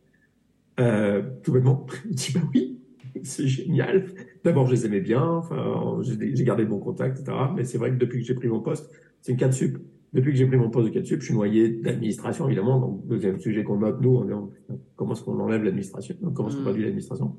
Euh, 0.79 1.23
tout 1.42 1.53
bêtement, 1.53 1.87
elle 2.05 2.11
dit, 2.14 2.33
bah 2.35 2.42
oui, 2.55 2.79
c'est 3.23 3.49
génial. 3.49 4.05
D'abord, 4.44 4.66
je 4.66 4.73
les 4.73 4.87
aimais 4.87 5.01
bien, 5.01 5.25
enfin, 5.25 5.99
j'ai 6.05 6.44
gardé 6.44 6.66
bon 6.66 6.79
contact, 6.79 7.18
etc. 7.18 7.37
Mais 7.57 7.64
c'est 7.64 7.79
vrai 7.79 7.90
que 7.90 7.97
depuis 7.97 8.21
que 8.21 8.27
j'ai 8.27 8.35
pris 8.35 8.49
mon 8.49 8.61
poste, 8.61 8.92
c'est 9.23 9.33
une 9.33 9.38
cadre 9.38 9.55
sup. 9.55 9.79
Depuis 10.12 10.33
que 10.33 10.38
j'ai 10.38 10.47
pris 10.47 10.57
mon 10.59 10.68
poste 10.68 10.88
de 10.88 10.92
cadre 10.92 11.07
sup, 11.07 11.21
je 11.21 11.25
suis 11.25 11.35
noyé 11.35 11.71
d'administration, 11.71 12.47
évidemment. 12.47 12.79
Donc, 12.81 13.07
deuxième 13.07 13.40
sujet 13.40 13.64
qu'on 13.64 13.79
note, 13.79 14.01
nous, 14.03 14.14
on 14.14 14.51
comment 14.94 15.14
est-ce 15.14 15.23
qu'on 15.23 15.40
enlève 15.40 15.64
l'administration, 15.64 16.14
comment 16.35 16.51
est-ce 16.51 16.57
qu'on 16.59 16.64
mmh. 16.64 16.66
réduit 16.66 16.83
l'administration. 16.83 17.37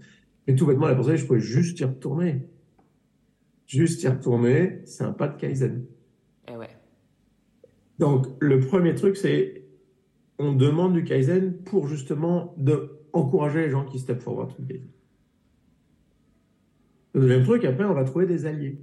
Mais 0.48 0.56
tout 0.56 0.66
bêtement, 0.66 0.88
la 0.88 0.96
pensée, 0.96 1.18
je 1.18 1.26
pouvais 1.28 1.40
juste 1.40 1.80
y 1.80 1.84
retourner. 1.84 2.48
Juste 3.70 4.02
y 4.02 4.08
retourner, 4.08 4.82
c'est 4.86 5.04
un 5.04 5.14
pas 5.14 5.28
de 5.28 5.40
Kaizen. 5.40 5.86
Eh 6.52 6.58
ouais. 6.58 6.76
Donc, 8.00 8.26
le 8.40 8.60
premier 8.60 8.96
truc, 8.96 9.16
c'est 9.16 9.64
on 10.40 10.54
demande 10.54 10.94
du 10.94 11.04
Kaizen 11.04 11.54
pour 11.54 11.88
justement 11.88 12.56
de 12.58 12.98
encourager 13.14 13.62
les 13.62 13.70
gens 13.70 13.86
qui 13.86 14.00
step 14.00 14.22
forward 14.22 14.52
Le 17.14 17.22
deuxième 17.22 17.44
truc, 17.44 17.64
après, 17.64 17.86
on 17.86 17.94
va 17.94 18.06
trouver 18.06 18.26
des 18.26 18.48
alliés. 18.48 18.80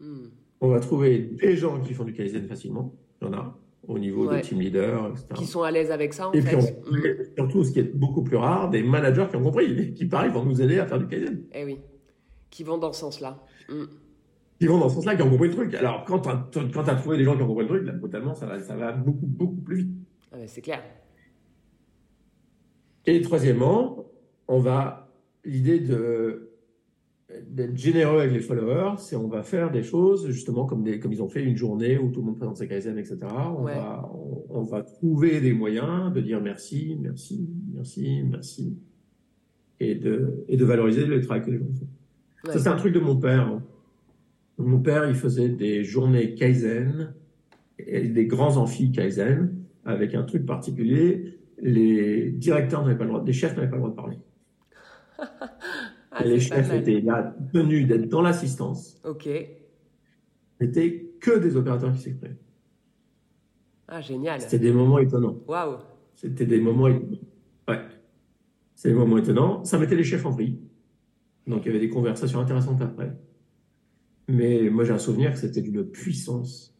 Hmm. 0.00 0.26
On 0.60 0.68
va 0.68 0.80
trouver 0.80 1.20
des 1.20 1.56
gens 1.56 1.80
qui 1.80 1.94
font 1.94 2.04
du 2.04 2.12
Kaizen 2.12 2.46
facilement. 2.46 2.94
Il 3.22 3.28
y 3.28 3.30
en 3.30 3.32
a 3.32 3.58
au 3.88 3.98
niveau 3.98 4.30
des 4.30 4.42
team 4.42 4.60
leaders, 4.60 5.12
etc. 5.12 5.28
Qui 5.34 5.46
sont 5.46 5.62
à 5.62 5.70
l'aise 5.70 5.90
avec 5.90 6.12
ça, 6.12 6.28
en 6.28 6.32
Et 6.32 6.42
puis, 6.42 6.56
hmm. 6.56 7.34
surtout, 7.38 7.64
ce 7.64 7.72
qui 7.72 7.78
est 7.78 7.96
beaucoup 7.96 8.22
plus 8.22 8.36
rare, 8.36 8.68
des 8.68 8.82
managers 8.82 9.28
qui 9.30 9.36
ont 9.36 9.42
compris, 9.42 9.94
qui 9.94 10.04
pareil 10.04 10.30
vont 10.30 10.44
nous 10.44 10.60
aider 10.60 10.78
à 10.78 10.86
faire 10.86 10.98
du 10.98 11.06
Kaizen. 11.06 11.42
Eh 11.54 11.64
oui, 11.64 11.78
qui 12.54 12.62
vont 12.62 12.78
dans 12.78 12.92
ce 12.92 13.00
sens-là. 13.00 13.42
Mm. 13.68 13.84
Qui 14.60 14.66
vont 14.68 14.78
dans 14.78 14.88
ce 14.88 14.94
sens-là, 14.94 15.16
qui 15.16 15.22
ont 15.22 15.30
compris 15.30 15.48
le 15.48 15.54
truc. 15.54 15.74
Alors, 15.74 16.04
quand 16.04 16.20
tu 16.20 16.28
as, 16.28 16.94
trouvé 16.94 17.18
des 17.18 17.24
gens 17.24 17.36
qui 17.36 17.42
ont 17.42 17.48
compris 17.48 17.64
le 17.64 17.68
truc, 17.68 17.84
là, 17.84 17.92
brutalement, 17.94 18.32
ça 18.32 18.46
va, 18.46 18.60
ça 18.60 18.76
va 18.76 18.92
beaucoup, 18.92 19.26
beaucoup 19.26 19.60
plus 19.60 19.76
vite. 19.78 19.90
Ah 20.30 20.36
c'est 20.46 20.60
clair. 20.60 20.80
Et 23.06 23.20
troisièmement, 23.22 24.06
on 24.46 24.60
va, 24.60 25.12
l'idée 25.44 25.80
de, 25.80 26.52
d'être 27.48 27.76
généreux 27.76 28.20
avec 28.20 28.32
les 28.32 28.40
followers, 28.40 28.98
c'est 28.98 29.16
on 29.16 29.26
va 29.26 29.42
faire 29.42 29.72
des 29.72 29.82
choses, 29.82 30.28
justement, 30.28 30.64
comme, 30.64 30.84
des, 30.84 31.00
comme 31.00 31.12
ils 31.12 31.22
ont 31.24 31.28
fait 31.28 31.42
une 31.42 31.56
journée 31.56 31.98
où 31.98 32.12
tout 32.12 32.20
le 32.20 32.26
monde 32.26 32.36
présente 32.36 32.58
ses 32.58 32.68
Kaizen, 32.68 32.96
etc. 32.98 33.18
On, 33.58 33.64
va, 33.64 34.08
on, 34.48 34.62
va 34.62 34.84
trouver 34.84 35.40
des 35.40 35.52
moyens 35.52 36.12
de 36.12 36.20
dire 36.20 36.40
merci, 36.40 36.96
merci, 37.00 37.50
merci, 37.72 38.22
merci, 38.22 38.78
et 39.80 39.96
de, 39.96 40.44
et 40.46 40.56
de 40.56 40.64
valoriser 40.64 41.04
le 41.04 41.20
travail 41.20 41.44
que 41.44 41.50
les 41.50 41.58
gens 41.58 41.72
font. 41.80 41.88
Ça, 42.46 42.58
c'est 42.58 42.68
un 42.68 42.76
truc 42.76 42.94
de 42.94 43.00
mon 43.00 43.16
père. 43.16 43.46
Hein. 43.46 43.62
Mon 44.58 44.80
père, 44.80 45.08
il 45.08 45.14
faisait 45.14 45.48
des 45.48 45.84
journées 45.84 46.34
Kaizen, 46.34 47.14
et 47.78 48.08
des 48.08 48.26
grands 48.26 48.56
amphis 48.56 48.92
Kaizen, 48.92 49.54
avec 49.84 50.14
un 50.14 50.22
truc 50.22 50.46
particulier. 50.46 51.38
Les 51.60 52.30
directeurs 52.30 52.82
n'avaient 52.82 52.98
pas 52.98 53.04
le 53.04 53.10
droit, 53.10 53.24
les 53.24 53.32
chefs 53.32 53.56
n'avaient 53.56 53.70
pas 53.70 53.76
le 53.76 53.82
droit 53.82 53.90
de 53.90 53.96
parler. 53.96 54.18
Ah, 56.16 56.22
les 56.24 56.38
chefs 56.38 56.72
étaient 56.72 57.00
là, 57.00 57.34
tenus 57.52 57.88
d'être 57.88 58.08
dans 58.08 58.22
l'assistance. 58.22 59.00
Ok. 59.04 59.28
C'était 60.60 61.10
que 61.18 61.40
des 61.40 61.56
opérateurs 61.56 61.92
qui 61.92 61.98
s'exprimaient. 61.98 62.36
Ah, 63.88 64.00
génial. 64.00 64.40
C'était 64.40 64.60
des 64.60 64.72
moments 64.72 65.00
étonnants. 65.00 65.40
Waouh. 65.48 65.78
C'était 66.14 66.46
des 66.46 66.60
moments 66.60 66.86
étonnants. 66.86 67.18
Ouais. 67.66 67.80
C'est 68.76 68.90
des 68.90 68.94
moments 68.94 69.18
étonnants. 69.18 69.64
Ça 69.64 69.76
mettait 69.76 69.96
les 69.96 70.04
chefs 70.04 70.24
en 70.24 70.30
vrille. 70.30 70.60
Donc 71.46 71.62
il 71.64 71.66
y 71.66 71.70
avait 71.70 71.80
des 71.80 71.88
conversations 71.88 72.40
intéressantes 72.40 72.80
après. 72.80 73.16
Mais 74.28 74.70
moi 74.70 74.84
j'ai 74.84 74.92
un 74.92 74.98
souvenir 74.98 75.32
que 75.32 75.38
c'était 75.38 75.62
d'une 75.62 75.84
puissance. 75.84 76.74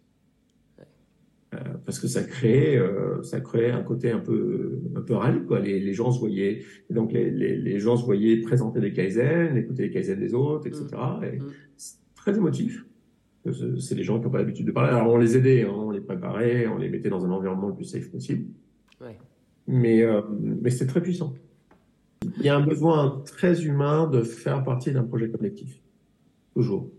Euh, 1.54 1.74
parce 1.84 1.98
que 1.98 2.08
ça 2.08 2.22
créait, 2.22 2.76
euh, 2.76 3.22
ça 3.22 3.40
créait 3.40 3.70
un 3.70 3.82
côté 3.82 4.10
un 4.10 4.18
peu, 4.18 4.80
un 4.96 5.02
peu 5.02 5.14
râle, 5.14 5.44
quoi. 5.46 5.60
Les, 5.60 5.78
les 5.78 5.92
gens 5.92 6.10
se 6.10 6.18
voyaient, 6.18 6.62
donc 6.90 7.12
les, 7.12 7.30
les, 7.30 7.56
les, 7.56 7.78
gens 7.78 7.96
se 7.96 8.04
voyaient 8.04 8.38
présenter 8.38 8.80
des 8.80 8.92
kaizen, 8.92 9.56
écouter 9.56 9.84
les 9.84 9.90
kaizen 9.90 10.18
des 10.18 10.34
autres, 10.34 10.66
etc. 10.66 10.86
Mm. 10.92 11.24
Et 11.24 11.38
mm. 11.38 11.46
c'est 11.76 11.96
très 12.14 12.36
émotif. 12.36 12.84
C'est 13.78 13.94
des 13.94 14.02
gens 14.02 14.18
qui 14.18 14.24
n'ont 14.24 14.30
pas 14.30 14.38
l'habitude 14.38 14.66
de 14.66 14.72
parler. 14.72 14.90
Alors 14.90 15.12
on 15.12 15.18
les 15.18 15.36
aidait, 15.36 15.62
hein, 15.62 15.74
on 15.74 15.90
les 15.90 16.00
préparait, 16.00 16.66
on 16.66 16.78
les 16.78 16.88
mettait 16.88 17.10
dans 17.10 17.24
un 17.26 17.30
environnement 17.30 17.68
le 17.68 17.74
plus 17.74 17.84
safe 17.84 18.10
possible. 18.10 18.46
Ouais. 19.00 19.18
Mais, 19.66 20.02
euh, 20.02 20.22
mais 20.62 20.70
c'est 20.70 20.86
très 20.86 21.02
puissant. 21.02 21.34
Il 22.38 22.44
y 22.44 22.48
a 22.48 22.56
un 22.56 22.64
besoin 22.64 23.22
très 23.24 23.64
humain 23.64 24.08
de 24.08 24.22
faire 24.22 24.62
partie 24.62 24.92
d'un 24.92 25.04
projet 25.04 25.30
collectif. 25.30 25.80
Toujours. 26.54 26.90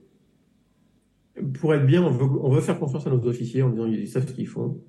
Pour 1.59 1.73
être 1.73 1.85
bien, 1.85 2.03
on 2.03 2.49
veut, 2.49 2.61
faire 2.61 2.79
confiance 2.79 3.05
à 3.07 3.09
nos 3.09 3.25
officiers 3.27 3.61
en 3.61 3.69
disant 3.69 3.89
qu'ils 3.89 4.07
savent 4.07 4.27
ce 4.27 4.33
qu'ils 4.33 4.47
font. 4.47 4.81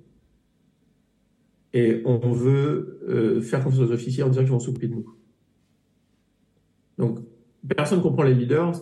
Et 1.73 2.03
on 2.05 2.33
veut 2.33 3.01
euh, 3.09 3.41
faire 3.41 3.63
confiance 3.63 3.89
aux 3.89 3.93
officiers 3.93 4.23
en 4.23 4.29
disant 4.29 4.43
qu'ils 4.43 4.53
vont 4.53 4.61
s'occuper 4.61 4.89
de 4.89 4.95
nous. 4.95 5.15
Donc, 6.99 7.19
personne 7.69 7.99
ne 7.99 8.03
comprend 8.03 8.23
les 8.23 8.35
leaders, 8.35 8.73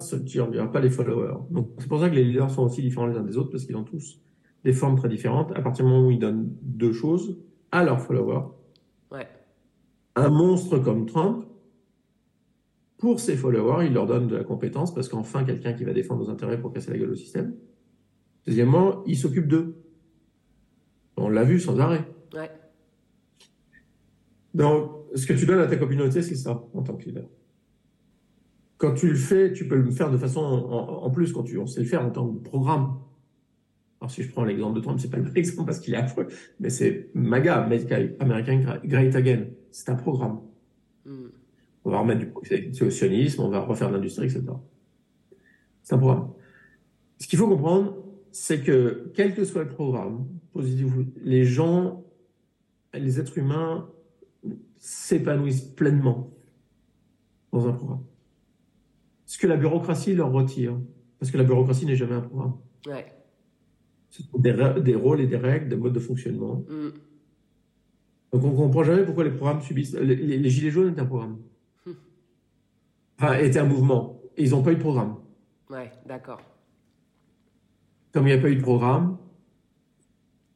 n'y 0.51 0.59
a 0.59 0.67
pas 0.67 0.81
les 0.81 0.91
followers. 0.91 1.39
Donc, 1.51 1.71
c'est 1.79 1.89
pour 1.89 2.01
ça 2.01 2.11
que 2.11 2.15
les 2.15 2.25
leaders 2.25 2.51
sont 2.51 2.63
aussi 2.63 2.83
différents 2.83 3.07
les 3.07 3.17
uns 3.17 3.23
des 3.23 3.37
autres, 3.37 3.51
parce 3.51 3.65
qu'ils 3.65 3.77
ont 3.77 3.85
tous 3.85 4.21
des 4.65 4.73
formes 4.73 4.97
très 4.97 5.09
différentes. 5.09 5.53
À 5.53 5.63
partir 5.63 5.85
du 5.85 5.91
moment 5.91 6.07
où 6.07 6.11
ils 6.11 6.19
donnent 6.19 6.49
deux 6.63 6.93
choses 6.93 7.39
à 7.73 7.85
leurs 7.85 8.01
followers, 8.01 8.45
un 10.17 10.29
monstre 10.29 10.79
comme 10.79 11.07
Trump 11.07 11.45
pour 12.99 13.21
ses 13.21 13.37
followers, 13.37 13.87
il 13.87 13.93
leur 13.93 14.07
donne 14.07 14.29
de 14.29 14.37
la 14.37 14.45
compétence 14.45 14.95
parce 14.95 15.09
qu'enfin, 15.09 15.45
quelqu'un 15.45 15.73
qui 15.73 15.85
va 15.85 15.93
défendre 15.93 16.25
nos 16.25 16.31
intérêts 16.31 16.59
pour 16.59 16.73
casser 16.73 16.91
la 16.91 16.99
gueule 16.99 17.11
au 17.11 17.17
système. 17.17 17.55
Deuxièmement, 18.47 19.05
il 19.07 19.17
s'occupe 19.17 19.47
d'eux. 19.47 19.77
On 21.17 21.29
l'a 21.29 21.45
vu 21.45 21.61
sans 21.61 21.79
arrêt. 21.81 22.05
Ouais. 22.35 22.51
Donc, 24.55 24.91
ce 25.15 25.27
que 25.27 25.33
tu 25.33 25.47
donnes 25.47 25.61
à 25.61 25.67
ta 25.67 25.77
communauté, 25.77 26.23
c'est 26.23 26.35
ça, 26.35 26.65
en 26.73 26.83
tant 26.83 26.97
que 26.97 27.05
leader. 27.05 27.29
Quand 28.79 28.95
tu 28.95 29.09
le 29.09 29.17
fais, 29.17 29.53
tu 29.53 29.67
peux 29.67 29.77
le 29.77 29.91
faire 29.91 30.11
de 30.11 30.17
façon, 30.17 30.41
en, 30.41 31.11
plus, 31.11 31.33
quand 31.33 31.43
tu, 31.43 31.59
on 31.59 31.67
sait 31.67 31.81
le 31.81 31.87
faire 31.87 32.05
en 32.05 32.11
tant 32.11 32.29
que 32.29 32.39
programme. 32.39 32.99
Alors, 34.01 34.11
si 34.11 34.23
je 34.23 34.31
prends 34.31 34.45
l'exemple 34.45 34.77
de 34.77 34.81
Trump, 34.81 34.99
c'est 35.01 35.11
pas 35.11 35.17
le 35.17 35.25
bon 35.25 35.33
exemple 35.35 35.67
parce 35.67 35.81
qu'il 35.81 35.95
est 35.95 35.99
affreux, 35.99 36.29
mais 36.61 36.71
c'est 36.71 37.11
MAGA, 37.15 37.69
American 38.21 38.79
Great 38.85 39.15
Again. 39.15 39.47
C'est 39.75 39.89
un 39.89 39.97
programme. 39.97 40.41
Hmm. 41.05 41.31
On 41.85 41.91
va 41.91 41.99
remettre 41.99 42.25
du 42.41 42.91
sionisme, 42.93 43.43
on 43.43 43.49
va 43.49 43.59
refaire 43.59 43.89
de 43.89 43.95
l'industrie, 43.97 44.27
etc. 44.27 44.45
C'est 45.83 45.97
un 45.97 45.99
programme. 45.99 46.31
Ce 47.19 47.27
qu'il 47.27 47.41
faut 47.41 47.49
comprendre, 47.49 47.97
c'est 48.31 48.63
que 48.63 49.11
quel 49.15 49.35
que 49.35 49.45
soit 49.45 49.65
le 49.65 49.69
programme, 49.69 50.29
positif, 50.53 50.93
les 51.17 51.45
gens, 51.45 52.05
les 52.95 53.19
êtres 53.19 53.37
humains 53.37 53.91
s'épanouissent 54.77 55.63
pleinement 55.65 56.33
dans 57.51 57.67
un 57.67 57.73
programme. 57.73 58.05
Ce 59.27 59.39
que 59.39 59.49
la 59.49 59.57
bureaucratie 59.57 60.15
leur 60.15 60.31
retire, 60.31 60.79
parce 61.19 61.33
que 61.33 61.37
la 61.37 61.45
bureaucratie 61.45 61.85
n'est 61.85 61.97
jamais 61.97 62.15
un 62.15 62.21
programme. 62.21 62.55
Ouais. 62.87 63.07
Ce 64.11 64.23
sont 64.23 64.39
des, 64.39 64.95
rôles 64.95 65.21
et 65.21 65.27
des 65.27 65.37
règles, 65.37 65.69
des 65.69 65.77
modes 65.77 65.95
de 65.95 65.99
fonctionnement. 65.99 66.65
Mm. 66.69 66.91
Donc 68.35 68.43
on 68.43 68.51
ne 68.51 68.57
comprend 68.57 68.83
jamais 68.83 69.05
pourquoi 69.05 69.23
les 69.23 69.31
programmes 69.31 69.61
subissent. 69.61 69.95
Les, 69.95 70.51
Gilets 70.51 70.73
jaunes 70.73 70.91
étaient 70.91 71.01
un 71.01 71.07
programme. 71.07 71.39
Enfin, 73.17 73.35
étaient 73.35 73.61
un 73.61 73.65
mouvement. 73.65 74.21
ils 74.37 74.51
n'ont 74.51 74.63
pas 74.63 74.73
eu 74.73 74.75
de 74.75 74.81
programme. 74.81 75.19
Ouais, 75.71 75.93
d'accord. 76.05 76.43
Comme 78.13 78.27
il 78.27 78.35
n'y 78.35 78.39
a 78.39 78.43
pas 78.43 78.51
eu 78.51 78.57
de 78.57 78.61
programme, 78.61 79.19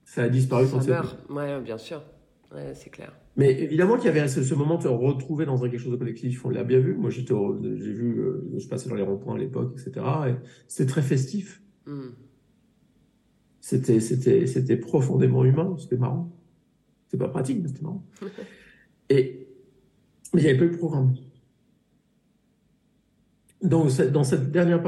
ça 0.05 0.24
a 0.24 0.29
disparu 0.29 0.66
ça 0.66 0.79
meurt. 0.79 1.31
Ouais, 1.31 1.61
bien 1.61 1.79
sûr. 1.79 2.03
Ouais, 2.53 2.74
c'est 2.74 2.91
clair. 2.91 3.12
Mais 3.37 3.53
évidemment 3.53 3.95
qu'il 3.95 4.07
y 4.07 4.09
avait 4.09 4.26
ce, 4.26 4.55
moment 4.57 4.79
de 4.79 4.83
se 4.83 4.89
retrouver 4.89 5.47
dans 5.47 5.57
quelque 5.57 5.79
chose 5.79 5.93
de 5.93 5.99
collectif, 5.99 6.45
on 6.45 6.51
l'a 6.51 6.64
bien 6.64 6.81
vu. 6.81 6.97
Moi, 6.97 7.11
j'étais, 7.11 7.33
j'ai 7.62 7.93
vu, 7.93 8.18
euh, 8.18 8.59
je 8.59 8.66
passais 8.66 8.89
dans 8.89 8.97
les 8.97 9.03
ronds-points 9.03 9.37
à 9.37 9.39
l'époque, 9.39 9.74
etc. 9.74 10.05
Et 10.31 10.35
c'était 10.66 10.91
très 10.91 11.03
festif. 11.03 11.62
Hmm. 11.87 12.09
C'était, 13.61 14.01
c'était, 14.01 14.49
c'était 14.49 14.76
profondément 14.76 15.45
humain. 15.45 15.76
C'était 15.79 15.97
marrant. 15.97 16.33
C'est 17.09 17.17
pas 17.17 17.29
pratique, 17.29 17.67
c'était 17.67 17.83
marrant. 17.83 18.05
Et 19.11 19.49
mais 20.35 20.43
il 20.43 20.45
n'y 20.45 20.51
avait 20.51 20.59
pas 20.59 20.65
eu 20.67 20.71
de 20.71 20.77
programme. 20.77 21.15
Donc, 23.63 23.91
dans 24.13 24.25
cette 24.25 24.53
dernière 24.53 24.83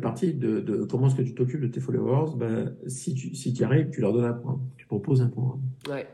partie 0.00 0.34
de, 0.34 0.86
comment 0.90 1.06
est-ce 1.06 1.14
que 1.14 1.22
tu 1.22 1.34
t'occupes 1.34 1.60
de 1.60 1.68
tes 1.68 1.80
followers, 1.80 2.36
ben, 2.36 2.76
si 2.86 3.14
tu 3.14 3.34
si 3.34 3.52
y 3.52 3.64
arrives, 3.64 3.90
tu 3.90 4.00
leur 4.00 4.12
donnes 4.12 4.26
un 4.26 4.34
programme. 4.34 4.68
Tu 4.76 4.86
proposes 4.86 5.22
un 5.22 5.28
programme. 5.28 5.62
Ouais. 5.88 6.06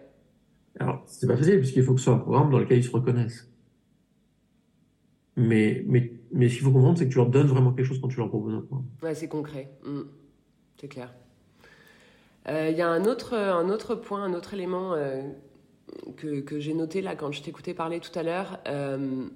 Alors, 0.79 1.03
c'est 1.07 1.27
pas 1.27 1.37
facile, 1.37 1.59
puisqu'il 1.59 1.83
faut 1.83 1.95
que 1.95 1.99
ce 1.99 2.05
soit 2.05 2.15
un 2.15 2.19
programme 2.19 2.51
dans 2.51 2.59
lequel 2.59 2.79
ils 2.79 2.85
se 2.85 2.91
reconnaissent. 2.91 3.51
Mais, 5.37 5.85
mais, 5.89 6.13
mais 6.33 6.49
ce 6.49 6.55
qu'il 6.55 6.65
faut 6.65 6.73
comprendre, 6.73 6.99
c'est 6.99 7.07
que 7.07 7.11
tu 7.11 7.17
leur 7.17 7.29
donnes 7.29 7.49
vraiment 7.49 7.73
quelque 7.73 7.87
chose 7.87 8.01
quand 8.01 8.09
tu 8.09 8.19
leur 8.19 8.29
proposes 8.29 8.55
un 8.55 8.61
programme. 8.61 8.87
Ouais, 9.03 9.15
c'est 9.15 9.29
concret. 9.29 9.73
Mm. 9.85 10.03
C'est 10.81 10.89
clair. 10.89 11.13
Euh, 12.49 12.69
il 12.71 12.77
y 12.77 12.83
a 12.83 12.89
un 12.89 13.05
autre, 13.05 13.35
un 13.35 13.69
autre 13.69 13.95
point, 13.95 14.25
un 14.25 14.35
autre 14.35 14.55
élément 14.55 14.95
euh, 14.95 15.23
que, 16.17 16.41
que 16.41 16.59
j'ai 16.59 16.75
noté 16.75 17.03
là 17.03 17.15
quand 17.15 17.33
je 17.33 17.43
t'écoutais 17.43 17.75
parler 17.75 18.01
tout 18.01 18.17
à 18.19 18.23
l'heure. 18.23 18.59
Euh, 18.67 19.27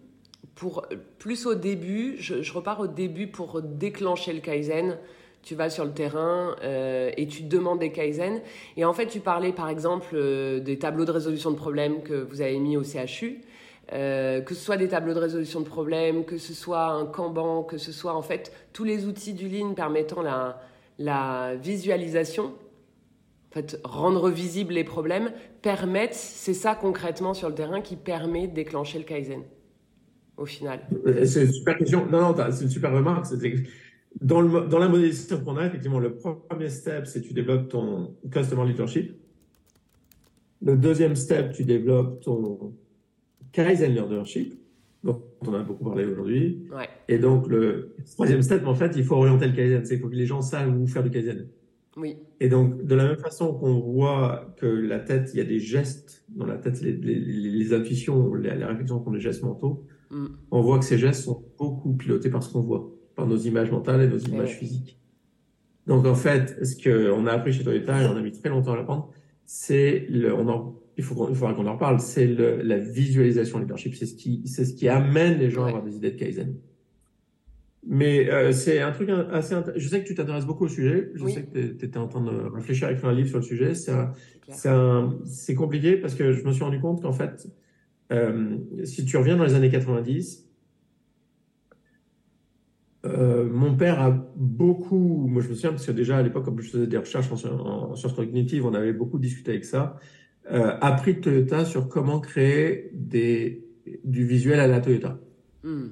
pour 0.55 0.87
plus 1.19 1.47
au 1.47 1.55
début, 1.55 2.17
je, 2.19 2.53
repars 2.53 2.81
au 2.81 2.87
début 2.87 3.27
pour 3.27 3.61
déclencher 3.63 4.33
le 4.33 4.41
Kaizen 4.41 4.99
tu 5.45 5.55
vas 5.55 5.71
sur 5.71 5.85
le 5.85 5.93
terrain 5.93 6.57
euh, 6.63 7.11
et 7.17 7.27
tu 7.27 7.43
demandes 7.43 7.79
des 7.79 7.93
Kaizen. 7.93 8.41
Et 8.77 8.85
en 8.85 8.95
fait, 8.95 9.07
tu 9.07 9.21
parlais 9.21 9.53
par 9.53 9.69
exemple 9.69 10.15
euh, 10.15 10.59
des 10.59 10.79
tableaux 10.79 11.05
de 11.05 11.11
résolution 11.11 11.51
de 11.51 11.57
problèmes 11.57 12.03
que 12.03 12.15
vous 12.15 12.41
avez 12.41 12.59
mis 12.59 12.77
au 12.77 12.83
CHU. 12.83 13.43
Euh, 13.93 14.41
que 14.41 14.55
ce 14.55 14.65
soit 14.65 14.79
des 14.79 14.89
tableaux 14.89 15.13
de 15.13 15.19
résolution 15.19 15.61
de 15.61 15.67
problèmes, 15.67 16.25
que 16.25 16.39
ce 16.39 16.55
soit 16.55 16.87
un 16.87 17.05
Kanban, 17.05 17.63
que 17.63 17.77
ce 17.77 17.93
soit 17.93 18.15
en 18.15 18.23
fait 18.23 18.51
tous 18.73 18.85
les 18.85 19.05
outils 19.05 19.35
du 19.35 19.47
Lean 19.47 19.75
permettant 19.75 20.23
la, 20.23 20.59
la 20.99 21.55
visualisation, 21.57 22.55
fait, 23.55 23.81
rendre 23.85 24.31
visibles 24.31 24.75
les 24.75 24.85
problèmes, 24.85 25.31
permettent, 25.63 26.15
c'est 26.15 26.55
ça 26.55 26.75
concrètement 26.75 27.35
sur 27.35 27.49
le 27.49 27.55
terrain 27.55 27.81
qui 27.81 27.97
permet 27.97 28.49
de 28.49 28.55
déclencher 28.55 28.99
le 28.99 29.05
Kaizen, 29.05 29.43
au 30.37 30.45
final. 30.45 30.81
C'est 31.25 31.45
une 31.45 31.53
super 31.53 31.79
question. 31.79 32.07
Non, 32.07 32.21
non, 32.21 32.35
c'est 32.51 32.65
une 32.65 32.71
super 32.71 32.93
remarque 32.93 33.27
dans, 34.21 34.41
le, 34.41 34.69
dans 34.69 34.79
la 34.79 34.89
modélisation 34.89 35.41
qu'on 35.41 35.57
a, 35.57 35.67
effectivement, 35.67 35.99
le 35.99 36.15
premier 36.15 36.69
step, 36.69 37.07
c'est 37.07 37.21
tu 37.21 37.33
développes 37.33 37.69
ton 37.69 38.15
Customer 38.31 38.67
Leadership. 38.67 39.17
Le 40.63 40.77
deuxième 40.77 41.17
step, 41.17 41.53
tu 41.53 41.65
développes 41.65 42.21
ton 42.21 42.75
Kaizen 43.53 43.93
Leadership, 43.93 44.55
dont 45.03 45.23
on 45.47 45.53
a 45.55 45.63
beaucoup 45.63 45.85
parlé 45.85 46.05
aujourd'hui. 46.05 46.67
Ouais. 46.73 46.89
Et 47.09 47.19
donc, 47.19 47.49
le 47.49 47.95
troisième 48.13 48.43
step, 48.43 48.67
en 48.67 48.75
fait, 48.75 48.93
il 48.97 49.05
faut 49.05 49.17
orienter 49.17 49.47
le 49.47 49.53
Kaizen. 49.53 49.85
C'est 49.85 49.97
il 49.97 50.01
faut 50.01 50.09
que 50.09 50.15
les 50.15 50.27
gens 50.27 50.43
savent 50.43 50.75
où 50.77 50.87
faire 50.87 51.03
du 51.03 51.11
Kaizen. 51.11 51.49
Oui. 51.97 52.17
Et 52.41 52.49
donc, 52.49 52.85
de 52.85 52.95
la 52.95 53.07
même 53.07 53.19
façon 53.19 53.55
qu'on 53.55 53.79
voit 53.79 54.53
que 54.57 54.67
la 54.67 54.99
tête, 54.99 55.31
il 55.33 55.39
y 55.39 55.41
a 55.41 55.45
des 55.45 55.61
gestes 55.61 56.25
dans 56.29 56.47
la 56.47 56.59
tête, 56.59 56.81
les, 56.81 56.93
les, 56.93 57.19
les 57.19 57.73
intuitions, 57.73 58.35
les, 58.35 58.55
les 58.57 58.65
réflexions 58.65 59.03
font 59.03 59.13
des 59.13 59.21
gestes 59.21 59.43
mentaux, 59.43 59.87
mm. 60.11 60.27
on 60.51 60.61
voit 60.63 60.79
que 60.79 60.85
ces 60.85 60.99
gestes 60.99 61.23
sont 61.25 61.45
beaucoup 61.57 61.95
pilotés 61.95 62.31
par 62.31 62.43
ce 62.43 62.53
qu'on 62.53 62.63
voit 62.63 62.91
par 63.15 63.27
nos 63.27 63.37
images 63.37 63.71
mentales 63.71 64.03
et 64.03 64.09
nos 64.09 64.19
images 64.19 64.57
physiques. 64.57 64.99
Donc 65.87 66.07
en 66.07 66.15
fait, 66.15 66.65
ce 66.65 66.77
qu'on 66.83 67.27
a 67.27 67.33
appris 67.33 67.53
chez 67.53 67.63
Toyota 67.63 68.03
et 68.03 68.07
on 68.07 68.17
a 68.17 68.21
mis 68.21 68.33
très 68.33 68.49
longtemps 68.49 68.73
à 68.73 68.77
l'apprendre, 68.77 69.11
c'est 69.45 70.07
le, 70.09 70.35
on 70.35 70.49
en, 70.49 70.81
il 70.97 71.05
faut 71.05 71.29
il 71.29 71.37
faudra 71.37 71.55
qu'on 71.55 71.67
en 71.67 71.75
reparle, 71.75 72.01
c'est 72.01 72.27
la 72.27 72.79
visualisation 72.79 73.59
leadership, 73.59 73.95
c'est 73.95 74.07
ce 74.07 74.15
qui, 74.15 74.43
c'est 74.47 74.65
ce 74.65 74.75
qui 74.75 74.89
amène 74.89 75.39
les 75.39 75.51
gens 75.51 75.65
à 75.65 75.69
avoir 75.69 75.83
des 75.83 75.97
idées 75.97 76.13
de 76.13 76.17
Kaizen. 76.17 76.57
Mais 77.87 78.31
euh, 78.31 78.53
c'est 78.53 78.81
un 78.81 78.93
truc 78.93 79.11
assez 79.31 79.55
Je 79.77 79.89
sais 79.89 80.03
que 80.03 80.09
tu 80.09 80.15
t'intéresses 80.15 80.47
beaucoup 80.47 80.65
au 80.65 80.69
sujet. 80.69 81.11
Je 81.15 81.27
sais 81.27 81.43
que 81.45 81.59
tu 81.59 81.85
étais 81.85 81.99
en 81.99 82.09
train 82.09 82.23
de 82.23 82.55
réfléchir 82.55 82.89
à 82.89 82.93
écrire 82.93 83.11
un 83.11 83.15
livre 83.15 83.29
sur 83.29 83.39
le 83.39 83.45
sujet. 83.45 83.75
C'est 83.75 83.93
c'est 85.27 85.55
compliqué 85.55 85.97
parce 85.97 86.15
que 86.15 86.33
je 86.33 86.45
me 86.45 86.53
suis 86.53 86.65
rendu 86.65 86.81
compte 86.81 87.03
qu'en 87.03 87.13
fait, 87.13 87.47
euh, 88.13 88.59
si 88.85 89.05
tu 89.05 89.17
reviens 89.17 89.37
dans 89.37 89.45
les 89.45 89.55
années 89.55 89.71
90, 89.71 90.49
euh, 93.07 93.49
mon 93.51 93.77
père 93.77 94.01
a 94.01 94.11
beaucoup, 94.37 95.27
moi 95.29 95.43
je 95.43 95.49
me 95.49 95.55
souviens 95.55 95.71
parce 95.71 95.87
que 95.87 95.93
déjà 95.93 96.19
à 96.19 96.23
l'époque, 96.23 96.45
comme 96.45 96.61
je 96.61 96.71
faisais 96.71 96.87
des 96.87 96.99
recherches 96.99 97.31
en, 97.33 97.95
sciences 97.97 98.13
cognitives, 98.13 98.65
on 98.65 98.75
avait 98.75 98.93
beaucoup 98.93 99.19
discuté 99.19 99.53
avec 99.53 99.65
ça, 99.65 99.97
euh, 100.51 100.77
appris 100.81 101.15
de 101.15 101.21
Toyota 101.21 101.65
sur 101.65 101.89
comment 101.89 102.21
créer 102.21 102.91
des, 102.95 103.67
du 104.05 104.27
visuel 104.27 104.61
à 104.61 104.67
la 104.67 104.81
Toyota. 104.81 105.19
Hmm. 105.63 105.89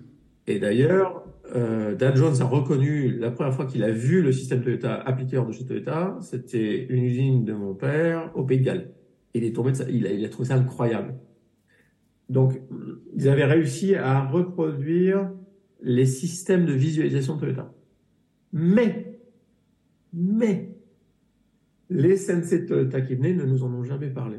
Et 0.47 0.59
d'ailleurs, 0.59 1.22
euh, 1.55 1.95
Dan 1.95 2.17
Jones 2.17 2.41
a 2.41 2.45
reconnu 2.45 3.19
la 3.19 3.31
première 3.31 3.55
fois 3.55 3.67
qu'il 3.67 3.85
a 3.85 3.91
vu 3.91 4.23
le 4.23 4.33
système 4.33 4.63
Toyota 4.63 4.95
appliqué 4.95 5.37
hors 5.37 5.47
de 5.47 5.53
chez 5.53 5.65
Toyota, 5.65 6.19
c'était 6.21 6.85
une 6.87 7.05
usine 7.05 7.45
de 7.45 7.53
mon 7.53 7.75
père 7.75 8.31
au 8.35 8.45
Pays 8.45 8.59
de 8.59 8.65
Galles. 8.65 8.91
Il 9.35 9.45
est 9.45 9.55
tombé 9.55 9.73
de 9.73 9.77
ça, 9.77 9.85
il 9.91 10.07
a, 10.07 10.13
il 10.13 10.25
a 10.25 10.29
trouvé 10.29 10.49
ça 10.49 10.57
incroyable. 10.57 11.15
Donc, 12.29 12.61
ils 13.15 13.29
avaient 13.29 13.45
réussi 13.45 13.95
à 13.95 14.27
reproduire 14.27 15.31
les 15.83 16.07
systèmes 16.07 16.65
de 16.65 16.73
visualisation 16.73 17.37
Toyota. 17.37 17.75
Mais, 18.53 19.21
mais, 20.13 20.75
les 21.91 22.17
sensei 22.17 22.65
Toyota 22.65 23.01
qui 23.03 23.15
venaient 23.15 23.35
ne 23.35 23.45
nous 23.45 23.65
en 23.65 23.73
ont 23.75 23.85
jamais 23.85 24.09
parlé. 24.09 24.39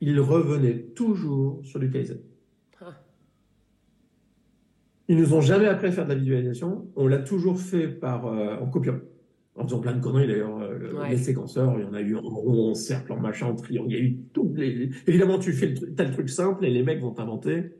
Ils 0.00 0.20
revenaient 0.20 0.78
toujours 0.94 1.60
sur 1.64 1.80
du 1.80 1.90
Kaizen. 1.90 2.18
Ah. 5.10 5.12
Ils 5.12 5.18
nous 5.18 5.34
ont 5.34 5.40
jamais 5.40 5.66
appris 5.66 5.88
à 5.88 5.92
faire 5.92 6.04
de 6.04 6.10
la 6.10 6.18
visualisation. 6.18 6.86
On 6.96 7.06
l'a 7.06 7.18
toujours 7.18 7.60
fait 7.60 7.88
par, 7.88 8.26
euh, 8.26 8.56
en 8.56 8.66
copiant. 8.66 9.00
En 9.56 9.64
faisant 9.64 9.80
plein 9.80 9.92
de 9.92 10.00
conneries 10.00 10.28
d'ailleurs. 10.28 10.58
Euh, 10.60 11.08
les 11.08 11.16
séquenceurs, 11.18 11.74
il 11.78 11.84
y 11.84 11.84
en 11.84 11.92
a 11.92 12.00
eu 12.00 12.16
en 12.16 12.22
rond, 12.22 12.70
en 12.70 12.74
cercle, 12.74 13.12
en 13.12 13.18
machin, 13.18 13.46
en 13.46 13.56
triangle. 13.56 13.92
Il 13.92 13.98
y 13.98 14.00
a 14.00 14.04
eu 14.04 14.16
tout. 14.32 14.52
Les... 14.56 14.90
Évidemment, 15.06 15.38
tu 15.38 15.52
fais 15.52 15.66
le, 15.66 15.94
as 15.98 16.04
le 16.04 16.12
truc 16.12 16.30
simple 16.30 16.64
et 16.64 16.70
les 16.70 16.82
mecs 16.82 17.00
vont 17.00 17.10
t'inventer 17.10 17.72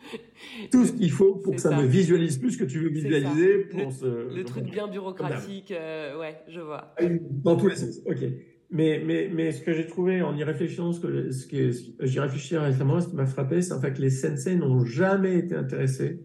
tout 0.70 0.86
ce 0.86 0.92
qu'il 0.92 1.10
faut 1.10 1.34
pour 1.34 1.56
que 1.56 1.60
ça, 1.60 1.76
ne 1.76 1.84
visualise 1.84 2.38
plus 2.38 2.52
ce 2.52 2.58
que 2.58 2.64
tu 2.64 2.78
veux 2.78 2.88
visualiser. 2.88 3.58
Pour 3.64 3.86
le, 3.86 3.90
ce... 3.90 4.34
le 4.34 4.44
truc 4.44 4.64
bien 4.64 4.86
bureaucratique, 4.86 5.72
euh, 5.72 6.18
ouais, 6.18 6.36
je 6.48 6.60
vois. 6.60 6.94
Dans 7.42 7.56
tous 7.56 7.68
les 7.68 7.76
sens, 7.76 8.00
ok. 8.06 8.24
Mais, 8.72 9.02
mais, 9.04 9.28
mais 9.32 9.50
ce 9.50 9.62
que 9.62 9.72
j'ai 9.72 9.86
trouvé 9.86 10.22
en 10.22 10.36
y 10.36 10.44
réfléchissant, 10.44 10.92
ce 10.92 11.00
que, 11.00 11.32
ce 11.32 11.46
que 11.46 12.06
j'y 12.06 12.20
réfléchis 12.20 12.56
récemment, 12.56 13.00
ce 13.00 13.08
qui 13.08 13.16
m'a 13.16 13.26
frappé, 13.26 13.62
c'est 13.62 13.72
en 13.72 13.80
fait 13.80 13.92
que 13.92 14.00
les 14.00 14.10
sensei 14.10 14.54
n'ont 14.54 14.84
jamais 14.84 15.38
été 15.38 15.56
intéressés 15.56 16.20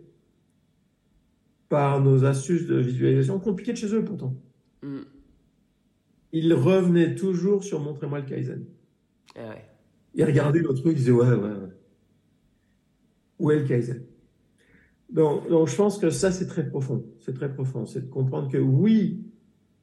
par 1.70 2.02
nos 2.02 2.24
astuces 2.24 2.68
de 2.68 2.78
visualisation, 2.78 3.40
compliquées 3.40 3.74
de 3.74 3.78
chez 3.78 3.94
eux 3.94 4.04
pourtant. 4.04 4.36
Mm. 4.84 5.00
Ils 6.34 6.54
revenaient 6.54 7.16
toujours 7.16 7.64
sur 7.64 7.80
montrez-moi 7.80 8.20
le 8.20 8.26
Kaizen. 8.26 8.66
Ah 9.36 9.56
Ils 10.14 10.24
regardaient 10.24 10.60
le 10.60 10.74
truc, 10.74 10.92
ils 10.92 10.96
disaient 10.96 11.12
ouais, 11.12 11.28
ouais, 11.28 11.36
ouais. 11.36 11.70
Où 13.40 13.52
est 13.52 13.60
le 13.60 13.66
Kaizen? 13.66 14.06
Donc, 15.10 15.48
donc, 15.50 15.68
je 15.68 15.76
pense 15.76 15.98
que 15.98 16.10
ça, 16.10 16.32
c'est 16.32 16.48
très 16.48 16.68
profond. 16.68 17.06
C'est 17.20 17.34
très 17.34 17.54
profond. 17.54 17.86
C'est 17.86 18.02
de 18.02 18.10
comprendre 18.10 18.52
que 18.52 18.58
oui, 18.58 19.25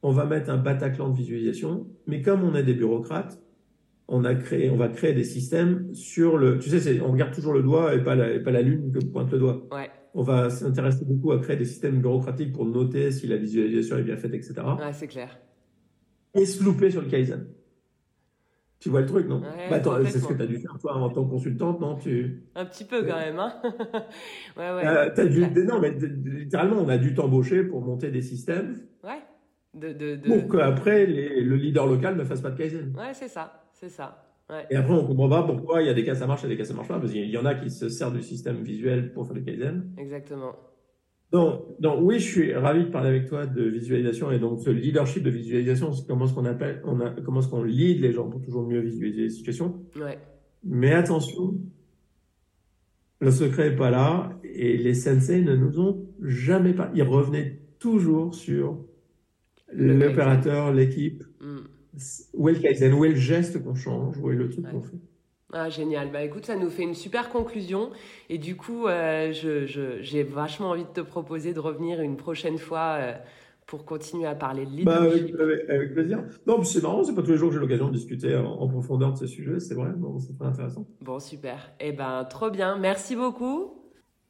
on 0.03 0.11
va 0.11 0.25
mettre 0.25 0.49
un 0.49 0.57
Bataclan 0.57 1.09
de 1.09 1.17
visualisation, 1.17 1.87
mais 2.07 2.21
comme 2.21 2.43
on 2.43 2.53
est 2.55 2.63
des 2.63 2.73
bureaucrates, 2.73 3.41
on 4.09 4.25
a 4.25 4.35
créé, 4.35 4.69
on 4.69 4.75
va 4.75 4.89
créer 4.89 5.13
des 5.13 5.23
systèmes 5.23 5.93
sur 5.93 6.37
le. 6.37 6.59
Tu 6.59 6.69
sais, 6.69 6.99
on 6.99 7.11
regarde 7.13 7.33
toujours 7.33 7.53
le 7.53 7.63
doigt 7.63 7.95
et 7.95 8.03
pas 8.03 8.15
la, 8.15 8.37
pas 8.39 8.51
la 8.51 8.61
lune 8.61 8.91
que 8.91 8.99
pointe 9.03 9.31
le 9.31 9.39
doigt. 9.39 9.65
Ouais. 9.71 9.89
On 10.13 10.21
va 10.21 10.49
s'intéresser 10.49 11.05
beaucoup 11.05 11.31
à 11.31 11.39
créer 11.39 11.55
des 11.55 11.65
systèmes 11.65 12.01
bureaucratiques 12.01 12.51
pour 12.51 12.65
noter 12.65 13.11
si 13.11 13.27
la 13.27 13.37
visualisation 13.37 13.97
est 13.97 14.03
bien 14.03 14.17
faite, 14.17 14.33
etc. 14.33 14.53
Ouais, 14.77 14.93
c'est 14.93 15.07
clair. 15.07 15.39
Et 16.35 16.45
se 16.45 16.63
louper 16.63 16.91
sur 16.91 17.01
le 17.01 17.07
Kaizen. 17.07 17.47
Tu 18.79 18.89
vois 18.89 18.99
le 18.99 19.05
truc, 19.05 19.29
non? 19.29 19.39
Ouais, 19.41 19.69
bah, 19.69 19.81
C'est 20.05 20.19
ce 20.19 20.27
que 20.27 20.33
tu 20.33 20.41
as 20.41 20.45
dû 20.45 20.57
faire, 20.57 20.77
toi, 20.81 20.97
en 20.97 21.09
tant 21.09 21.23
que 21.23 21.29
consultante, 21.29 21.79
non? 21.79 21.95
Tu, 21.95 22.43
Un 22.53 22.65
petit 22.65 22.83
peu 22.83 23.03
quand 23.05 23.15
même, 23.15 23.39
hein 23.39 23.53
Ouais, 24.57 24.73
ouais. 24.73 24.85
euh, 24.85 25.09
c'est 25.15 25.29
dû, 25.29 25.39
clair. 25.49 25.65
Non, 25.65 25.79
mais 25.79 25.91
littéralement, 25.91 26.81
on 26.81 26.89
a 26.89 26.97
dû 26.97 27.13
t'embaucher 27.13 27.63
pour 27.63 27.79
monter 27.81 28.11
des 28.11 28.21
systèmes 28.21 28.75
Ouais. 29.01 29.21
De, 29.73 29.91
de, 29.91 30.15
de... 30.15 30.27
pour 30.27 30.49
qu'après, 30.49 31.05
le 31.05 31.55
leader 31.55 31.87
local 31.87 32.15
ne 32.15 32.23
fasse 32.23 32.41
pas 32.41 32.51
de 32.51 32.57
Kaizen. 32.57 32.93
Ouais, 32.95 33.13
c'est 33.13 33.27
ça, 33.27 33.63
c'est 33.71 33.89
ça. 33.89 34.23
Ouais. 34.49 34.65
Et 34.69 34.75
après, 34.75 34.93
on 34.93 35.07
comprend 35.07 35.29
pas 35.29 35.43
pourquoi 35.43 35.81
il 35.81 35.87
y 35.87 35.89
a 35.89 35.93
des 35.93 36.03
cas 36.03 36.15
ça 36.15 36.27
marche 36.27 36.43
et 36.43 36.47
des 36.47 36.57
cas 36.57 36.65
ça 36.65 36.73
marche 36.73 36.89
pas, 36.89 36.99
parce 36.99 37.11
qu'il 37.11 37.29
y 37.29 37.37
en 37.37 37.45
a 37.45 37.55
qui 37.55 37.69
se 37.69 37.89
servent 37.89 38.15
du 38.15 38.21
système 38.21 38.57
visuel 38.57 39.13
pour 39.13 39.25
faire 39.25 39.35
du 39.35 39.43
Kaizen. 39.43 39.91
Exactement. 39.97 40.53
Donc, 41.31 41.79
donc 41.79 41.99
oui, 42.01 42.19
je 42.19 42.29
suis 42.29 42.53
ravi 42.53 42.83
de 42.83 42.89
parler 42.89 43.09
avec 43.09 43.25
toi 43.27 43.47
de 43.47 43.63
visualisation 43.63 44.31
et 44.31 44.37
donc 44.37 44.59
ce 44.59 44.69
leadership 44.69 45.23
de 45.23 45.31
visualisation, 45.31 45.91
c'est 45.91 46.05
comment 46.05 46.25
est-ce 46.25 46.35
qu'on 46.35 46.45
appelle, 46.45 46.81
on 46.85 46.99
a, 46.99 47.09
comment 47.09 47.39
est-ce 47.39 47.47
qu'on 47.47 47.63
lead 47.63 48.01
les 48.01 48.11
gens 48.11 48.29
pour 48.29 48.41
toujours 48.41 48.67
mieux 48.67 48.81
visualiser 48.81 49.23
les 49.23 49.29
situations. 49.29 49.81
Ouais. 49.99 50.19
Mais 50.63 50.93
attention, 50.93 51.55
le 53.19 53.31
secret 53.31 53.69
est 53.69 53.75
pas 53.75 53.89
là 53.89 54.37
et 54.43 54.77
les 54.77 54.93
sensei 54.93 55.41
ne 55.41 55.55
nous 55.55 55.79
ont 55.79 56.05
jamais 56.21 56.73
pas. 56.73 56.91
Ils 56.93 57.01
revenaient 57.01 57.61
toujours 57.79 58.35
sur 58.35 58.85
l'opérateur, 59.75 60.71
l'équipe, 60.73 61.23
Mm. 61.41 61.57
où 62.33 62.49
est 62.49 62.53
le 62.53 62.59
Kaizen, 62.59 62.93
où 62.93 63.05
est 63.05 63.09
le 63.09 63.15
geste 63.15 63.63
qu'on 63.63 63.75
change, 63.75 64.17
où 64.19 64.31
est 64.31 64.35
le 64.35 64.49
truc 64.49 64.65
Ouais. 64.65 64.71
qu'on 64.71 64.81
fait. 64.81 64.97
Ah, 65.55 65.69
génial. 65.69 66.11
Bah 66.11 66.23
écoute, 66.23 66.45
ça 66.47 66.55
nous 66.55 66.69
fait 66.71 66.81
une 66.83 66.95
super 66.95 67.29
conclusion. 67.29 67.91
Et 68.29 68.39
du 68.39 68.55
coup, 68.55 68.87
euh, 68.87 69.31
je, 69.33 69.67
je- 69.67 70.01
j'ai 70.01 70.23
vachement 70.23 70.71
envie 70.71 70.83
de 70.85 70.89
te 70.89 71.01
proposer 71.01 71.53
de 71.53 71.59
revenir 71.59 72.01
une 72.01 72.17
prochaine 72.17 72.57
fois 72.57 72.97
euh, 72.99 73.13
pour 73.67 73.85
continuer 73.85 74.25
à 74.25 74.33
parler 74.33 74.65
de 74.65 74.83
Bah, 74.83 75.03
avec, 75.03 75.13
leadership. 75.27 75.69
avec- 75.69 75.93
plaisir. 75.93 76.23
Non, 76.47 76.63
c'est 76.63 76.81
marrant, 76.81 77.03
c'est 77.03 77.13
pas 77.13 77.21
tous 77.21 77.31
les 77.31 77.37
jours 77.37 77.49
que 77.49 77.55
j'ai 77.55 77.61
l'occasion 77.61 77.87
de 77.89 77.93
discuter 77.93 78.35
en, 78.35 78.45
en 78.51 78.67
profondeur 78.67 79.13
de 79.13 79.17
ces 79.19 79.27
sujets, 79.27 79.59
c'est 79.59 79.75
vrai, 79.75 79.89
c'est 80.19 80.35
très 80.35 80.47
intéressant. 80.47 80.87
Bon, 81.01 81.19
super. 81.19 81.71
Eh 81.79 81.91
ben, 81.91 82.25
trop 82.25 82.49
bien. 82.49 82.77
Merci 82.79 83.15
beaucoup. 83.15 83.83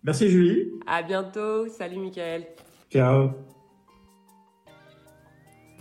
Merci 0.03 0.27
Julie. 0.27 0.71
À 0.85 1.03
bientôt. 1.03 1.67
Salut, 1.69 1.99
Michael. 1.99 2.43
Ciao. 2.91 3.52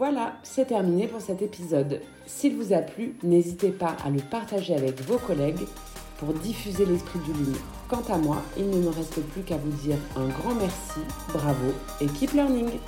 Voilà, 0.04 0.32
c'est 0.42 0.66
terminé 0.66 1.06
pour 1.06 1.20
cet 1.20 1.42
épisode. 1.42 2.00
S'il 2.26 2.56
vous 2.56 2.72
a 2.72 2.78
plu, 2.78 3.14
n'hésitez 3.22 3.70
pas 3.70 3.94
à 4.04 4.10
le 4.10 4.18
partager 4.18 4.74
avec 4.74 5.00
vos 5.02 5.16
collègues 5.16 5.64
pour 6.18 6.34
diffuser 6.34 6.84
l'esprit 6.86 7.20
du 7.20 7.30
Lean. 7.30 7.56
Quant 7.88 8.02
à 8.12 8.18
moi, 8.18 8.42
il 8.58 8.68
ne 8.68 8.78
me 8.78 8.88
reste 8.88 9.20
plus 9.26 9.42
qu'à 9.42 9.58
vous 9.58 9.70
dire 9.80 9.98
un 10.16 10.26
grand 10.26 10.56
merci, 10.56 10.98
bravo 11.32 11.72
et 12.00 12.06
keep 12.06 12.32
learning 12.32 12.80